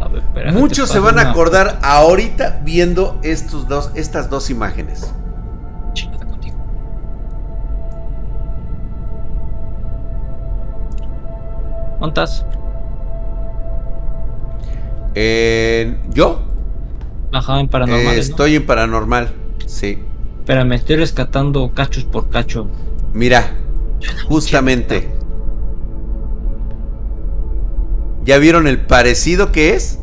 A 0.02 0.10
ver, 0.10 0.52
Muchos 0.52 0.90
se 0.90 1.00
van 1.00 1.18
a 1.18 1.30
acordar 1.30 1.80
ahorita 1.82 2.60
viendo 2.66 3.18
estos 3.24 3.66
dos, 3.70 3.90
estas 3.96 4.30
dos 4.30 4.50
imágenes. 4.50 5.14
Chingada 5.94 6.26
contigo. 6.26 6.58
¿Montas? 12.02 12.46
¿Yo? 16.10 16.42
Ajá, 17.32 17.60
en 17.62 17.70
paranormal. 17.70 18.18
estoy 18.18 18.56
en 18.56 18.66
paranormal, 18.66 19.34
sí. 19.66 20.04
me 20.46 20.76
estoy 20.76 20.98
rescatando 20.98 21.72
cachos 21.74 22.04
por 22.04 22.30
cacho. 22.30 22.68
Mira, 23.14 23.52
justamente. 24.28 25.19
¿Ya 28.30 28.38
vieron 28.38 28.68
el 28.68 28.80
parecido 28.80 29.52
que 29.52 29.74
es? 29.74 29.98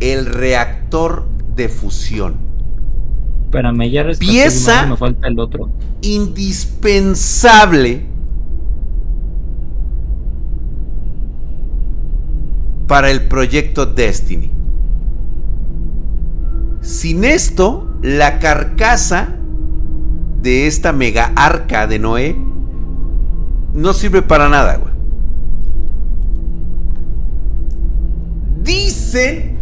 El 0.00 0.24
reactor 0.24 1.26
de 1.54 1.68
fusión. 1.68 2.36
Espérame, 3.44 3.90
ya 3.90 4.06
Pieza 4.18 4.86
me 4.86 4.96
falta 4.96 5.28
el 5.28 5.38
otro. 5.38 5.68
indispensable 6.00 8.06
para 12.86 13.10
el 13.10 13.28
proyecto 13.28 13.84
Destiny. 13.84 14.50
Sin 16.80 17.24
esto, 17.24 17.92
la 18.00 18.38
carcasa 18.38 19.36
de 20.40 20.66
esta 20.66 20.94
mega 20.94 21.30
arca 21.36 21.86
de 21.86 21.98
Noé 21.98 22.34
no 23.74 23.92
sirve 23.92 24.22
para 24.22 24.48
nada, 24.48 24.76
güey. 24.76 24.87
Dicen. 28.68 29.58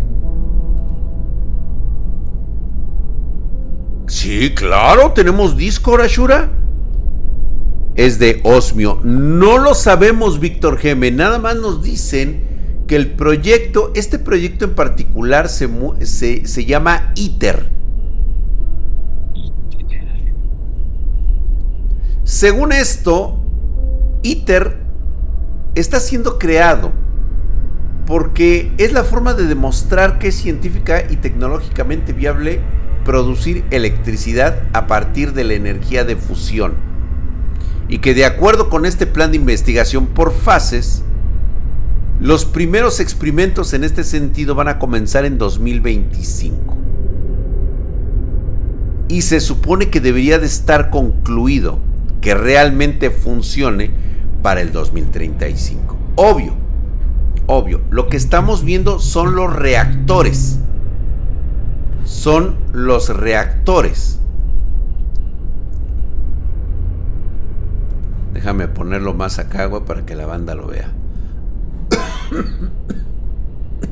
Sí, 4.09 4.53
claro, 4.53 5.13
tenemos 5.13 5.57
Discord, 5.57 6.01
Ashura. 6.01 6.51
Es 7.95 8.19
de 8.19 8.41
Osmio. 8.43 8.99
No 9.05 9.59
lo 9.59 9.75
sabemos, 9.75 10.41
Víctor 10.41 10.79
Geme. 10.79 11.13
Nada 11.13 11.39
más 11.39 11.55
nos 11.55 11.85
dicen 11.85 12.83
que 12.89 12.97
el 12.97 13.13
proyecto, 13.13 13.93
este 13.95 14.19
proyecto 14.19 14.65
en 14.65 14.75
particular, 14.75 15.49
se, 15.49 15.71
se, 16.05 16.45
se 16.45 16.65
llama 16.65 17.13
ITER. 17.15 17.71
Según 22.25 22.73
esto, 22.73 23.39
ITER 24.25 24.79
está 25.77 26.01
siendo 26.01 26.41
creado 26.41 27.06
porque 28.07 28.73
es 28.79 28.93
la 28.93 29.05
forma 29.05 29.35
de 29.35 29.47
demostrar 29.47 30.19
que 30.19 30.29
es 30.29 30.37
científica 30.37 31.03
y 31.11 31.17
tecnológicamente 31.17 32.13
viable 32.13 32.61
producir 33.05 33.65
electricidad 33.71 34.63
a 34.73 34.87
partir 34.87 35.33
de 35.33 35.45
la 35.45 35.55
energía 35.55 36.05
de 36.05 36.17
fusión. 36.17 36.75
Y 37.89 37.99
que 37.99 38.15
de 38.15 38.25
acuerdo 38.25 38.69
con 38.69 38.87
este 38.87 39.07
plan 39.07 39.31
de 39.31 39.37
investigación 39.37 40.07
por 40.07 40.33
fases, 40.33 41.03
los 42.21 42.45
primeros 42.45 43.01
experimentos 43.01 43.75
en 43.75 43.85
este 43.85 44.03
sentido 44.03 44.55
van 44.55 44.69
a 44.69 44.79
comenzar 44.79 45.25
en 45.25 45.39
2025. 45.39 46.77
Y 49.09 49.23
se 49.23 49.41
supone 49.41 49.89
que 49.89 50.01
debería 50.01 50.39
de 50.39 50.47
estar 50.47 50.91
concluido, 50.91 51.79
que 52.21 52.35
realmente 52.35 53.11
funcione 53.11 53.91
para 54.43 54.61
el 54.61 54.73
2035. 54.73 55.97
Obvio, 56.17 56.66
obvio. 57.47 57.81
Lo 57.91 58.09
que 58.09 58.17
estamos 58.17 58.65
viendo 58.65 58.99
son 58.99 59.35
los 59.35 59.55
reactores. 59.55 60.59
Son 62.05 62.57
los 62.73 63.09
reactores. 63.09 64.21
Déjame 68.33 68.69
ponerlo 68.69 69.15
más 69.15 69.39
acá, 69.39 69.67
güey, 69.67 69.85
para 69.85 70.05
que 70.05 70.15
la 70.15 70.27
banda 70.27 70.55
lo 70.55 70.67
vea. 70.67 70.93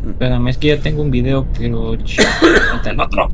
Espérame, 0.06 0.48
es 0.48 0.58
que 0.58 0.68
ya 0.68 0.80
tengo 0.80 1.02
un 1.02 1.10
video, 1.10 1.46
pero... 1.56 1.94
el 1.94 3.00
otro. 3.00 3.30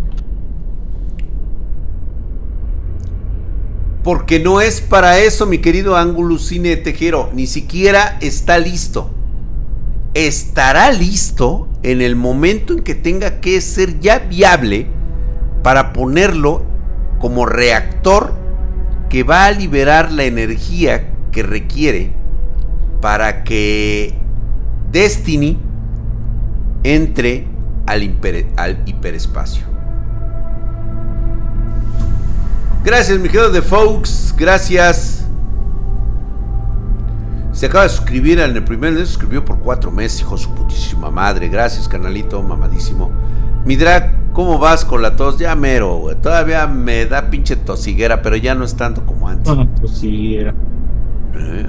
Porque 4.02 4.40
no 4.40 4.60
es 4.60 4.80
para 4.80 5.18
eso, 5.18 5.46
mi 5.46 5.58
querido 5.58 5.96
Cine 6.38 6.76
Tejero. 6.76 7.30
Ni 7.34 7.46
siquiera 7.46 8.16
está 8.20 8.58
listo. 8.58 9.10
Estará 10.14 10.90
listo 10.90 11.68
en 11.82 12.02
el 12.02 12.16
momento 12.16 12.72
en 12.72 12.82
que 12.82 12.94
tenga 12.94 13.40
que 13.40 13.60
ser 13.60 14.00
ya 14.00 14.18
viable 14.18 14.86
para 15.62 15.92
ponerlo 15.92 16.64
como 17.18 17.46
reactor 17.46 18.34
que 19.08 19.22
va 19.22 19.46
a 19.46 19.52
liberar 19.52 20.10
la 20.12 20.24
energía 20.24 21.10
que 21.32 21.42
requiere 21.42 22.12
para 23.00 23.44
que 23.44 24.14
Destiny 24.90 25.58
entre 26.82 27.46
al, 27.86 28.02
hiperespacio. 28.86 29.64
Gracias, 32.84 33.18
mi 33.18 33.28
querido 33.28 33.50
de 33.50 33.62
Folks. 33.62 34.34
Gracias. 34.36 35.19
Se 37.52 37.66
acaba 37.66 37.84
de 37.84 37.90
suscribir 37.90 38.38
en 38.38 38.56
el 38.56 38.64
primer 38.64 38.92
mes, 38.92 39.08
suscribió 39.08 39.44
por 39.44 39.58
cuatro 39.58 39.90
meses, 39.90 40.20
hijo 40.20 40.38
su 40.38 40.50
putísima 40.54 41.10
madre. 41.10 41.48
Gracias, 41.48 41.88
canalito, 41.88 42.40
mamadísimo. 42.42 43.10
Mi 43.64 43.76
drag, 43.76 44.32
¿cómo 44.32 44.58
vas 44.58 44.84
con 44.84 45.02
la 45.02 45.16
tos? 45.16 45.38
Ya 45.38 45.54
mero, 45.56 45.96
güey. 45.96 46.16
Todavía 46.16 46.66
me 46.66 47.06
da 47.06 47.28
pinche 47.28 47.56
tosiguera, 47.56 48.22
pero 48.22 48.36
ya 48.36 48.54
no 48.54 48.64
es 48.64 48.76
tanto 48.76 49.04
como 49.04 49.28
antes. 49.28 49.52
Ah, 49.52 49.66
tosiguera. 49.80 50.54
Eh. 51.34 51.66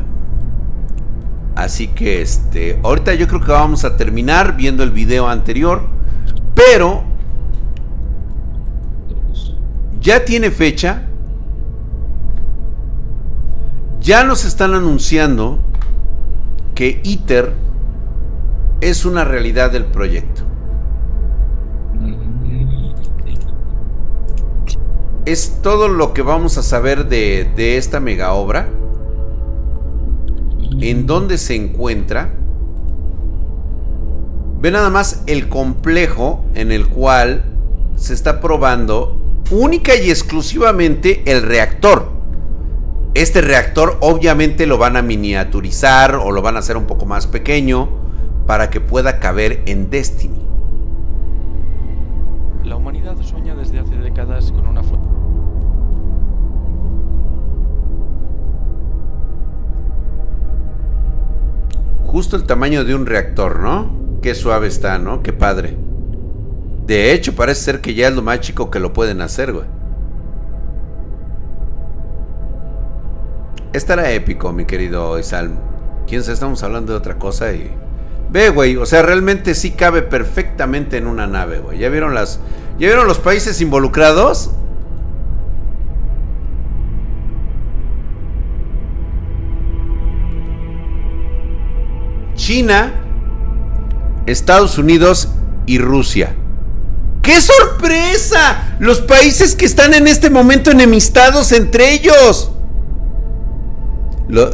Así 1.55 1.87
que 1.87 2.21
este, 2.21 2.79
ahorita 2.83 3.13
yo 3.15 3.27
creo 3.27 3.41
que 3.41 3.51
vamos 3.51 3.83
a 3.83 3.97
terminar 3.97 4.55
viendo 4.55 4.83
el 4.83 4.91
video 4.91 5.27
anterior, 5.27 5.87
pero 6.53 7.03
ya 9.99 10.23
tiene 10.23 10.51
fecha. 10.51 11.07
Ya 13.99 14.23
nos 14.23 14.45
están 14.45 14.73
anunciando 14.73 15.59
que 16.75 17.01
ITER 17.03 17.53
es 18.81 19.05
una 19.05 19.23
realidad 19.23 19.71
del 19.71 19.85
proyecto. 19.85 20.41
Es 25.25 25.59
todo 25.61 25.87
lo 25.87 26.13
que 26.13 26.23
vamos 26.23 26.57
a 26.57 26.63
saber 26.63 27.07
de, 27.07 27.51
de 27.55 27.77
esta 27.77 27.99
mega 27.99 28.33
obra 28.33 28.67
en 30.79 31.05
dónde 31.05 31.37
se 31.37 31.55
encuentra. 31.55 32.33
Ve 34.59 34.71
nada 34.71 34.89
más 34.89 35.23
el 35.27 35.47
complejo 35.47 36.45
en 36.55 36.71
el 36.71 36.87
cual 36.87 37.43
se 37.95 38.13
está 38.13 38.41
probando 38.41 39.21
única 39.51 39.95
y 39.95 40.09
exclusivamente 40.09 41.21
el 41.25 41.43
reactor. 41.43 42.10
Este 43.13 43.41
reactor 43.41 43.97
obviamente 43.99 44.65
lo 44.65 44.77
van 44.77 44.95
a 44.95 45.01
miniaturizar 45.01 46.15
o 46.15 46.31
lo 46.31 46.41
van 46.41 46.55
a 46.55 46.59
hacer 46.59 46.77
un 46.77 46.85
poco 46.85 47.05
más 47.05 47.27
pequeño 47.27 47.89
para 48.47 48.69
que 48.69 48.79
pueda 48.79 49.19
caber 49.19 49.63
en 49.65 49.89
Destiny. 49.89 50.39
La 52.63 52.77
humanidad 52.77 53.17
sueña 53.21 53.53
desde 53.53 53.79
hace 53.79 53.97
décadas 53.97 54.51
con 54.53 54.65
una 54.65 54.81
fuente 54.81 55.09
Justo 62.05 62.35
el 62.35 62.43
tamaño 62.43 62.83
de 62.83 62.93
un 62.93 63.05
reactor, 63.05 63.59
¿no? 63.59 64.19
Qué 64.21 64.35
suave 64.35 64.67
está, 64.67 64.97
¿no? 64.99 65.23
Qué 65.23 65.31
padre. 65.31 65.77
De 66.85 67.13
hecho, 67.13 67.35
parece 67.35 67.61
ser 67.61 67.81
que 67.81 67.93
ya 67.93 68.09
es 68.09 68.15
lo 68.15 68.21
más 68.21 68.41
chico 68.41 68.69
que 68.69 68.81
lo 68.81 68.91
pueden 68.91 69.21
hacer, 69.21 69.53
güey. 69.53 69.80
Estará 73.73 74.11
épico, 74.11 74.51
mi 74.51 74.65
querido 74.65 75.17
Isalm. 75.17 75.53
Quién 76.07 76.23
sabe, 76.23 76.33
estamos 76.33 76.61
hablando 76.63 76.91
de 76.91 76.97
otra 76.97 77.17
cosa 77.17 77.53
y... 77.53 77.71
Ve, 78.29 78.49
güey, 78.49 78.75
o 78.77 78.85
sea, 78.85 79.01
realmente 79.01 79.55
sí 79.55 79.71
cabe 79.71 80.01
perfectamente 80.01 80.97
en 80.97 81.07
una 81.07 81.27
nave, 81.27 81.59
güey. 81.59 81.79
¿Ya 81.79 81.89
vieron 81.89 82.13
las... 82.13 82.39
¿Ya 82.79 82.87
vieron 82.87 83.07
los 83.07 83.19
países 83.19 83.61
involucrados? 83.61 84.51
China, 92.35 92.91
Estados 94.25 94.77
Unidos 94.77 95.29
y 95.65 95.77
Rusia. 95.77 96.35
¡Qué 97.21 97.39
sorpresa! 97.39 98.75
Los 98.79 98.99
países 98.99 99.55
que 99.55 99.65
están 99.65 99.93
en 99.93 100.07
este 100.07 100.29
momento 100.29 100.71
enemistados 100.71 101.51
entre 101.51 101.93
ellos. 101.93 102.51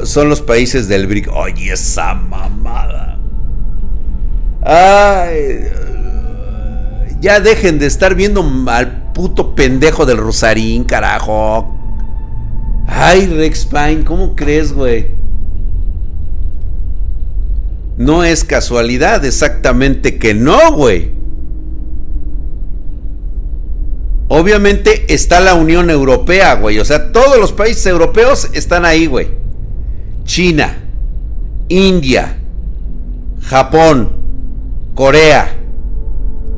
Son 0.04 0.30
los 0.30 0.42
países 0.42 0.88
del 0.88 1.08
BRIC. 1.08 1.30
Oye, 1.32 1.74
esa 1.74 2.14
mamada. 2.14 3.18
Ay, 4.62 5.60
ya 7.22 7.40
dejen 7.40 7.80
de 7.80 7.86
estar 7.86 8.16
viendo 8.16 8.46
al 8.68 9.12
puto 9.14 9.56
pendejo 9.56 10.06
del 10.06 10.18
Rosarín, 10.18 10.84
carajo. 10.84 11.74
Ay, 12.88 13.28
Rex 13.28 13.66
Pine, 13.66 14.04
¿cómo 14.04 14.36
crees, 14.36 14.74
güey? 14.74 15.16
No 17.98 18.24
es 18.24 18.44
casualidad, 18.44 19.26
exactamente 19.26 20.18
que 20.20 20.34
no, 20.34 20.72
güey. 20.74 21.12
Obviamente 24.30 25.14
está 25.14 25.40
la 25.40 25.56
Unión 25.56 25.90
Europea, 25.90 26.56
güey. 26.56 26.80
O 26.80 26.86
sea, 26.86 27.12
todos 27.12 27.40
los 27.40 27.54
países 27.54 27.86
europeos 27.86 28.50
están 28.54 28.86
ahí, 28.86 29.06
güey. 29.06 29.30
China, 30.28 30.78
India, 31.70 32.38
Japón, 33.42 34.12
Corea, 34.94 35.58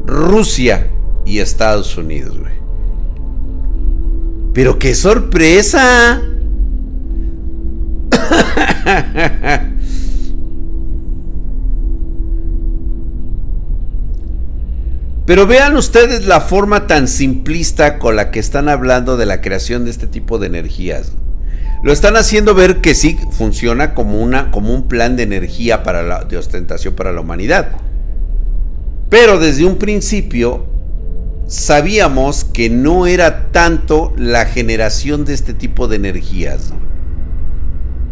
Rusia 0.06 0.90
y 1.26 1.40
Estados 1.40 1.96
Unidos. 1.98 2.40
Pero 4.54 4.78
qué 4.78 4.94
sorpresa. 4.94 6.22
Pero 15.26 15.48
vean 15.48 15.78
ustedes 15.78 16.26
la 16.26 16.42
forma 16.42 16.88
tan 16.88 17.08
simplista 17.08 18.00
con 18.00 18.18
la 18.18 18.32
que 18.32 18.40
están 18.40 18.68
hablando 18.68 19.16
de 19.16 19.28
la 19.28 19.40
creación 19.40 19.86
de 19.86 19.92
este 19.92 20.08
tipo 20.08 20.40
de 20.40 20.48
energías. 20.48 21.14
Lo 21.82 21.94
están 21.94 22.18
haciendo 22.18 22.56
ver 22.56 22.82
que 22.82 22.94
sí 22.94 23.18
funciona 23.32 23.94
como, 23.94 24.22
una, 24.22 24.52
como 24.52 24.74
un 24.74 24.88
plan 24.88 25.16
de 25.16 25.24
energía 25.24 25.82
para 25.82 26.04
la, 26.04 26.26
de 26.26 26.38
ostentación 26.38 26.94
para 26.94 27.14
la 27.14 27.22
humanidad. 27.22 27.70
Pero 29.10 29.40
desde 29.40 29.66
un 29.66 29.78
principio 29.78 30.66
sabíamos 31.48 32.44
que 32.44 32.70
no 32.70 33.08
era 33.08 33.52
tanto 33.52 34.14
la 34.18 34.46
generación 34.46 35.24
de 35.24 35.34
este 35.34 35.54
tipo 35.54 35.88
de 35.88 35.96
energías, 35.96 36.74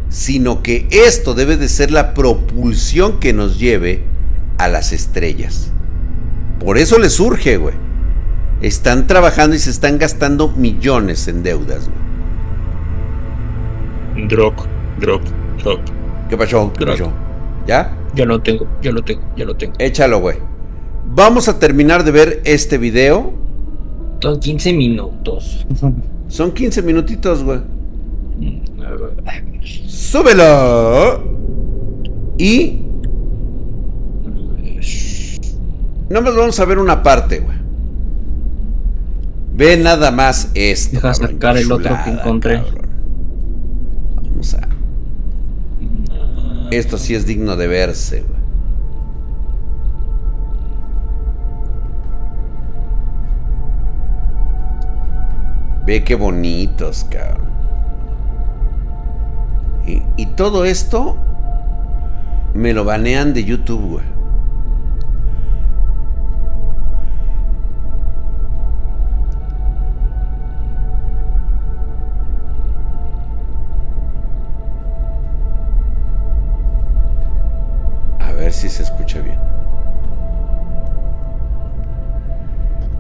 sino 0.10 0.64
que 0.64 0.88
esto 0.90 1.34
debe 1.34 1.58
de 1.58 1.68
ser 1.68 1.92
la 1.92 2.14
propulsión 2.14 3.20
que 3.20 3.34
nos 3.34 3.60
lleve 3.60 4.04
a 4.58 4.70
las 4.70 4.94
estrellas. 4.94 5.72
Por 6.58 6.78
eso 6.78 6.98
les 6.98 7.14
surge, 7.14 7.58
güey. 7.58 7.76
Están 8.62 9.06
trabajando 9.06 9.56
y 9.56 9.60
se 9.60 9.70
están 9.70 10.00
gastando 10.00 10.50
millones 10.50 11.28
en 11.28 11.44
deudas, 11.44 11.88
güey. 11.88 12.07
Drop, 14.26 14.56
drop, 15.00 15.22
drop. 15.64 15.80
¿Qué 16.30 16.36
pasó? 16.36 16.74
¿Qué 16.74 16.86
pasó? 16.86 17.12
¿Ya? 17.68 17.96
Ya 18.16 18.26
lo 18.26 18.42
tengo, 18.42 18.68
ya 18.82 18.92
lo 18.92 19.04
tengo, 19.04 19.22
ya 19.38 19.46
lo 19.46 19.56
tengo. 19.56 19.74
Échalo, 19.78 20.20
güey. 20.20 20.38
Vamos 21.06 21.48
a 21.48 21.60
terminar 21.60 22.04
de 22.04 22.12
ver 22.12 22.42
este 22.44 22.78
video. 22.78 23.32
Son 24.20 24.40
15 24.40 24.74
minutos. 24.74 25.66
Son 26.28 26.52
15 26.52 26.82
minutitos, 26.82 27.44
güey. 27.44 27.60
Súbelo. 29.88 31.24
Y 32.38 32.82
No 36.10 36.22
más 36.22 36.36
vamos 36.36 36.60
a 36.60 36.66
ver 36.66 36.80
una 36.80 37.04
parte, 37.04 37.40
güey. 37.40 37.58
Ve 39.54 39.78
nada 39.78 40.12
más 40.12 40.52
esto. 40.54 40.96
Deja 40.96 41.14
sacar 41.14 41.58
el 41.58 41.72
otro 41.72 41.96
que 42.04 42.12
encontré 42.12 42.58
a. 42.58 42.66
Esto 46.72 46.98
sí 46.98 47.16
es 47.16 47.26
digno 47.26 47.56
de 47.56 47.68
verse. 47.68 48.24
Ve 55.86 56.04
qué 56.04 56.16
bonitos, 56.16 57.06
cabrón. 57.06 57.48
Y, 59.86 60.02
y 60.18 60.26
todo 60.36 60.66
esto 60.66 61.16
me 62.54 62.74
lo 62.74 62.84
banean 62.84 63.34
de 63.34 63.46
YouTube, 63.46 63.92
güey. 63.92 64.17
Si 78.52 78.70
se 78.70 78.84
escucha 78.84 79.22
bien. 79.22 79.40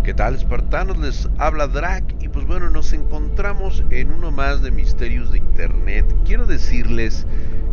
¿Qué 0.04 0.14
tal, 0.14 0.36
espartanos? 0.36 0.98
Les 0.98 1.28
habla 1.38 1.68
Drac 1.68 2.04
y 2.22 2.30
pues 2.30 2.45
bueno, 2.45 2.70
nos 2.70 2.93
encontramos 2.93 3.84
en 3.89 4.12
uno 4.12 4.32
más 4.32 4.62
de 4.62 4.72
misterios 4.72 5.32
de 5.32 5.39
Internet. 5.39 6.06
Quiero 6.26 6.45
decirles 6.45 7.26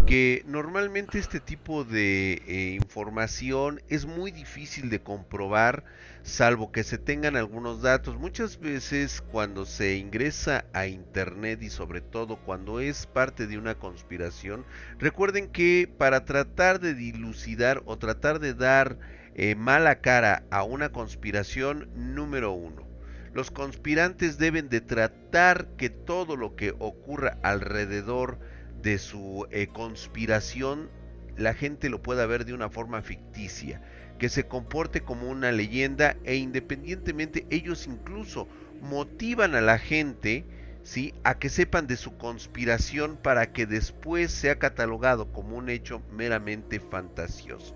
que 0.06 0.42
normalmente 0.46 1.18
este 1.18 1.40
tipo 1.40 1.84
de 1.84 2.42
eh, 2.46 2.74
información 2.74 3.80
es 3.88 4.04
muy 4.04 4.32
difícil 4.32 4.90
de 4.90 5.00
comprobar 5.00 5.84
salvo 6.22 6.72
que 6.72 6.84
se 6.84 6.98
tengan 6.98 7.36
algunos 7.36 7.80
datos. 7.80 8.16
Muchas 8.18 8.60
veces 8.60 9.22
cuando 9.22 9.64
se 9.64 9.96
ingresa 9.96 10.66
a 10.74 10.86
Internet 10.86 11.62
y 11.62 11.70
sobre 11.70 12.02
todo 12.02 12.36
cuando 12.36 12.80
es 12.80 13.06
parte 13.06 13.46
de 13.46 13.56
una 13.56 13.76
conspiración, 13.76 14.66
recuerden 14.98 15.48
que 15.48 15.90
para 15.96 16.26
tratar 16.26 16.80
de 16.80 16.94
dilucidar 16.94 17.82
o 17.86 17.96
tratar 17.96 18.40
de 18.40 18.52
dar 18.52 18.98
eh, 19.34 19.54
mala 19.54 20.00
cara 20.00 20.44
a 20.50 20.64
una 20.64 20.90
conspiración 20.90 21.88
número 21.94 22.52
uno. 22.52 22.86
Los 23.32 23.50
conspirantes 23.50 24.38
deben 24.38 24.68
de 24.68 24.80
tratar 24.80 25.66
que 25.76 25.90
todo 25.90 26.36
lo 26.36 26.54
que 26.54 26.74
ocurra 26.78 27.38
alrededor 27.42 28.38
de 28.84 28.98
su 28.98 29.48
eh, 29.50 29.66
conspiración 29.66 30.90
la 31.36 31.54
gente 31.54 31.88
lo 31.88 32.02
pueda 32.02 32.26
ver 32.26 32.44
de 32.44 32.52
una 32.52 32.68
forma 32.68 33.02
ficticia, 33.02 33.82
que 34.18 34.28
se 34.28 34.46
comporte 34.46 35.00
como 35.00 35.28
una 35.28 35.50
leyenda 35.50 36.16
e 36.22 36.36
independientemente 36.36 37.46
ellos 37.50 37.88
incluso 37.88 38.46
motivan 38.80 39.56
a 39.56 39.60
la 39.60 39.78
gente 39.78 40.44
¿sí? 40.84 41.14
a 41.24 41.38
que 41.38 41.48
sepan 41.48 41.88
de 41.88 41.96
su 41.96 42.16
conspiración 42.16 43.16
para 43.16 43.52
que 43.52 43.66
después 43.66 44.30
sea 44.30 44.58
catalogado 44.58 45.32
como 45.32 45.56
un 45.56 45.70
hecho 45.70 46.02
meramente 46.12 46.78
fantasioso. 46.78 47.74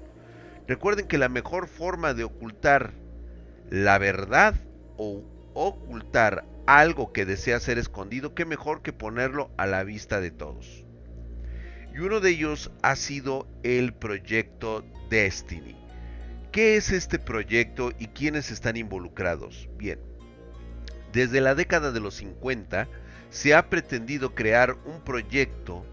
Recuerden 0.68 1.08
que 1.08 1.18
la 1.18 1.28
mejor 1.28 1.66
forma 1.66 2.14
de 2.14 2.24
ocultar 2.24 2.92
la 3.70 3.98
verdad 3.98 4.54
o 4.96 5.24
ocultar 5.54 6.44
algo 6.66 7.12
que 7.12 7.24
desea 7.24 7.58
ser 7.58 7.78
escondido, 7.78 8.34
qué 8.34 8.44
mejor 8.44 8.82
que 8.82 8.92
ponerlo 8.92 9.50
a 9.56 9.66
la 9.66 9.82
vista 9.82 10.20
de 10.20 10.30
todos. 10.30 10.84
Y 11.98 12.00
uno 12.00 12.20
de 12.20 12.30
ellos 12.30 12.70
ha 12.82 12.94
sido 12.94 13.48
el 13.64 13.92
proyecto 13.92 14.84
Destiny. 15.10 15.74
¿Qué 16.52 16.76
es 16.76 16.92
este 16.92 17.18
proyecto 17.18 17.90
y 17.98 18.06
quiénes 18.06 18.52
están 18.52 18.76
involucrados? 18.76 19.68
Bien, 19.76 19.98
desde 21.12 21.40
la 21.40 21.56
década 21.56 21.90
de 21.90 21.98
los 21.98 22.14
50 22.14 22.86
se 23.30 23.52
ha 23.52 23.68
pretendido 23.68 24.36
crear 24.36 24.76
un 24.86 25.02
proyecto 25.02 25.84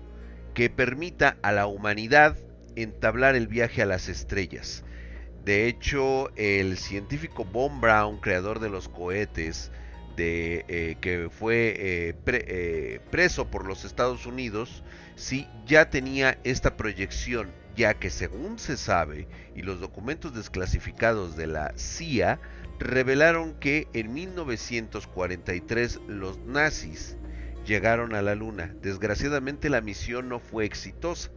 que 0.53 0.69
permita 0.69 1.37
a 1.41 1.51
la 1.51 1.65
humanidad 1.65 2.37
entablar 2.75 3.33
el 3.33 3.47
viaje 3.47 3.81
a 3.81 3.87
las 3.87 4.07
estrellas. 4.07 4.83
De 5.43 5.67
hecho, 5.67 6.29
el 6.35 6.77
científico 6.77 7.45
Von 7.45 7.81
Braun, 7.81 8.19
creador 8.19 8.59
de 8.59 8.69
los 8.69 8.89
cohetes, 8.89 9.71
de, 10.15 10.65
eh, 10.67 10.97
que 11.01 11.29
fue 11.29 11.75
eh, 11.77 12.15
eh, 12.25 12.99
preso 13.11 13.49
por 13.49 13.65
los 13.65 13.85
Estados 13.85 14.25
Unidos, 14.25 14.83
sí 15.15 15.47
ya 15.65 15.89
tenía 15.89 16.37
esta 16.43 16.77
proyección, 16.77 17.51
ya 17.75 17.93
que 17.95 18.09
según 18.09 18.59
se 18.59 18.77
sabe 18.77 19.27
y 19.55 19.61
los 19.61 19.79
documentos 19.79 20.33
desclasificados 20.33 21.35
de 21.35 21.47
la 21.47 21.73
CIA 21.77 22.39
revelaron 22.79 23.53
que 23.55 23.87
en 23.93 24.13
1943 24.13 26.01
los 26.07 26.37
nazis 26.39 27.17
llegaron 27.65 28.13
a 28.13 28.21
la 28.21 28.35
Luna. 28.35 28.73
Desgraciadamente 28.81 29.69
la 29.69 29.81
misión 29.81 30.29
no 30.29 30.39
fue 30.39 30.65
exitosa 30.65 31.31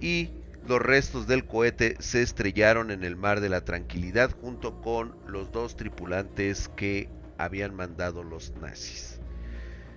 y 0.00 0.30
los 0.66 0.82
restos 0.82 1.26
del 1.26 1.46
cohete 1.46 1.96
se 1.98 2.22
estrellaron 2.22 2.90
en 2.90 3.04
el 3.04 3.16
mar 3.16 3.40
de 3.40 3.48
la 3.48 3.62
tranquilidad 3.64 4.30
junto 4.40 4.80
con 4.80 5.16
los 5.26 5.50
dos 5.50 5.76
tripulantes 5.76 6.68
que 6.76 7.08
habían 7.38 7.74
mandado 7.74 8.22
los 8.22 8.52
nazis. 8.60 9.20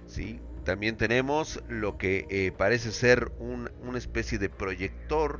¿Sí? 0.05 0.39
También 0.63 0.95
tenemos 0.95 1.61
lo 1.67 1.97
que 1.97 2.25
eh, 2.29 2.51
parece 2.55 2.91
ser 2.91 3.31
una 3.39 3.97
especie 3.97 4.37
de 4.37 4.49
proyector 4.49 5.39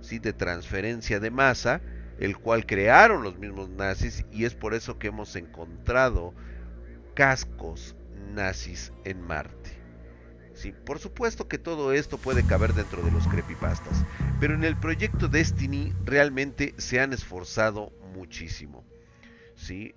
¿sí? 0.00 0.18
de 0.18 0.32
transferencia 0.32 1.20
de 1.20 1.30
masa, 1.30 1.80
el 2.18 2.38
cual 2.38 2.66
crearon 2.66 3.22
los 3.22 3.38
mismos 3.38 3.68
nazis 3.68 4.24
y 4.32 4.44
es 4.44 4.54
por 4.54 4.74
eso 4.74 4.98
que 4.98 5.08
hemos 5.08 5.36
encontrado 5.36 6.34
cascos 7.14 7.96
nazis 8.34 8.92
en 9.04 9.20
Marte. 9.20 9.82
Sí, 10.54 10.72
por 10.84 10.98
supuesto 10.98 11.48
que 11.48 11.58
todo 11.58 11.92
esto 11.92 12.18
puede 12.18 12.44
caber 12.44 12.74
dentro 12.74 13.02
de 13.02 13.10
los 13.10 13.26
creepypastas, 13.26 14.04
pero 14.38 14.54
en 14.54 14.64
el 14.64 14.76
proyecto 14.76 15.28
Destiny 15.28 15.92
realmente 16.04 16.74
se 16.76 17.00
han 17.00 17.12
esforzado 17.12 17.92
muchísimo. 18.14 18.84
¿sí? 19.56 19.94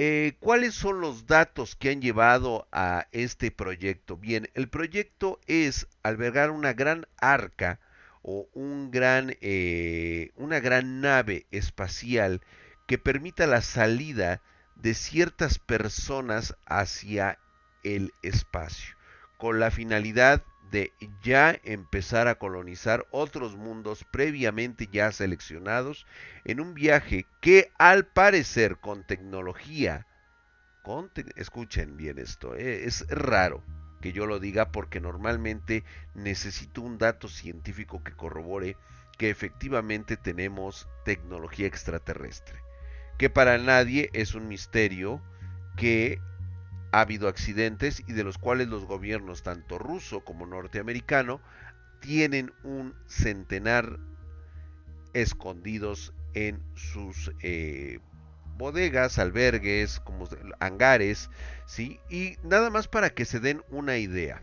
Eh, 0.00 0.36
¿Cuáles 0.38 0.76
son 0.76 1.00
los 1.00 1.26
datos 1.26 1.74
que 1.74 1.90
han 1.90 2.00
llevado 2.00 2.68
a 2.70 3.08
este 3.10 3.50
proyecto? 3.50 4.16
Bien, 4.16 4.48
el 4.54 4.68
proyecto 4.68 5.40
es 5.48 5.88
albergar 6.04 6.52
una 6.52 6.72
gran 6.72 7.08
arca 7.16 7.80
o 8.22 8.48
un 8.54 8.92
gran, 8.92 9.36
eh, 9.40 10.30
una 10.36 10.60
gran 10.60 11.00
nave 11.00 11.46
espacial 11.50 12.42
que 12.86 12.98
permita 12.98 13.48
la 13.48 13.60
salida 13.60 14.40
de 14.76 14.94
ciertas 14.94 15.58
personas 15.58 16.54
hacia 16.64 17.40
el 17.82 18.12
espacio 18.22 18.96
con 19.36 19.58
la 19.58 19.72
finalidad 19.72 20.44
de 20.70 20.92
ya 21.22 21.58
empezar 21.64 22.28
a 22.28 22.36
colonizar 22.36 23.06
otros 23.10 23.56
mundos 23.56 24.04
previamente 24.04 24.88
ya 24.90 25.12
seleccionados 25.12 26.06
en 26.44 26.60
un 26.60 26.74
viaje 26.74 27.26
que 27.40 27.72
al 27.78 28.06
parecer 28.06 28.78
con 28.78 29.04
tecnología, 29.04 30.06
con 30.82 31.10
escuchen 31.36 31.96
bien 31.96 32.18
esto, 32.18 32.54
eh, 32.54 32.84
es 32.84 33.06
raro 33.08 33.62
que 34.00 34.12
yo 34.12 34.26
lo 34.26 34.38
diga 34.38 34.70
porque 34.70 35.00
normalmente 35.00 35.84
necesito 36.14 36.82
un 36.82 36.98
dato 36.98 37.28
científico 37.28 38.02
que 38.04 38.12
corrobore 38.12 38.76
que 39.16 39.30
efectivamente 39.30 40.16
tenemos 40.16 40.88
tecnología 41.04 41.66
extraterrestre, 41.66 42.60
que 43.18 43.28
para 43.28 43.58
nadie 43.58 44.10
es 44.12 44.34
un 44.34 44.46
misterio 44.46 45.20
que 45.76 46.20
ha 46.92 47.00
habido 47.00 47.28
accidentes 47.28 48.02
y 48.06 48.12
de 48.12 48.24
los 48.24 48.38
cuales 48.38 48.68
los 48.68 48.84
gobiernos, 48.84 49.42
tanto 49.42 49.78
ruso 49.78 50.20
como 50.20 50.46
norteamericano, 50.46 51.40
tienen 52.00 52.52
un 52.62 52.94
centenar 53.06 53.98
escondidos 55.12 56.12
en 56.34 56.62
sus 56.74 57.32
eh, 57.42 57.98
bodegas, 58.56 59.18
albergues, 59.18 60.00
como 60.00 60.28
hangares, 60.60 61.30
¿sí? 61.66 62.00
Y 62.10 62.36
nada 62.42 62.70
más 62.70 62.88
para 62.88 63.10
que 63.10 63.24
se 63.24 63.40
den 63.40 63.62
una 63.70 63.98
idea. 63.98 64.42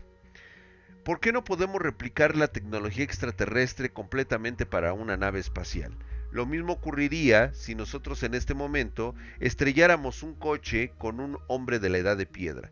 ¿Por 1.04 1.20
qué 1.20 1.32
no 1.32 1.44
podemos 1.44 1.80
replicar 1.80 2.36
la 2.36 2.48
tecnología 2.48 3.04
extraterrestre 3.04 3.90
completamente 3.90 4.66
para 4.66 4.92
una 4.92 5.16
nave 5.16 5.38
espacial? 5.38 5.96
Lo 6.36 6.44
mismo 6.44 6.74
ocurriría 6.74 7.54
si 7.54 7.74
nosotros 7.74 8.22
en 8.22 8.34
este 8.34 8.52
momento 8.52 9.14
estrelláramos 9.40 10.22
un 10.22 10.34
coche 10.34 10.92
con 10.98 11.18
un 11.18 11.38
hombre 11.48 11.78
de 11.78 11.88
la 11.88 11.96
edad 11.96 12.18
de 12.18 12.26
piedra. 12.26 12.70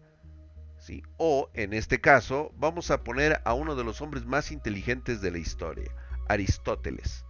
¿sí? 0.78 1.02
O, 1.16 1.48
en 1.54 1.72
este 1.72 1.98
caso, 1.98 2.52
vamos 2.58 2.90
a 2.90 3.02
poner 3.02 3.40
a 3.46 3.54
uno 3.54 3.74
de 3.74 3.82
los 3.82 4.02
hombres 4.02 4.26
más 4.26 4.52
inteligentes 4.52 5.22
de 5.22 5.30
la 5.30 5.38
historia, 5.38 5.90
Aristóteles. 6.28 7.24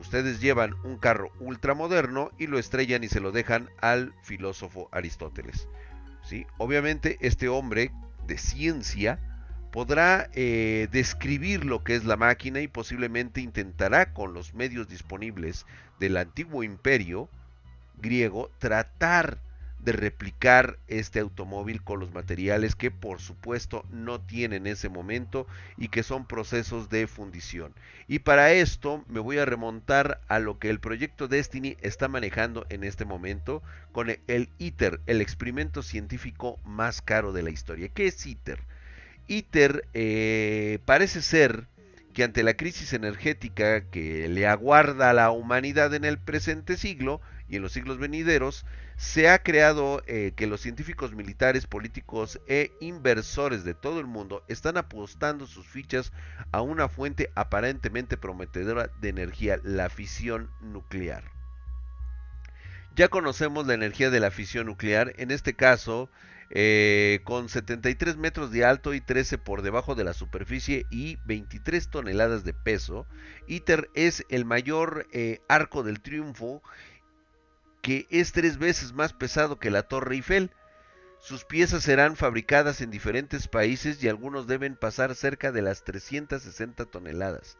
Ustedes 0.00 0.40
llevan 0.40 0.74
un 0.82 0.98
carro 0.98 1.30
ultramoderno 1.38 2.32
y 2.40 2.48
lo 2.48 2.58
estrellan 2.58 3.04
y 3.04 3.08
se 3.08 3.20
lo 3.20 3.30
dejan 3.30 3.70
al 3.80 4.12
filósofo 4.24 4.88
Aristóteles. 4.90 5.68
¿sí? 6.24 6.44
Obviamente 6.58 7.18
este 7.20 7.48
hombre 7.48 7.92
de 8.26 8.36
ciencia 8.36 9.20
podrá 9.72 10.28
eh, 10.34 10.86
describir 10.92 11.64
lo 11.64 11.82
que 11.82 11.94
es 11.94 12.04
la 12.04 12.18
máquina 12.18 12.60
y 12.60 12.68
posiblemente 12.68 13.40
intentará 13.40 14.12
con 14.12 14.34
los 14.34 14.52
medios 14.54 14.86
disponibles 14.86 15.66
del 15.98 16.18
antiguo 16.18 16.62
imperio 16.62 17.30
griego 17.96 18.50
tratar 18.58 19.38
de 19.78 19.92
replicar 19.92 20.78
este 20.88 21.20
automóvil 21.20 21.82
con 21.82 22.00
los 22.00 22.12
materiales 22.12 22.76
que 22.76 22.90
por 22.90 23.20
supuesto 23.20 23.84
no 23.90 24.20
tiene 24.20 24.56
en 24.56 24.66
ese 24.66 24.90
momento 24.90 25.46
y 25.78 25.88
que 25.88 26.02
son 26.02 26.26
procesos 26.26 26.90
de 26.90 27.06
fundición. 27.06 27.74
Y 28.06 28.20
para 28.20 28.52
esto 28.52 29.04
me 29.08 29.20
voy 29.20 29.38
a 29.38 29.46
remontar 29.46 30.20
a 30.28 30.38
lo 30.38 30.58
que 30.58 30.68
el 30.68 30.80
proyecto 30.80 31.28
Destiny 31.28 31.78
está 31.80 32.08
manejando 32.08 32.66
en 32.68 32.84
este 32.84 33.06
momento 33.06 33.62
con 33.90 34.10
el 34.10 34.50
ITER, 34.58 35.00
el 35.06 35.22
experimento 35.22 35.82
científico 35.82 36.60
más 36.62 37.00
caro 37.00 37.32
de 37.32 37.42
la 37.42 37.50
historia. 37.50 37.88
¿Qué 37.88 38.06
es 38.06 38.26
ITER? 38.26 38.60
ITER 39.28 39.88
eh, 39.94 40.78
parece 40.84 41.22
ser 41.22 41.68
que 42.12 42.24
ante 42.24 42.42
la 42.42 42.54
crisis 42.54 42.92
energética 42.92 43.88
que 43.90 44.28
le 44.28 44.46
aguarda 44.46 45.10
a 45.10 45.14
la 45.14 45.30
humanidad 45.30 45.94
en 45.94 46.04
el 46.04 46.18
presente 46.18 46.76
siglo 46.76 47.20
y 47.48 47.56
en 47.56 47.62
los 47.62 47.72
siglos 47.72 47.98
venideros, 47.98 48.64
se 48.96 49.28
ha 49.28 49.42
creado 49.42 50.02
eh, 50.06 50.32
que 50.36 50.46
los 50.46 50.60
científicos 50.60 51.14
militares, 51.14 51.66
políticos 51.66 52.40
e 52.46 52.70
inversores 52.80 53.64
de 53.64 53.74
todo 53.74 54.00
el 54.00 54.06
mundo 54.06 54.44
están 54.48 54.76
apostando 54.76 55.46
sus 55.46 55.66
fichas 55.66 56.12
a 56.52 56.60
una 56.60 56.88
fuente 56.88 57.30
aparentemente 57.34 58.16
prometedora 58.16 58.90
de 59.00 59.08
energía, 59.08 59.58
la 59.64 59.90
fisión 59.90 60.50
nuclear. 60.60 61.24
Ya 62.94 63.08
conocemos 63.08 63.66
la 63.66 63.74
energía 63.74 64.10
de 64.10 64.20
la 64.20 64.30
fisión 64.30 64.66
nuclear, 64.66 65.14
en 65.16 65.30
este 65.30 65.54
caso 65.54 66.10
eh, 66.54 67.20
con 67.24 67.48
73 67.48 68.18
metros 68.18 68.52
de 68.52 68.66
alto 68.66 68.92
y 68.92 69.00
13 69.00 69.38
por 69.38 69.62
debajo 69.62 69.94
de 69.94 70.04
la 70.04 70.12
superficie 70.12 70.84
y 70.90 71.16
23 71.24 71.88
toneladas 71.88 72.44
de 72.44 72.52
peso. 72.52 73.06
ITER 73.46 73.88
es 73.94 74.26
el 74.28 74.44
mayor 74.44 75.06
eh, 75.12 75.40
arco 75.48 75.82
del 75.82 76.02
triunfo 76.02 76.62
que 77.80 78.06
es 78.10 78.32
tres 78.32 78.58
veces 78.58 78.92
más 78.92 79.14
pesado 79.14 79.58
que 79.58 79.70
la 79.70 79.84
Torre 79.84 80.16
Eiffel. 80.16 80.50
Sus 81.20 81.46
piezas 81.46 81.84
serán 81.84 82.16
fabricadas 82.16 82.82
en 82.82 82.90
diferentes 82.90 83.48
países 83.48 84.02
y 84.04 84.08
algunos 84.08 84.46
deben 84.46 84.76
pasar 84.76 85.14
cerca 85.14 85.52
de 85.52 85.62
las 85.62 85.84
360 85.84 86.84
toneladas. 86.84 87.56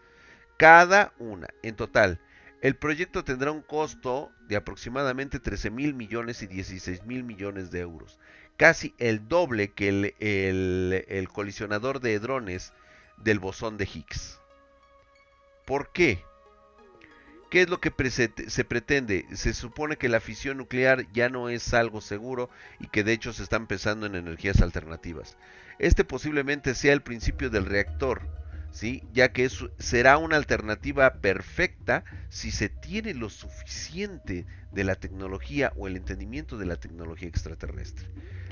Cada 0.58 1.14
una, 1.18 1.48
en 1.62 1.76
total. 1.76 2.20
El 2.60 2.76
proyecto 2.76 3.24
tendrá 3.24 3.52
un 3.52 3.62
costo 3.62 4.30
de 4.48 4.56
aproximadamente 4.56 5.40
13 5.40 5.70
mil 5.70 5.94
millones 5.94 6.42
y 6.42 6.46
16 6.46 7.04
mil 7.06 7.24
millones 7.24 7.70
de 7.70 7.80
euros 7.80 8.20
casi 8.62 8.94
el 8.98 9.26
doble 9.26 9.72
que 9.72 9.88
el, 9.88 11.28
colisionador 11.32 11.98
de 11.98 12.14
hadrones 12.14 12.72
del 13.16 13.40
bosón 13.40 13.76
de 13.76 13.88
Higgs. 13.92 14.38
¿Por 15.64 15.90
qué? 15.90 16.22
¿Qué 17.50 17.62
es 17.62 17.68
lo 17.68 17.80
que 17.80 17.90
se 18.08 18.64
pretende? 18.64 19.26
Se 19.34 19.52
supone 19.52 19.96
que 19.96 20.08
la 20.08 20.20
fisión 20.20 20.58
nuclear 20.58 21.10
ya 21.12 21.28
no 21.28 21.48
es 21.48 21.74
algo 21.74 22.00
seguro 22.00 22.50
y 22.78 22.86
que 22.86 23.02
de 23.02 23.14
hecho 23.14 23.32
se 23.32 23.42
están 23.42 23.66
pensando 23.66 24.06
en 24.06 24.14
energías 24.14 24.60
alternativas. 24.60 25.36
Este 25.80 26.04
posiblemente 26.04 26.76
sea 26.76 26.92
el 26.92 27.02
principio 27.02 27.50
del 27.50 27.66
reactor, 27.66 28.22
¿sí? 28.70 29.02
ya 29.12 29.32
que 29.32 29.50
será 29.80 30.18
una 30.18 30.36
alternativa 30.36 31.14
perfecta 31.14 32.04
si 32.28 32.52
se 32.52 32.68
tiene 32.68 33.12
lo 33.12 33.28
suficiente 33.28 34.46
de 34.70 34.84
la 34.84 34.94
tecnología 34.94 35.72
o 35.74 35.88
el 35.88 35.96
entendimiento 35.96 36.58
de 36.58 36.66
la 36.66 36.76
tecnología 36.76 37.28
extraterrestre. 37.28 38.06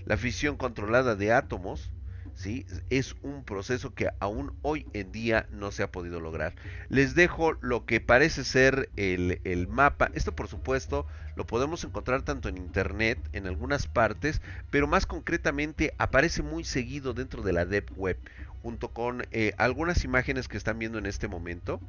La 0.04 0.16
fisión 0.16 0.56
controlada 0.56 1.16
de 1.16 1.32
átomos 1.32 1.90
¿sí? 2.34 2.66
es 2.88 3.16
un 3.22 3.44
proceso 3.44 3.94
que 3.94 4.08
aún 4.18 4.52
hoy 4.62 4.86
en 4.92 5.12
día 5.12 5.46
no 5.50 5.70
se 5.72 5.82
ha 5.82 5.92
podido 5.92 6.20
lograr. 6.20 6.54
Les 6.88 7.14
dejo 7.14 7.52
lo 7.60 7.84
que 7.84 8.00
parece 8.00 8.44
ser 8.44 8.90
el, 8.96 9.40
el 9.44 9.68
mapa. 9.68 10.10
Esto 10.14 10.32
por 10.32 10.48
supuesto 10.48 11.06
lo 11.36 11.46
podemos 11.46 11.84
encontrar 11.84 12.22
tanto 12.22 12.48
en 12.48 12.56
internet, 12.56 13.18
en 13.32 13.46
algunas 13.46 13.86
partes, 13.86 14.40
pero 14.70 14.86
más 14.86 15.06
concretamente 15.06 15.94
aparece 15.98 16.42
muy 16.42 16.64
seguido 16.64 17.12
dentro 17.12 17.42
de 17.42 17.52
la 17.52 17.66
Deep 17.66 17.92
Web, 17.96 18.18
junto 18.62 18.88
con 18.92 19.22
eh, 19.30 19.52
algunas 19.58 20.04
imágenes 20.04 20.48
que 20.48 20.56
están 20.56 20.78
viendo 20.78 20.98
en 20.98 21.06
este 21.06 21.28
momento 21.28 21.80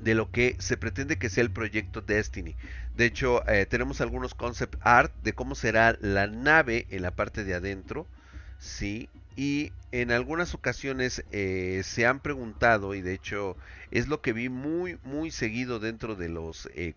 de 0.00 0.14
lo 0.14 0.30
que 0.30 0.56
se 0.58 0.76
pretende 0.76 1.18
que 1.18 1.30
sea 1.30 1.42
el 1.44 1.50
proyecto 1.50 2.00
Destiny. 2.00 2.56
De 2.96 3.06
hecho, 3.06 3.46
eh, 3.48 3.66
tenemos 3.66 4.00
algunos 4.00 4.34
concept 4.34 4.76
art 4.80 5.12
de 5.22 5.32
cómo 5.32 5.54
será 5.54 5.96
la 6.00 6.26
nave 6.26 6.86
en 6.90 7.02
la 7.02 7.10
parte 7.12 7.44
de 7.44 7.54
adentro, 7.54 8.06
sí. 8.58 9.08
Y 9.36 9.72
en 9.92 10.10
algunas 10.10 10.54
ocasiones 10.54 11.24
eh, 11.32 11.82
se 11.84 12.06
han 12.06 12.20
preguntado 12.20 12.94
y 12.94 13.00
de 13.00 13.14
hecho 13.14 13.56
es 13.90 14.08
lo 14.08 14.20
que 14.20 14.32
vi 14.32 14.48
muy 14.48 14.98
muy 15.02 15.30
seguido 15.30 15.78
dentro 15.78 16.14
de 16.16 16.28
los 16.28 16.68
eh, 16.74 16.94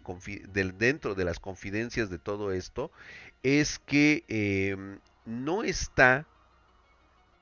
dentro 0.78 1.16
de 1.16 1.26
las 1.26 1.40
confidencias 1.40 2.10
de 2.10 2.20
todo 2.20 2.52
esto 2.52 2.92
es 3.44 3.80
que 3.80 4.24
em, 4.28 5.00
no 5.26 5.64
está 5.64 6.28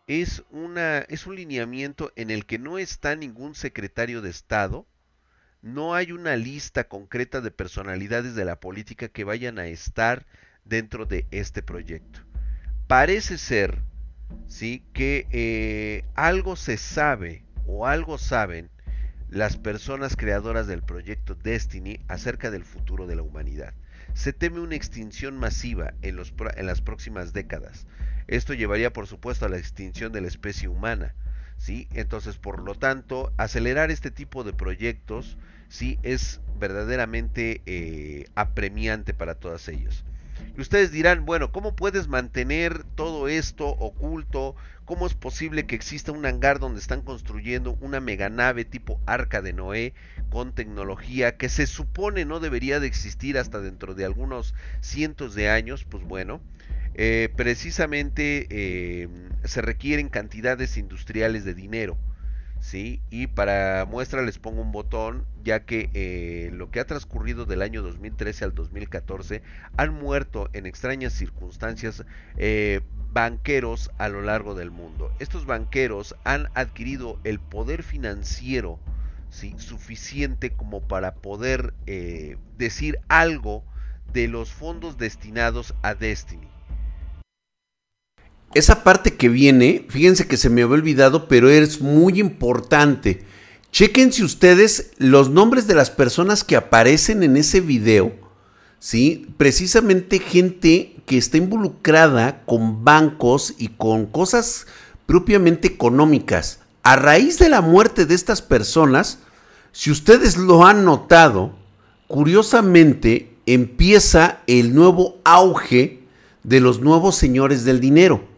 es 0.08 0.44
una 0.52 1.00
es 1.00 1.26
un 1.26 1.36
lineamiento 1.36 2.12
en 2.16 2.30
el 2.32 2.46
que 2.46 2.60
no 2.60 2.78
está 2.78 3.16
ningún 3.16 3.56
secretario 3.56 4.22
de 4.22 4.30
estado 4.30 4.86
no 5.62 5.94
hay 5.94 6.12
una 6.12 6.36
lista 6.36 6.86
concreta 6.86 7.42
de 7.42 7.52
personalidades 7.52 8.36
de 8.36 8.46
la 8.46 8.60
política 8.60 9.10
que 9.10 9.24
vayan 9.24 9.60
a 9.60 9.68
estar 9.68 10.26
dentro 10.66 11.06
de 11.06 11.26
este 11.32 11.62
proyecto. 11.62 12.20
Parece 12.88 13.38
ser, 13.38 13.82
sí, 14.48 14.84
que 14.94 15.28
eh, 15.32 16.04
algo 16.16 16.56
se 16.56 16.78
sabe 16.78 17.44
o 17.66 17.88
algo 17.88 18.18
saben 18.18 18.70
las 19.30 19.56
personas 19.56 20.18
creadoras 20.18 20.68
del 20.68 20.84
proyecto 20.84 21.36
Destiny 21.36 22.00
acerca 22.08 22.52
del 22.52 22.66
futuro 22.66 23.08
de 23.08 23.16
la 23.16 23.22
humanidad. 23.22 23.74
Se 24.14 24.34
teme 24.34 24.60
una 24.60 24.76
extinción 24.76 25.38
masiva 25.38 25.94
en, 26.02 26.18
los, 26.18 26.34
en 26.58 26.66
las 26.66 26.82
próximas 26.82 27.32
décadas. 27.32 27.88
Esto 28.28 28.54
llevaría, 28.54 28.92
por 28.92 29.08
supuesto, 29.08 29.46
a 29.46 29.50
la 29.50 29.58
extinción 29.58 30.12
de 30.12 30.22
la 30.22 30.28
especie 30.28 30.68
humana. 30.68 31.16
¿Sí? 31.62 31.88
Entonces, 31.94 32.38
por 32.38 32.64
lo 32.64 32.74
tanto, 32.74 33.32
acelerar 33.38 33.92
este 33.92 34.10
tipo 34.10 34.44
de 34.44 34.52
proyectos 34.52 35.38
sí 35.70 36.00
es 36.02 36.42
verdaderamente 36.60 37.62
eh, 37.68 38.26
apremiante 38.36 39.14
para 39.14 39.36
todos 39.36 39.68
ellos. 39.68 40.04
Y 40.58 40.62
ustedes 40.62 40.92
dirán, 40.92 41.24
bueno, 41.24 41.52
¿cómo 41.52 41.76
puedes 41.76 42.08
mantener 42.08 42.84
todo 42.96 43.28
esto 43.28 43.68
oculto? 43.68 44.56
¿Cómo 44.86 45.06
es 45.06 45.14
posible 45.14 45.68
que 45.68 45.76
exista 45.76 46.12
un 46.12 46.26
hangar 46.26 46.58
donde 46.58 46.80
están 46.80 47.02
construyendo 47.02 47.78
una 47.80 48.00
meganave 48.00 48.66
tipo 48.66 49.00
Arca 49.06 49.44
de 49.44 49.54
Noé 49.54 49.94
con 50.32 50.54
tecnología 50.54 51.38
que 51.38 51.48
se 51.48 51.68
supone 51.68 52.26
no 52.26 52.40
debería 52.40 52.80
de 52.80 52.88
existir 52.88 53.38
hasta 53.38 53.62
dentro 53.62 53.94
de 53.94 54.06
algunos 54.06 54.56
cientos 54.82 55.36
de 55.36 55.50
años? 55.50 55.86
Pues 55.86 56.04
bueno, 56.04 56.42
eh, 56.94 57.30
precisamente 57.38 58.48
eh, 58.50 59.08
se 59.46 59.62
requieren 59.62 60.10
cantidades 60.10 60.76
industriales 60.76 61.46
de 61.46 61.54
dinero 61.54 61.98
¿sí? 62.60 63.02
Y 63.10 63.28
para 63.28 63.86
muestra 63.90 64.22
les 64.22 64.40
pongo 64.40 64.62
un 64.62 64.74
botón, 64.74 65.26
ya 65.42 65.62
que 65.62 65.90
eh, 65.94 66.52
lo 66.54 66.70
que 66.70 66.82
ha 66.82 66.86
transcurrido 66.86 67.46
del 67.46 67.62
año 67.62 67.82
2013 67.82 68.44
al 68.44 68.54
2014 68.54 69.42
han 69.78 69.94
muerto 69.94 70.50
en 70.54 70.66
extrañas 70.66 71.14
circunstancias 71.14 72.04
banqueros 73.14 73.90
a 73.98 74.10
lo 74.10 74.22
largo 74.22 74.54
del 74.54 74.70
mundo. 74.70 75.12
Estos 75.20 75.46
banqueros 75.46 76.16
han 76.24 76.50
adquirido 76.54 77.20
el 77.24 77.40
poder 77.40 77.84
financiero 77.84 78.80
¿sí? 79.30 79.56
suficiente 79.58 80.52
como 80.52 80.82
para 80.82 81.16
poder 81.16 81.74
decir 82.58 83.00
algo 83.08 83.64
de 84.14 84.28
los 84.28 84.52
fondos 84.52 84.98
destinados 84.98 85.74
a 85.82 85.96
Destiny 85.96 86.52
esa 88.54 88.84
parte 88.84 89.16
que 89.16 89.30
viene, 89.30 89.86
fíjense 89.90 90.28
que 90.28 90.38
se 90.38 90.50
me 90.50 90.62
había 90.62 90.76
olvidado, 90.76 91.28
pero 91.28 91.50
es 91.50 91.80
muy 91.80 92.20
importante. 92.20 93.24
Chequense 93.72 94.24
ustedes 94.24 94.92
los 94.98 95.30
nombres 95.30 95.68
de 95.68 95.76
las 95.76 95.90
personas 95.90 96.44
que 96.44 96.58
aparecen 96.58 97.24
en 97.24 97.38
ese 97.38 97.62
video, 97.62 98.12
¿sí? 98.80 99.28
Precisamente 99.38 100.20
gente 100.20 100.98
que 101.06 101.18
está 101.18 101.38
involucrada 101.38 102.44
con 102.46 102.84
bancos 102.84 103.54
y 103.58 103.70
con 103.70 104.06
cosas 104.06 104.68
propiamente 105.06 105.70
económicas. 105.70 106.60
A 106.84 106.98
raíz 106.98 107.40
de 107.40 107.48
la 107.48 107.62
muerte 107.62 108.06
de 108.06 108.16
estas 108.16 108.42
personas, 108.42 109.20
si 109.72 109.92
ustedes 109.92 110.36
lo 110.36 110.66
han 110.66 110.84
notado, 110.84 111.56
curiosamente 112.08 113.34
empieza 113.46 114.40
el 114.48 114.76
nuevo 114.76 115.22
auge 115.24 116.02
de 116.44 116.60
los 116.60 116.82
nuevos 116.82 117.16
señores 117.16 117.64
del 117.64 117.80
dinero 117.80 118.31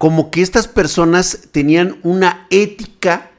como 0.00 0.30
que 0.30 0.40
estas 0.40 0.66
personas 0.66 1.48
tenían 1.52 1.98
una 2.02 2.46
ética 2.48 3.32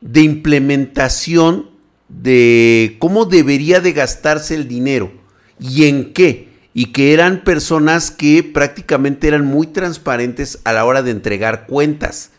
de 0.00 0.20
implementación 0.20 1.68
de 2.08 2.94
cómo 3.00 3.24
debería 3.24 3.80
de 3.80 3.92
gastarse 3.92 4.54
el 4.54 4.68
dinero 4.68 5.10
y 5.58 5.86
en 5.86 6.12
qué. 6.12 6.50
Y 6.72 6.92
que 6.92 7.12
eran 7.12 7.42
personas 7.42 8.12
que 8.12 8.44
prácticamente 8.44 9.26
eran 9.26 9.44
muy 9.44 9.66
transparentes 9.66 10.60
a 10.62 10.72
la 10.72 10.84
hora 10.84 11.02
de 11.02 11.10
entregar 11.10 11.66
cuentas. 11.66 12.30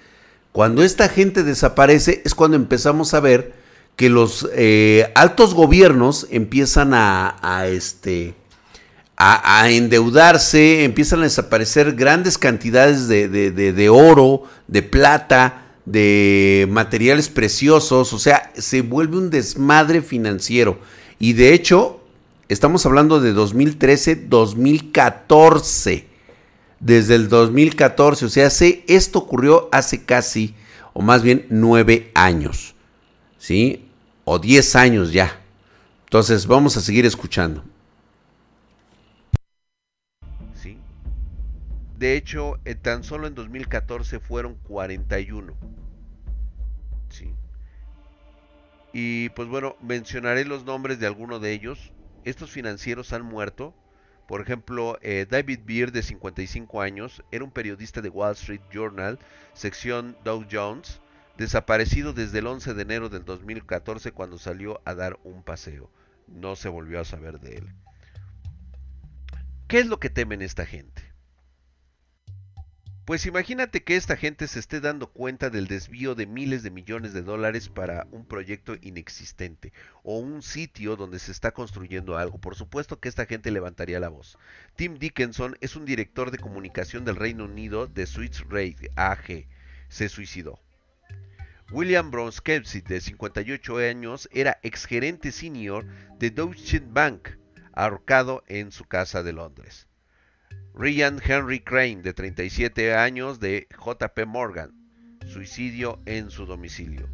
Cuando 0.53 0.82
esta 0.82 1.09
gente 1.09 1.43
desaparece 1.43 2.21
es 2.23 2.34
cuando 2.34 2.55
empezamos 2.55 3.13
a 3.13 3.19
ver 3.19 3.51
que 3.97 4.09
los 4.09 4.47
eh, 4.53 5.11
altos 5.15 5.53
gobiernos 5.53 6.28
empiezan 6.32 6.93
a, 6.93 7.36
a 7.41 7.67
este, 7.67 8.36
a, 9.20 9.68
endeudarse, 9.72 10.84
empiezan 10.84 11.22
a 11.22 11.24
desaparecer 11.24 11.93
grandes 11.93 12.38
cantidades 12.38 13.07
de, 13.07 13.89
oro, 13.89 14.43
de 14.68 14.84
plata, 14.84 15.65
de 15.86 16.68
materiales 16.70 17.28
preciosos, 17.28 18.13
o 18.13 18.20
sea, 18.20 18.51
se 18.55 18.82
vuelve 18.82 19.18
un 19.18 19.32
desmadre 19.32 20.03
financiero. 20.03 20.80
Y 21.18 21.34
de 21.34 21.53
hecho, 21.53 21.99
estamos 22.47 22.86
hablando 22.86 23.20
de 23.20 23.34
2013, 23.34 24.28
2014. 24.28 26.05
Desde 26.80 27.15
el 27.15 27.28
2014, 27.28 28.26
o 28.26 28.30
sea, 28.30 28.51
esto 28.86 29.18
ocurrió 29.18 29.68
hace 29.72 30.03
casi, 30.03 30.53
o 30.93 31.01
más 31.01 31.24
bien 31.24 31.47
nueve 31.49 32.11
años, 32.13 32.76
¿sí? 33.39 33.88
O 34.26 34.38
diez 34.38 34.76
años 34.76 35.11
ya. 35.11 35.41
Entonces, 36.03 36.45
vamos 36.45 36.78
a 36.78 36.82
seguir 36.82 37.07
escuchando. 37.07 37.63
De 41.98 42.16
hecho, 42.16 42.60
eh, 42.64 42.76
tan 42.76 43.04
solo 43.04 43.26
en 43.26 43.34
2014 43.34 44.20
fueron 44.20 44.54
41. 44.68 45.58
Sí. 47.10 47.34
Y 48.93 49.30
pues 49.30 49.48
bueno, 49.48 49.76
mencionaré 49.82 50.45
los 50.45 50.64
nombres 50.64 51.00
de 51.00 51.08
algunos 51.08 51.41
de 51.41 51.54
ellos. 51.54 51.91
Estos 52.24 52.52
financieros 52.52 53.14
han 53.14 53.24
muerto. 53.24 53.74
Por 54.28 54.41
ejemplo, 54.41 55.00
eh, 55.02 55.26
David 55.28 55.62
Beard, 55.66 55.91
de 55.91 56.04
55 56.04 56.82
años, 56.82 57.24
era 57.32 57.43
un 57.43 57.50
periodista 57.50 58.02
de 58.02 58.10
Wall 58.10 58.34
Street 58.34 58.62
Journal, 58.72 59.18
sección 59.54 60.16
Dow 60.24 60.45
Jones, 60.52 61.02
desaparecido 61.36 62.14
desde 62.14 62.39
el 62.39 62.48
11 62.48 62.76
de 62.76 62.82
enero 62.84 63.10
del 63.10 63.26
2014 63.26 64.12
cuando 64.12 64.38
salió 64.38 64.82
a 64.86 64.93
dar 64.93 65.18
un 65.24 65.41
paseo. 65.41 65.89
No 66.28 66.56
se 66.56 66.70
volvió 66.70 67.00
a 67.00 67.06
saber 67.06 67.39
de 67.39 67.58
él. 67.58 67.74
¿Qué 69.68 69.80
es 69.80 69.88
lo 69.88 70.00
que 70.00 70.12
temen 70.12 70.43
esta 70.43 70.66
gente? 70.66 71.07
Pues 73.08 73.26
imagínate 73.26 73.84
que 73.84 73.95
esta 73.95 74.18
gente 74.18 74.49
se 74.49 74.60
esté 74.60 74.82
dando 74.82 75.08
cuenta 75.08 75.49
del 75.49 75.68
desvío 75.68 76.14
de 76.14 76.26
miles 76.26 76.62
de 76.62 76.72
millones 76.72 77.14
de 77.14 77.22
dólares 77.22 77.70
para 77.70 78.05
un 78.12 78.26
proyecto 78.26 78.76
inexistente 78.82 79.72
o 80.03 80.20
un 80.20 80.41
sitio 80.41 80.97
donde 80.97 81.18
se 81.20 81.32
está 81.32 81.51
construyendo 81.53 82.18
algo. 82.18 82.38
Por 82.38 82.55
supuesto 82.55 82.99
que 82.99 83.08
esta 83.08 83.26
gente 83.26 83.49
levantaría 83.49 84.01
la 84.01 84.10
voz. 84.10 84.38
Tim 84.76 84.95
Dickinson 84.95 85.55
es 85.62 85.78
un 85.78 85.86
director 85.86 86.32
de 86.32 86.38
comunicación 86.38 87.05
del 87.05 87.16
Reino 87.16 87.45
Unido 87.45 87.88
de 87.88 88.05
Swiss 88.08 88.43
Rate 88.49 88.91
AG. 88.97 89.47
Se 89.88 90.10
suicidó. 90.10 90.60
William 91.72 92.12
Bronskepsi, 92.12 92.82
de 92.82 92.99
58 92.99 93.78
años, 93.78 94.28
era 94.34 94.60
exgerente 94.64 95.32
senior 95.32 95.86
de 96.20 96.30
Deutsche 96.30 96.82
Bank, 96.86 97.30
ahorcado 97.72 98.43
en 98.47 98.74
su 98.74 98.84
casa 98.84 99.24
de 99.24 99.32
Londres. 99.32 99.87
Ryan 100.80 101.19
Henry 101.25 101.61
Crane, 101.61 102.03
de 102.03 102.13
37 102.13 102.93
años, 102.93 103.39
de 103.39 103.67
JP 103.84 104.28
Morgan, 104.28 104.75
suicidio 105.25 105.99
en 106.05 106.30
su 106.30 106.45
domicilio. 106.45 107.09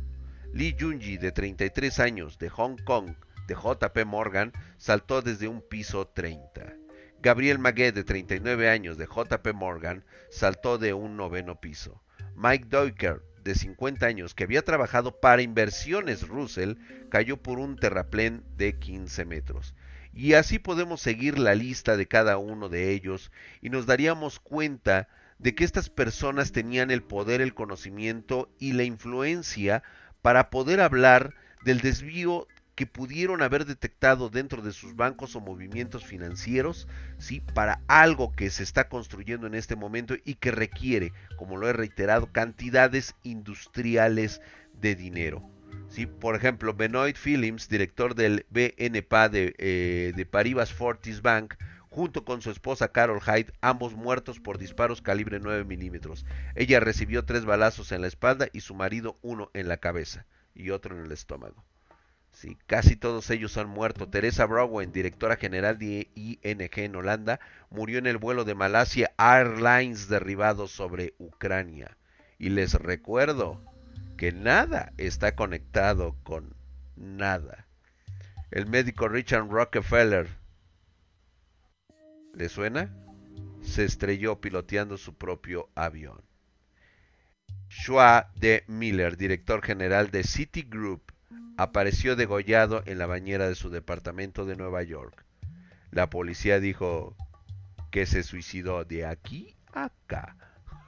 Lee 0.53 0.75
Junji, 0.77 1.17
de 1.17 1.31
33 1.31 2.01
años, 2.01 2.37
de 2.39 2.49
Hong 2.49 2.75
Kong, 2.83 3.15
de 3.47 3.55
JP 3.55 4.05
Morgan, 4.05 4.51
saltó 4.77 5.21
desde 5.21 5.47
un 5.47 5.61
piso 5.61 6.05
30. 6.05 6.73
Gabriel 7.21 7.57
Maguet, 7.57 7.95
de 7.95 8.03
39 8.03 8.69
años, 8.69 8.97
de 8.97 9.05
JP 9.05 9.53
Morgan, 9.53 10.03
saltó 10.29 10.77
de 10.77 10.93
un 10.93 11.15
noveno 11.15 11.61
piso. 11.61 12.03
Mike 12.35 12.65
Doiker, 12.67 13.21
de 13.45 13.55
50 13.55 14.05
años, 14.05 14.35
que 14.35 14.43
había 14.43 14.63
trabajado 14.63 15.21
para 15.21 15.41
Inversiones 15.41 16.27
Russell, 16.27 16.73
cayó 17.09 17.37
por 17.37 17.59
un 17.59 17.77
terraplén 17.77 18.43
de 18.57 18.77
15 18.77 19.23
metros. 19.23 19.73
Y 20.13 20.33
así 20.33 20.59
podemos 20.59 21.01
seguir 21.01 21.39
la 21.39 21.55
lista 21.55 21.97
de 21.97 22.07
cada 22.07 22.37
uno 22.37 22.69
de 22.69 22.91
ellos 22.91 23.31
y 23.61 23.69
nos 23.69 23.85
daríamos 23.85 24.39
cuenta 24.39 25.07
de 25.39 25.55
que 25.55 25.63
estas 25.63 25.89
personas 25.89 26.51
tenían 26.51 26.91
el 26.91 27.01
poder, 27.01 27.41
el 27.41 27.53
conocimiento 27.53 28.49
y 28.59 28.73
la 28.73 28.83
influencia 28.83 29.83
para 30.21 30.49
poder 30.49 30.81
hablar 30.81 31.33
del 31.65 31.81
desvío 31.81 32.47
que 32.75 32.87
pudieron 32.87 33.41
haber 33.41 33.65
detectado 33.65 34.29
dentro 34.29 34.61
de 34.61 34.71
sus 34.71 34.95
bancos 34.95 35.35
o 35.35 35.41
movimientos 35.41 36.05
financieros, 36.05 36.87
¿sí? 37.19 37.39
para 37.53 37.81
algo 37.87 38.31
que 38.31 38.49
se 38.49 38.63
está 38.63 38.89
construyendo 38.89 39.45
en 39.47 39.53
este 39.53 39.75
momento 39.75 40.15
y 40.25 40.35
que 40.35 40.51
requiere, 40.51 41.11
como 41.37 41.57
lo 41.57 41.69
he 41.69 41.73
reiterado, 41.73 42.31
cantidades 42.31 43.15
industriales 43.23 44.41
de 44.79 44.95
dinero. 44.95 45.52
¿Sí? 45.93 46.07
Por 46.07 46.35
ejemplo, 46.35 46.73
Benoit 46.73 47.15
Philips, 47.15 47.69
director 47.69 48.15
del 48.15 48.45
BNPA 48.49 49.29
de, 49.29 49.53
eh, 49.59 50.11
de 50.15 50.25
Paribas 50.25 50.73
Fortis 50.73 51.21
Bank, 51.21 51.53
junto 51.89 52.25
con 52.25 52.41
su 52.41 52.49
esposa 52.49 52.91
Carol 52.91 53.21
Hyde, 53.21 53.53
ambos 53.61 53.93
muertos 53.93 54.39
por 54.39 54.57
disparos 54.57 55.03
calibre 55.03 55.39
9 55.39 55.65
milímetros. 55.65 56.25
Ella 56.55 56.79
recibió 56.79 57.25
tres 57.25 57.45
balazos 57.45 57.91
en 57.91 58.01
la 58.01 58.07
espalda 58.07 58.47
y 58.51 58.61
su 58.61 58.73
marido 58.73 59.19
uno 59.21 59.51
en 59.53 59.67
la 59.67 59.77
cabeza 59.77 60.25
y 60.55 60.71
otro 60.71 60.97
en 60.97 61.05
el 61.05 61.11
estómago. 61.11 61.63
Sí, 62.31 62.57
casi 62.65 62.95
todos 62.95 63.29
ellos 63.29 63.55
han 63.57 63.69
muerto. 63.69 64.09
Teresa 64.09 64.47
Browen, 64.47 64.91
directora 64.91 65.35
general 65.35 65.77
de 65.77 66.09
ING 66.15 66.69
en 66.75 66.95
Holanda, 66.95 67.39
murió 67.69 67.99
en 67.99 68.07
el 68.07 68.17
vuelo 68.17 68.43
de 68.43 68.55
Malasia 68.55 69.13
Airlines 69.19 70.09
derribado 70.09 70.67
sobre 70.67 71.13
Ucrania. 71.19 71.95
Y 72.39 72.49
les 72.49 72.73
recuerdo, 72.73 73.61
que 74.23 74.31
nada 74.31 74.93
está 74.95 75.35
conectado 75.35 76.15
con 76.23 76.55
nada. 76.95 77.67
El 78.51 78.67
médico 78.67 79.09
Richard 79.09 79.49
Rockefeller, 79.49 80.29
¿le 82.33 82.47
suena? 82.47 82.95
Se 83.63 83.83
estrelló 83.83 84.39
piloteando 84.39 84.97
su 84.97 85.13
propio 85.17 85.67
avión. 85.75 86.21
Schwa 87.69 88.31
de 88.37 88.63
Miller, 88.67 89.17
director 89.17 89.61
general 89.61 90.09
de 90.09 90.23
Citigroup, 90.23 91.01
apareció 91.57 92.15
degollado 92.15 92.81
en 92.85 92.99
la 92.99 93.07
bañera 93.07 93.49
de 93.49 93.55
su 93.55 93.71
departamento 93.71 94.45
de 94.45 94.55
Nueva 94.55 94.83
York. 94.83 95.25
La 95.91 96.09
policía 96.09 96.61
dijo 96.61 97.17
que 97.91 98.05
se 98.05 98.23
suicidó 98.23 98.85
de 98.85 99.05
aquí 99.05 99.57
a 99.73 99.87
acá. 99.87 100.37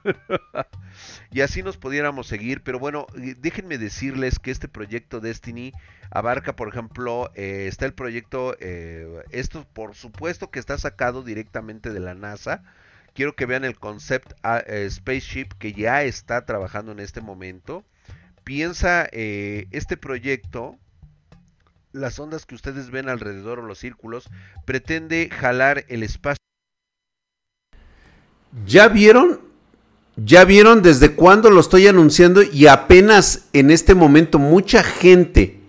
y 1.32 1.40
así 1.40 1.62
nos 1.62 1.76
pudiéramos 1.76 2.26
seguir, 2.26 2.62
pero 2.62 2.78
bueno, 2.78 3.06
déjenme 3.14 3.78
decirles 3.78 4.38
que 4.38 4.50
este 4.50 4.68
proyecto 4.68 5.20
Destiny 5.20 5.72
abarca, 6.10 6.56
por 6.56 6.68
ejemplo, 6.68 7.30
eh, 7.34 7.66
está 7.68 7.86
el 7.86 7.94
proyecto, 7.94 8.56
eh, 8.60 9.22
esto 9.30 9.66
por 9.72 9.94
supuesto 9.94 10.50
que 10.50 10.58
está 10.58 10.78
sacado 10.78 11.22
directamente 11.22 11.92
de 11.92 12.00
la 12.00 12.14
NASA. 12.14 12.62
Quiero 13.14 13.34
que 13.34 13.46
vean 13.46 13.64
el 13.64 13.78
concept 13.78 14.32
ah, 14.42 14.62
eh, 14.66 14.88
spaceship 14.90 15.48
que 15.58 15.72
ya 15.72 16.02
está 16.02 16.44
trabajando 16.44 16.92
en 16.92 17.00
este 17.00 17.20
momento. 17.20 17.84
Piensa 18.44 19.08
este 19.10 19.96
proyecto, 19.96 20.78
las 21.90 22.20
ondas 22.20 22.46
que 22.46 22.54
ustedes 22.54 22.90
ven 22.90 23.08
alrededor 23.08 23.58
o 23.58 23.62
los 23.62 23.78
círculos, 23.78 24.30
pretende 24.64 25.28
jalar 25.32 25.84
el 25.88 26.04
espacio. 26.04 26.36
¿Ya 28.64 28.86
vieron 28.86 29.45
ya 30.16 30.44
vieron 30.44 30.82
desde 30.82 31.14
cuándo 31.14 31.50
lo 31.50 31.60
estoy 31.60 31.86
anunciando 31.86 32.42
y 32.42 32.66
apenas 32.66 33.46
en 33.52 33.70
este 33.70 33.94
momento 33.94 34.38
mucha 34.38 34.82
gente 34.82 35.60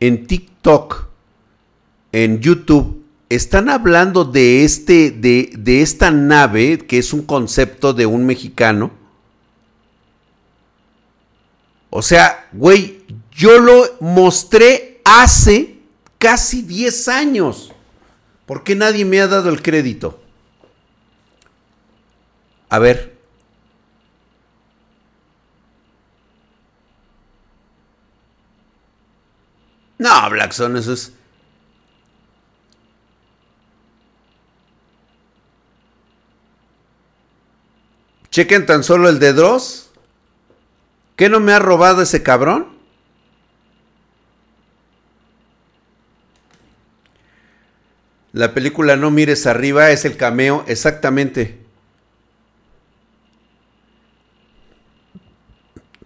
en 0.00 0.26
TikTok, 0.26 1.06
en 2.12 2.40
YouTube, 2.40 3.04
están 3.28 3.68
hablando 3.68 4.24
de, 4.24 4.64
este, 4.64 5.10
de, 5.10 5.52
de 5.56 5.82
esta 5.82 6.10
nave, 6.10 6.78
que 6.78 6.98
es 6.98 7.12
un 7.12 7.22
concepto 7.22 7.92
de 7.92 8.06
un 8.06 8.26
mexicano. 8.26 8.92
O 11.90 12.02
sea, 12.02 12.48
güey, 12.52 13.00
yo 13.32 13.58
lo 13.58 13.84
mostré 14.00 15.00
hace 15.04 15.78
casi 16.18 16.62
10 16.62 17.08
años. 17.08 17.72
¿Por 18.44 18.62
qué 18.62 18.74
nadie 18.74 19.04
me 19.04 19.20
ha 19.20 19.26
dado 19.26 19.48
el 19.48 19.62
crédito? 19.62 20.20
A 22.68 22.78
ver, 22.78 23.15
No, 29.98 30.30
Blackson, 30.30 30.76
eso 30.76 30.92
es. 30.92 31.12
Chequen 38.30 38.66
tan 38.66 38.84
solo 38.84 39.08
el 39.08 39.18
de 39.18 39.32
Dross. 39.32 39.90
¿Qué 41.16 41.30
no 41.30 41.40
me 41.40 41.52
ha 41.52 41.58
robado 41.58 42.02
ese 42.02 42.22
cabrón? 42.22 42.76
La 48.34 48.52
película 48.52 48.96
No 48.96 49.10
mires 49.10 49.46
arriba 49.46 49.90
es 49.90 50.04
el 50.04 50.18
cameo, 50.18 50.62
exactamente. 50.66 51.58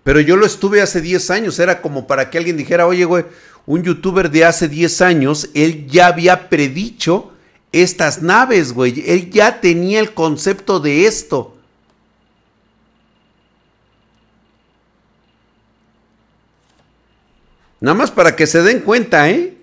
Pero 0.04 0.20
yo 0.20 0.36
lo 0.36 0.46
estuve 0.46 0.80
hace 0.80 1.00
10 1.00 1.30
años, 1.30 1.58
era 1.58 1.82
como 1.82 2.06
para 2.06 2.30
que 2.30 2.38
alguien 2.38 2.56
dijera, 2.56 2.86
oye, 2.86 3.04
güey, 3.04 3.24
un 3.66 3.82
youtuber 3.82 4.30
de 4.30 4.44
hace 4.44 4.68
10 4.68 5.00
años, 5.02 5.50
él 5.54 5.86
ya 5.86 6.08
había 6.08 6.48
predicho 6.48 7.32
estas 7.72 8.22
naves, 8.22 8.72
güey. 8.72 9.04
Él 9.06 9.30
ya 9.30 9.60
tenía 9.60 10.00
el 10.00 10.12
concepto 10.14 10.80
de 10.80 11.06
esto. 11.06 11.56
Nada 17.80 17.94
más 17.96 18.10
para 18.10 18.36
que 18.36 18.46
se 18.46 18.62
den 18.62 18.80
cuenta, 18.80 19.30
¿eh? 19.30 19.56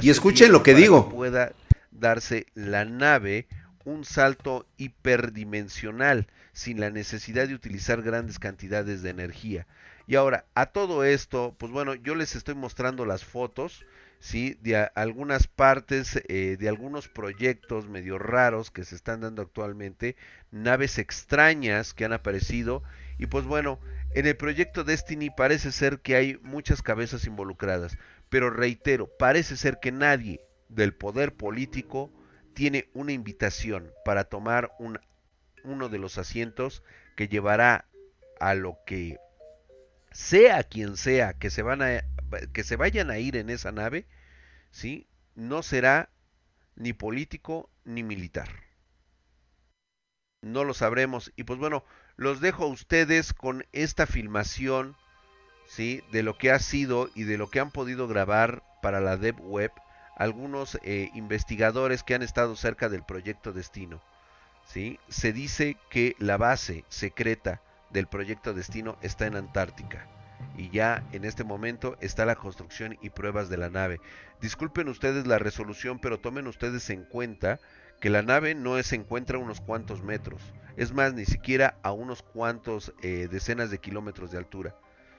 Y 0.00 0.10
escuchen 0.10 0.50
lo 0.50 0.62
que 0.62 0.74
digo. 0.74 1.08
pueda 1.10 1.52
darse 1.90 2.46
la 2.54 2.84
nave 2.84 3.46
un 3.84 4.04
salto 4.04 4.66
hiperdimensional 4.78 6.26
sin 6.52 6.80
la 6.80 6.90
necesidad 6.90 7.48
de 7.48 7.54
utilizar 7.54 8.02
grandes 8.02 8.38
cantidades 8.38 9.02
de 9.02 9.10
energía. 9.10 9.66
Y 10.06 10.16
ahora, 10.16 10.44
a 10.54 10.66
todo 10.66 11.04
esto, 11.04 11.54
pues 11.58 11.72
bueno, 11.72 11.94
yo 11.94 12.14
les 12.14 12.36
estoy 12.36 12.54
mostrando 12.54 13.06
las 13.06 13.24
fotos, 13.24 13.86
¿sí? 14.18 14.58
de 14.60 14.76
algunas 14.94 15.46
partes, 15.46 16.22
eh, 16.28 16.56
de 16.58 16.68
algunos 16.68 17.08
proyectos 17.08 17.88
medio 17.88 18.18
raros 18.18 18.70
que 18.70 18.84
se 18.84 18.96
están 18.96 19.22
dando 19.22 19.42
actualmente, 19.42 20.16
naves 20.50 20.98
extrañas 20.98 21.94
que 21.94 22.04
han 22.04 22.12
aparecido 22.12 22.82
y 23.18 23.26
pues 23.26 23.44
bueno, 23.44 23.78
en 24.14 24.26
el 24.26 24.36
proyecto 24.36 24.84
Destiny 24.84 25.30
parece 25.30 25.72
ser 25.72 26.00
que 26.00 26.16
hay 26.16 26.38
muchas 26.42 26.82
cabezas 26.82 27.26
involucradas, 27.26 27.96
pero 28.28 28.50
reitero, 28.50 29.08
parece 29.18 29.56
ser 29.56 29.78
que 29.80 29.92
nadie 29.92 30.40
del 30.68 30.94
poder 30.94 31.34
político 31.34 32.10
tiene 32.54 32.88
una 32.92 33.12
invitación 33.12 33.92
para 34.04 34.24
tomar 34.24 34.72
un, 34.78 34.98
uno 35.62 35.88
de 35.88 35.98
los 35.98 36.18
asientos 36.18 36.82
que 37.16 37.28
llevará 37.28 37.86
a 38.40 38.54
lo 38.54 38.78
que 38.86 39.18
sea 40.14 40.62
quien 40.62 40.96
sea 40.96 41.34
que 41.34 41.50
se 41.50 41.62
van 41.62 41.82
a 41.82 42.04
que 42.52 42.64
se 42.64 42.76
vayan 42.76 43.10
a 43.10 43.18
ir 43.18 43.36
en 43.36 43.50
esa 43.50 43.72
nave, 43.72 44.06
¿sí? 44.70 45.06
No 45.34 45.62
será 45.62 46.08
ni 46.76 46.92
político 46.92 47.68
ni 47.84 48.02
militar. 48.02 48.48
No 50.40 50.64
lo 50.64 50.72
sabremos. 50.72 51.32
Y 51.36 51.44
pues 51.44 51.58
bueno, 51.58 51.84
los 52.16 52.40
dejo 52.40 52.64
a 52.64 52.68
ustedes 52.68 53.34
con 53.34 53.66
esta 53.72 54.06
filmación, 54.06 54.96
¿sí? 55.66 56.02
De 56.12 56.22
lo 56.22 56.38
que 56.38 56.50
ha 56.50 56.58
sido 56.58 57.10
y 57.14 57.24
de 57.24 57.36
lo 57.36 57.50
que 57.50 57.60
han 57.60 57.70
podido 57.70 58.08
grabar 58.08 58.62
para 58.82 59.00
la 59.00 59.16
Dev 59.16 59.40
Web 59.40 59.72
algunos 60.16 60.78
eh, 60.82 61.10
investigadores 61.14 62.02
que 62.02 62.14
han 62.14 62.22
estado 62.22 62.56
cerca 62.56 62.88
del 62.88 63.04
proyecto 63.04 63.52
Destino. 63.52 64.00
¿sí? 64.66 64.98
Se 65.08 65.32
dice 65.32 65.76
que 65.90 66.14
la 66.18 66.36
base 66.36 66.84
secreta 66.88 67.60
del 67.94 68.08
proyecto 68.08 68.52
Destino 68.52 68.98
está 69.00 69.26
en 69.26 69.36
Antártica 69.36 70.06
y 70.56 70.68
ya 70.68 71.06
en 71.12 71.24
este 71.24 71.44
momento 71.44 71.96
está 72.00 72.26
la 72.26 72.34
construcción 72.34 72.98
y 73.00 73.10
pruebas 73.10 73.48
de 73.48 73.56
la 73.56 73.70
nave. 73.70 74.00
Disculpen 74.40 74.88
ustedes 74.88 75.26
la 75.26 75.38
resolución, 75.38 75.98
pero 75.98 76.20
tomen 76.20 76.46
ustedes 76.46 76.90
en 76.90 77.04
cuenta 77.04 77.60
que 78.00 78.10
la 78.10 78.22
nave 78.22 78.54
no 78.54 78.80
se 78.82 78.96
encuentra 78.96 79.38
a 79.38 79.40
unos 79.40 79.60
cuantos 79.60 80.02
metros, 80.02 80.42
es 80.76 80.92
más, 80.92 81.14
ni 81.14 81.24
siquiera 81.24 81.78
a 81.82 81.92
unos 81.92 82.22
cuantos 82.22 82.92
eh, 83.02 83.28
decenas 83.30 83.70
de 83.70 83.78
kilómetros 83.78 84.32
de 84.32 84.38
altura, 84.38 84.76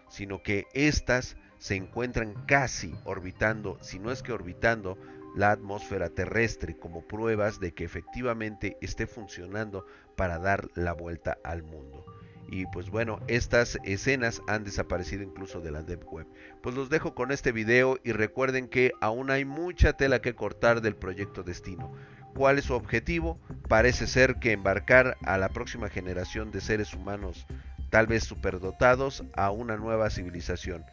sino 0.09 0.43
que 0.43 0.67
estas 0.73 1.37
se 1.57 1.75
encuentran 1.75 2.45
casi 2.45 2.93
orbitando, 3.05 3.77
si 3.81 3.99
no 3.99 4.11
es 4.11 4.21
que 4.21 4.33
orbitando, 4.33 4.97
la 5.35 5.51
atmósfera 5.51 6.09
terrestre 6.09 6.77
como 6.77 7.07
pruebas 7.07 7.59
de 7.59 7.73
que 7.73 7.83
efectivamente 7.83 8.77
esté 8.81 9.07
funcionando 9.07 9.85
para 10.15 10.39
dar 10.39 10.69
la 10.75 10.93
vuelta 10.93 11.37
al 11.43 11.63
mundo. 11.63 12.05
Y 12.47 12.65
pues 12.67 12.89
bueno, 12.89 13.19
estas 13.27 13.79
escenas 13.83 14.41
han 14.47 14.63
desaparecido 14.63 15.23
incluso 15.23 15.61
de 15.61 15.71
la 15.71 15.81
Deep 15.81 16.05
Web. 16.11 16.27
Pues 16.61 16.75
los 16.75 16.89
dejo 16.89 17.15
con 17.15 17.31
este 17.31 17.51
video 17.51 17.99
y 18.03 18.11
recuerden 18.11 18.67
que 18.67 18.91
aún 19.01 19.31
hay 19.31 19.45
mucha 19.45 19.93
tela 19.93 20.21
que 20.21 20.35
cortar 20.35 20.81
del 20.81 20.95
proyecto 20.95 21.43
Destino. 21.43 21.91
¿Cuál 22.35 22.57
es 22.59 22.65
su 22.65 22.73
objetivo? 22.73 23.39
Parece 23.67 24.07
ser 24.07 24.35
que 24.35 24.51
embarcar 24.51 25.17
a 25.23 25.37
la 25.37 25.49
próxima 25.49 25.89
generación 25.89 26.51
de 26.51 26.61
seres 26.61 26.93
humanos, 26.93 27.47
tal 27.89 28.07
vez 28.07 28.25
superdotados, 28.25 29.23
a 29.35 29.51
una 29.51 29.77
nueva 29.77 30.09
civilización. 30.09 30.83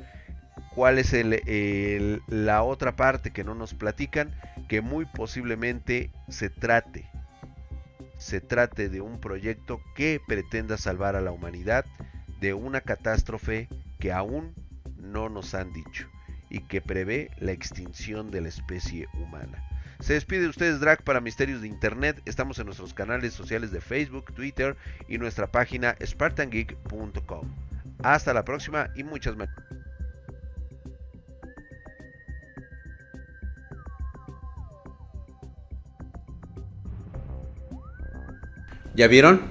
¿Cuál 0.75 0.99
es 0.99 1.13
el, 1.13 2.23
la 2.29 2.63
otra 2.63 2.97
parte 2.97 3.33
que 3.33 3.45
no 3.45 3.55
nos 3.55 3.75
platican? 3.75 4.35
Que 4.69 4.81
muy 4.81 5.05
posiblemente 5.05 6.11
se 6.29 6.49
trate 6.49 7.12
se 8.23 8.41
trate 8.41 8.89
de 8.89 9.01
un 9.01 9.21
proyecto 9.21 9.81
que 9.97 10.21
pretenda 10.27 10.77
salvar 10.79 11.17
a 11.17 11.21
la 11.21 11.33
humanidad 11.33 11.85
de 12.41 12.55
una 12.55 12.81
catástrofe 12.81 13.69
que 13.99 14.13
aún 14.13 14.55
no 14.97 15.29
nos 15.29 15.55
han 15.55 15.73
dicho 15.73 16.09
y 16.49 16.61
que 16.61 16.81
prevé 16.81 17.31
la 17.39 17.53
extinción 17.53 18.31
de 18.31 18.43
la 18.43 18.49
especie 18.49 19.09
humana. 19.15 19.63
Se 19.99 20.15
despide 20.15 20.43
de 20.43 20.49
ustedes 20.49 20.81
Drag 20.81 21.03
para 21.03 21.21
Misterios 21.21 21.63
de 21.63 21.69
Internet. 21.69 22.23
Estamos 22.25 22.59
en 22.59 22.67
nuestros 22.67 22.95
canales 22.95 23.35
sociales 23.35 23.71
de 23.73 23.81
Facebook, 23.81 24.33
Twitter 24.35 24.77
y 25.09 25.19
nuestra 25.19 25.49
página 25.49 25.97
spartangeek.com. 26.05 27.49
Hasta 28.03 28.35
la 28.35 28.45
próxima 28.45 28.91
y 28.95 29.03
muchas 29.05 29.37
gracias. 29.37 29.82
¿Ya 38.95 39.09
vieron? 39.09 39.43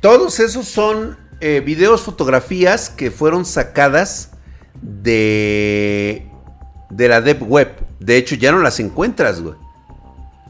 Todos 0.00 0.40
esos 0.40 0.66
son 0.66 1.18
eh, 1.40 1.62
videos, 1.64 2.02
fotografías 2.02 2.90
que 2.90 3.10
fueron 3.10 3.44
sacadas 3.44 4.32
de, 4.80 6.26
de 6.90 7.08
la 7.08 7.20
Deep 7.20 7.42
Web. 7.42 7.86
De 8.00 8.16
hecho, 8.16 8.34
ya 8.34 8.52
no 8.52 8.58
las 8.58 8.80
encuentras, 8.80 9.40
güey. 9.40 9.54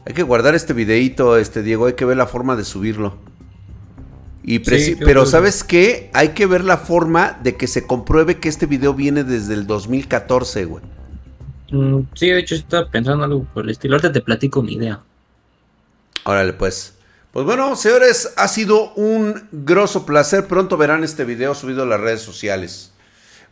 Hay 0.05 0.13
que 0.13 0.23
guardar 0.23 0.55
este 0.55 0.73
videito, 0.73 1.37
este 1.37 1.63
Diego, 1.63 1.87
hay 1.87 1.93
que 1.93 2.05
ver 2.05 2.17
la 2.17 2.27
forma 2.27 2.55
de 2.55 2.63
subirlo. 2.63 3.17
Y 4.43 4.59
pero 4.59 5.25
¿sabes 5.25 5.65
qué? 5.65 6.09
Hay 6.13 6.29
que 6.29 6.45
ver 6.45 6.63
la 6.63 6.77
forma 6.77 7.37
de 7.43 7.57
que 7.57 7.67
se 7.67 7.85
compruebe 7.85 8.39
que 8.39 8.47
este 8.47 8.65
video 8.65 8.93
viene 8.93 9.25
desde 9.25 9.53
el 9.53 9.67
2014, 9.67 10.63
güey. 10.63 10.83
Mm, 11.69 12.03
sí, 12.13 12.29
de 12.29 12.39
hecho 12.39 12.55
estaba 12.55 12.89
pensando 12.89 13.25
algo 13.25 13.43
por 13.53 13.65
el 13.65 13.71
estilo. 13.71 13.95
Ahorita 13.95 14.13
te 14.13 14.21
platico 14.21 14.63
mi 14.63 14.75
idea. 14.75 15.01
Órale, 16.23 16.53
pues. 16.53 16.96
Pues 17.37 17.45
bueno, 17.45 17.75
señores, 17.75 18.33
ha 18.35 18.47
sido 18.47 18.93
un 18.95 19.47
grosso 19.51 20.07
placer. 20.07 20.47
Pronto 20.47 20.75
verán 20.75 21.03
este 21.03 21.23
video 21.23 21.53
subido 21.53 21.83
a 21.83 21.85
las 21.85 21.99
redes 21.99 22.23
sociales. 22.23 22.89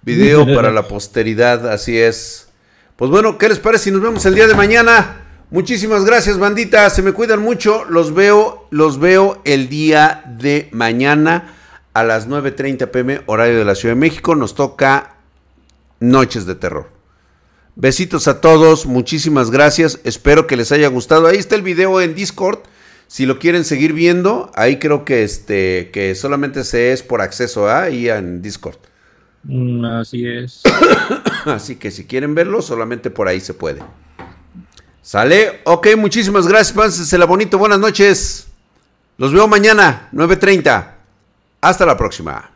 Video 0.01 0.43
para 0.55 0.71
la 0.71 0.87
posteridad, 0.87 1.69
así 1.69 1.95
es. 1.95 2.47
Pues 2.95 3.11
bueno, 3.11 3.37
¿qué 3.37 3.47
les 3.47 3.59
parece 3.59 3.83
si 3.83 3.91
nos 3.91 4.01
vemos 4.01 4.25
el 4.25 4.33
día 4.33 4.47
de 4.47 4.55
mañana? 4.55 5.21
Muchísimas 5.51 6.03
gracias, 6.03 6.39
bandita. 6.39 6.89
Se 6.89 7.03
me 7.03 7.11
cuidan 7.11 7.43
mucho. 7.43 7.85
Los 7.85 8.15
veo, 8.15 8.67
los 8.71 8.99
veo 8.99 9.39
el 9.45 9.69
día 9.69 10.23
de 10.25 10.67
mañana 10.71 11.53
a 11.93 12.03
las 12.03 12.27
9:30 12.27 12.89
pm, 12.89 13.21
horario 13.27 13.59
de 13.59 13.65
la 13.65 13.75
Ciudad 13.75 13.93
de 13.93 13.99
México. 14.01 14.33
Nos 14.33 14.55
toca 14.55 15.17
Noches 15.99 16.47
de 16.47 16.55
Terror. 16.55 16.89
Besitos 17.75 18.27
a 18.27 18.41
todos, 18.41 18.87
muchísimas 18.87 19.51
gracias. 19.51 19.99
Espero 20.03 20.47
que 20.47 20.57
les 20.57 20.71
haya 20.71 20.87
gustado. 20.87 21.27
Ahí 21.27 21.37
está 21.37 21.53
el 21.53 21.61
video 21.61 22.01
en 22.01 22.15
Discord 22.15 22.61
si 23.07 23.25
lo 23.25 23.39
quieren 23.39 23.63
seguir 23.65 23.93
viendo, 23.93 24.51
ahí 24.55 24.77
creo 24.77 25.05
que 25.05 25.23
este 25.23 25.89
que 25.91 26.15
solamente 26.15 26.63
se 26.63 26.91
es 26.91 27.03
por 27.03 27.21
acceso 27.21 27.67
a 27.67 27.83
ahí 27.83 28.09
en 28.09 28.41
Discord. 28.41 28.77
Mm, 29.43 29.85
así 29.85 30.27
es. 30.27 30.63
Así 31.45 31.75
que 31.75 31.91
si 31.91 32.05
quieren 32.05 32.33
verlo, 32.33 32.63
solamente 32.63 33.11
por 33.11 33.27
ahí 33.27 33.39
se 33.39 33.53
puede. 33.53 33.83
¿Sale? 35.03 35.61
Ok, 35.65 35.89
muchísimas 35.95 36.47
gracias. 36.47 37.13
la 37.13 37.25
bonito. 37.25 37.59
Buenas 37.59 37.77
noches. 37.77 38.47
Los 39.19 39.31
veo 39.31 39.47
mañana, 39.47 40.09
9.30. 40.11 40.93
Hasta 41.61 41.85
la 41.85 41.95
próxima. 41.95 42.54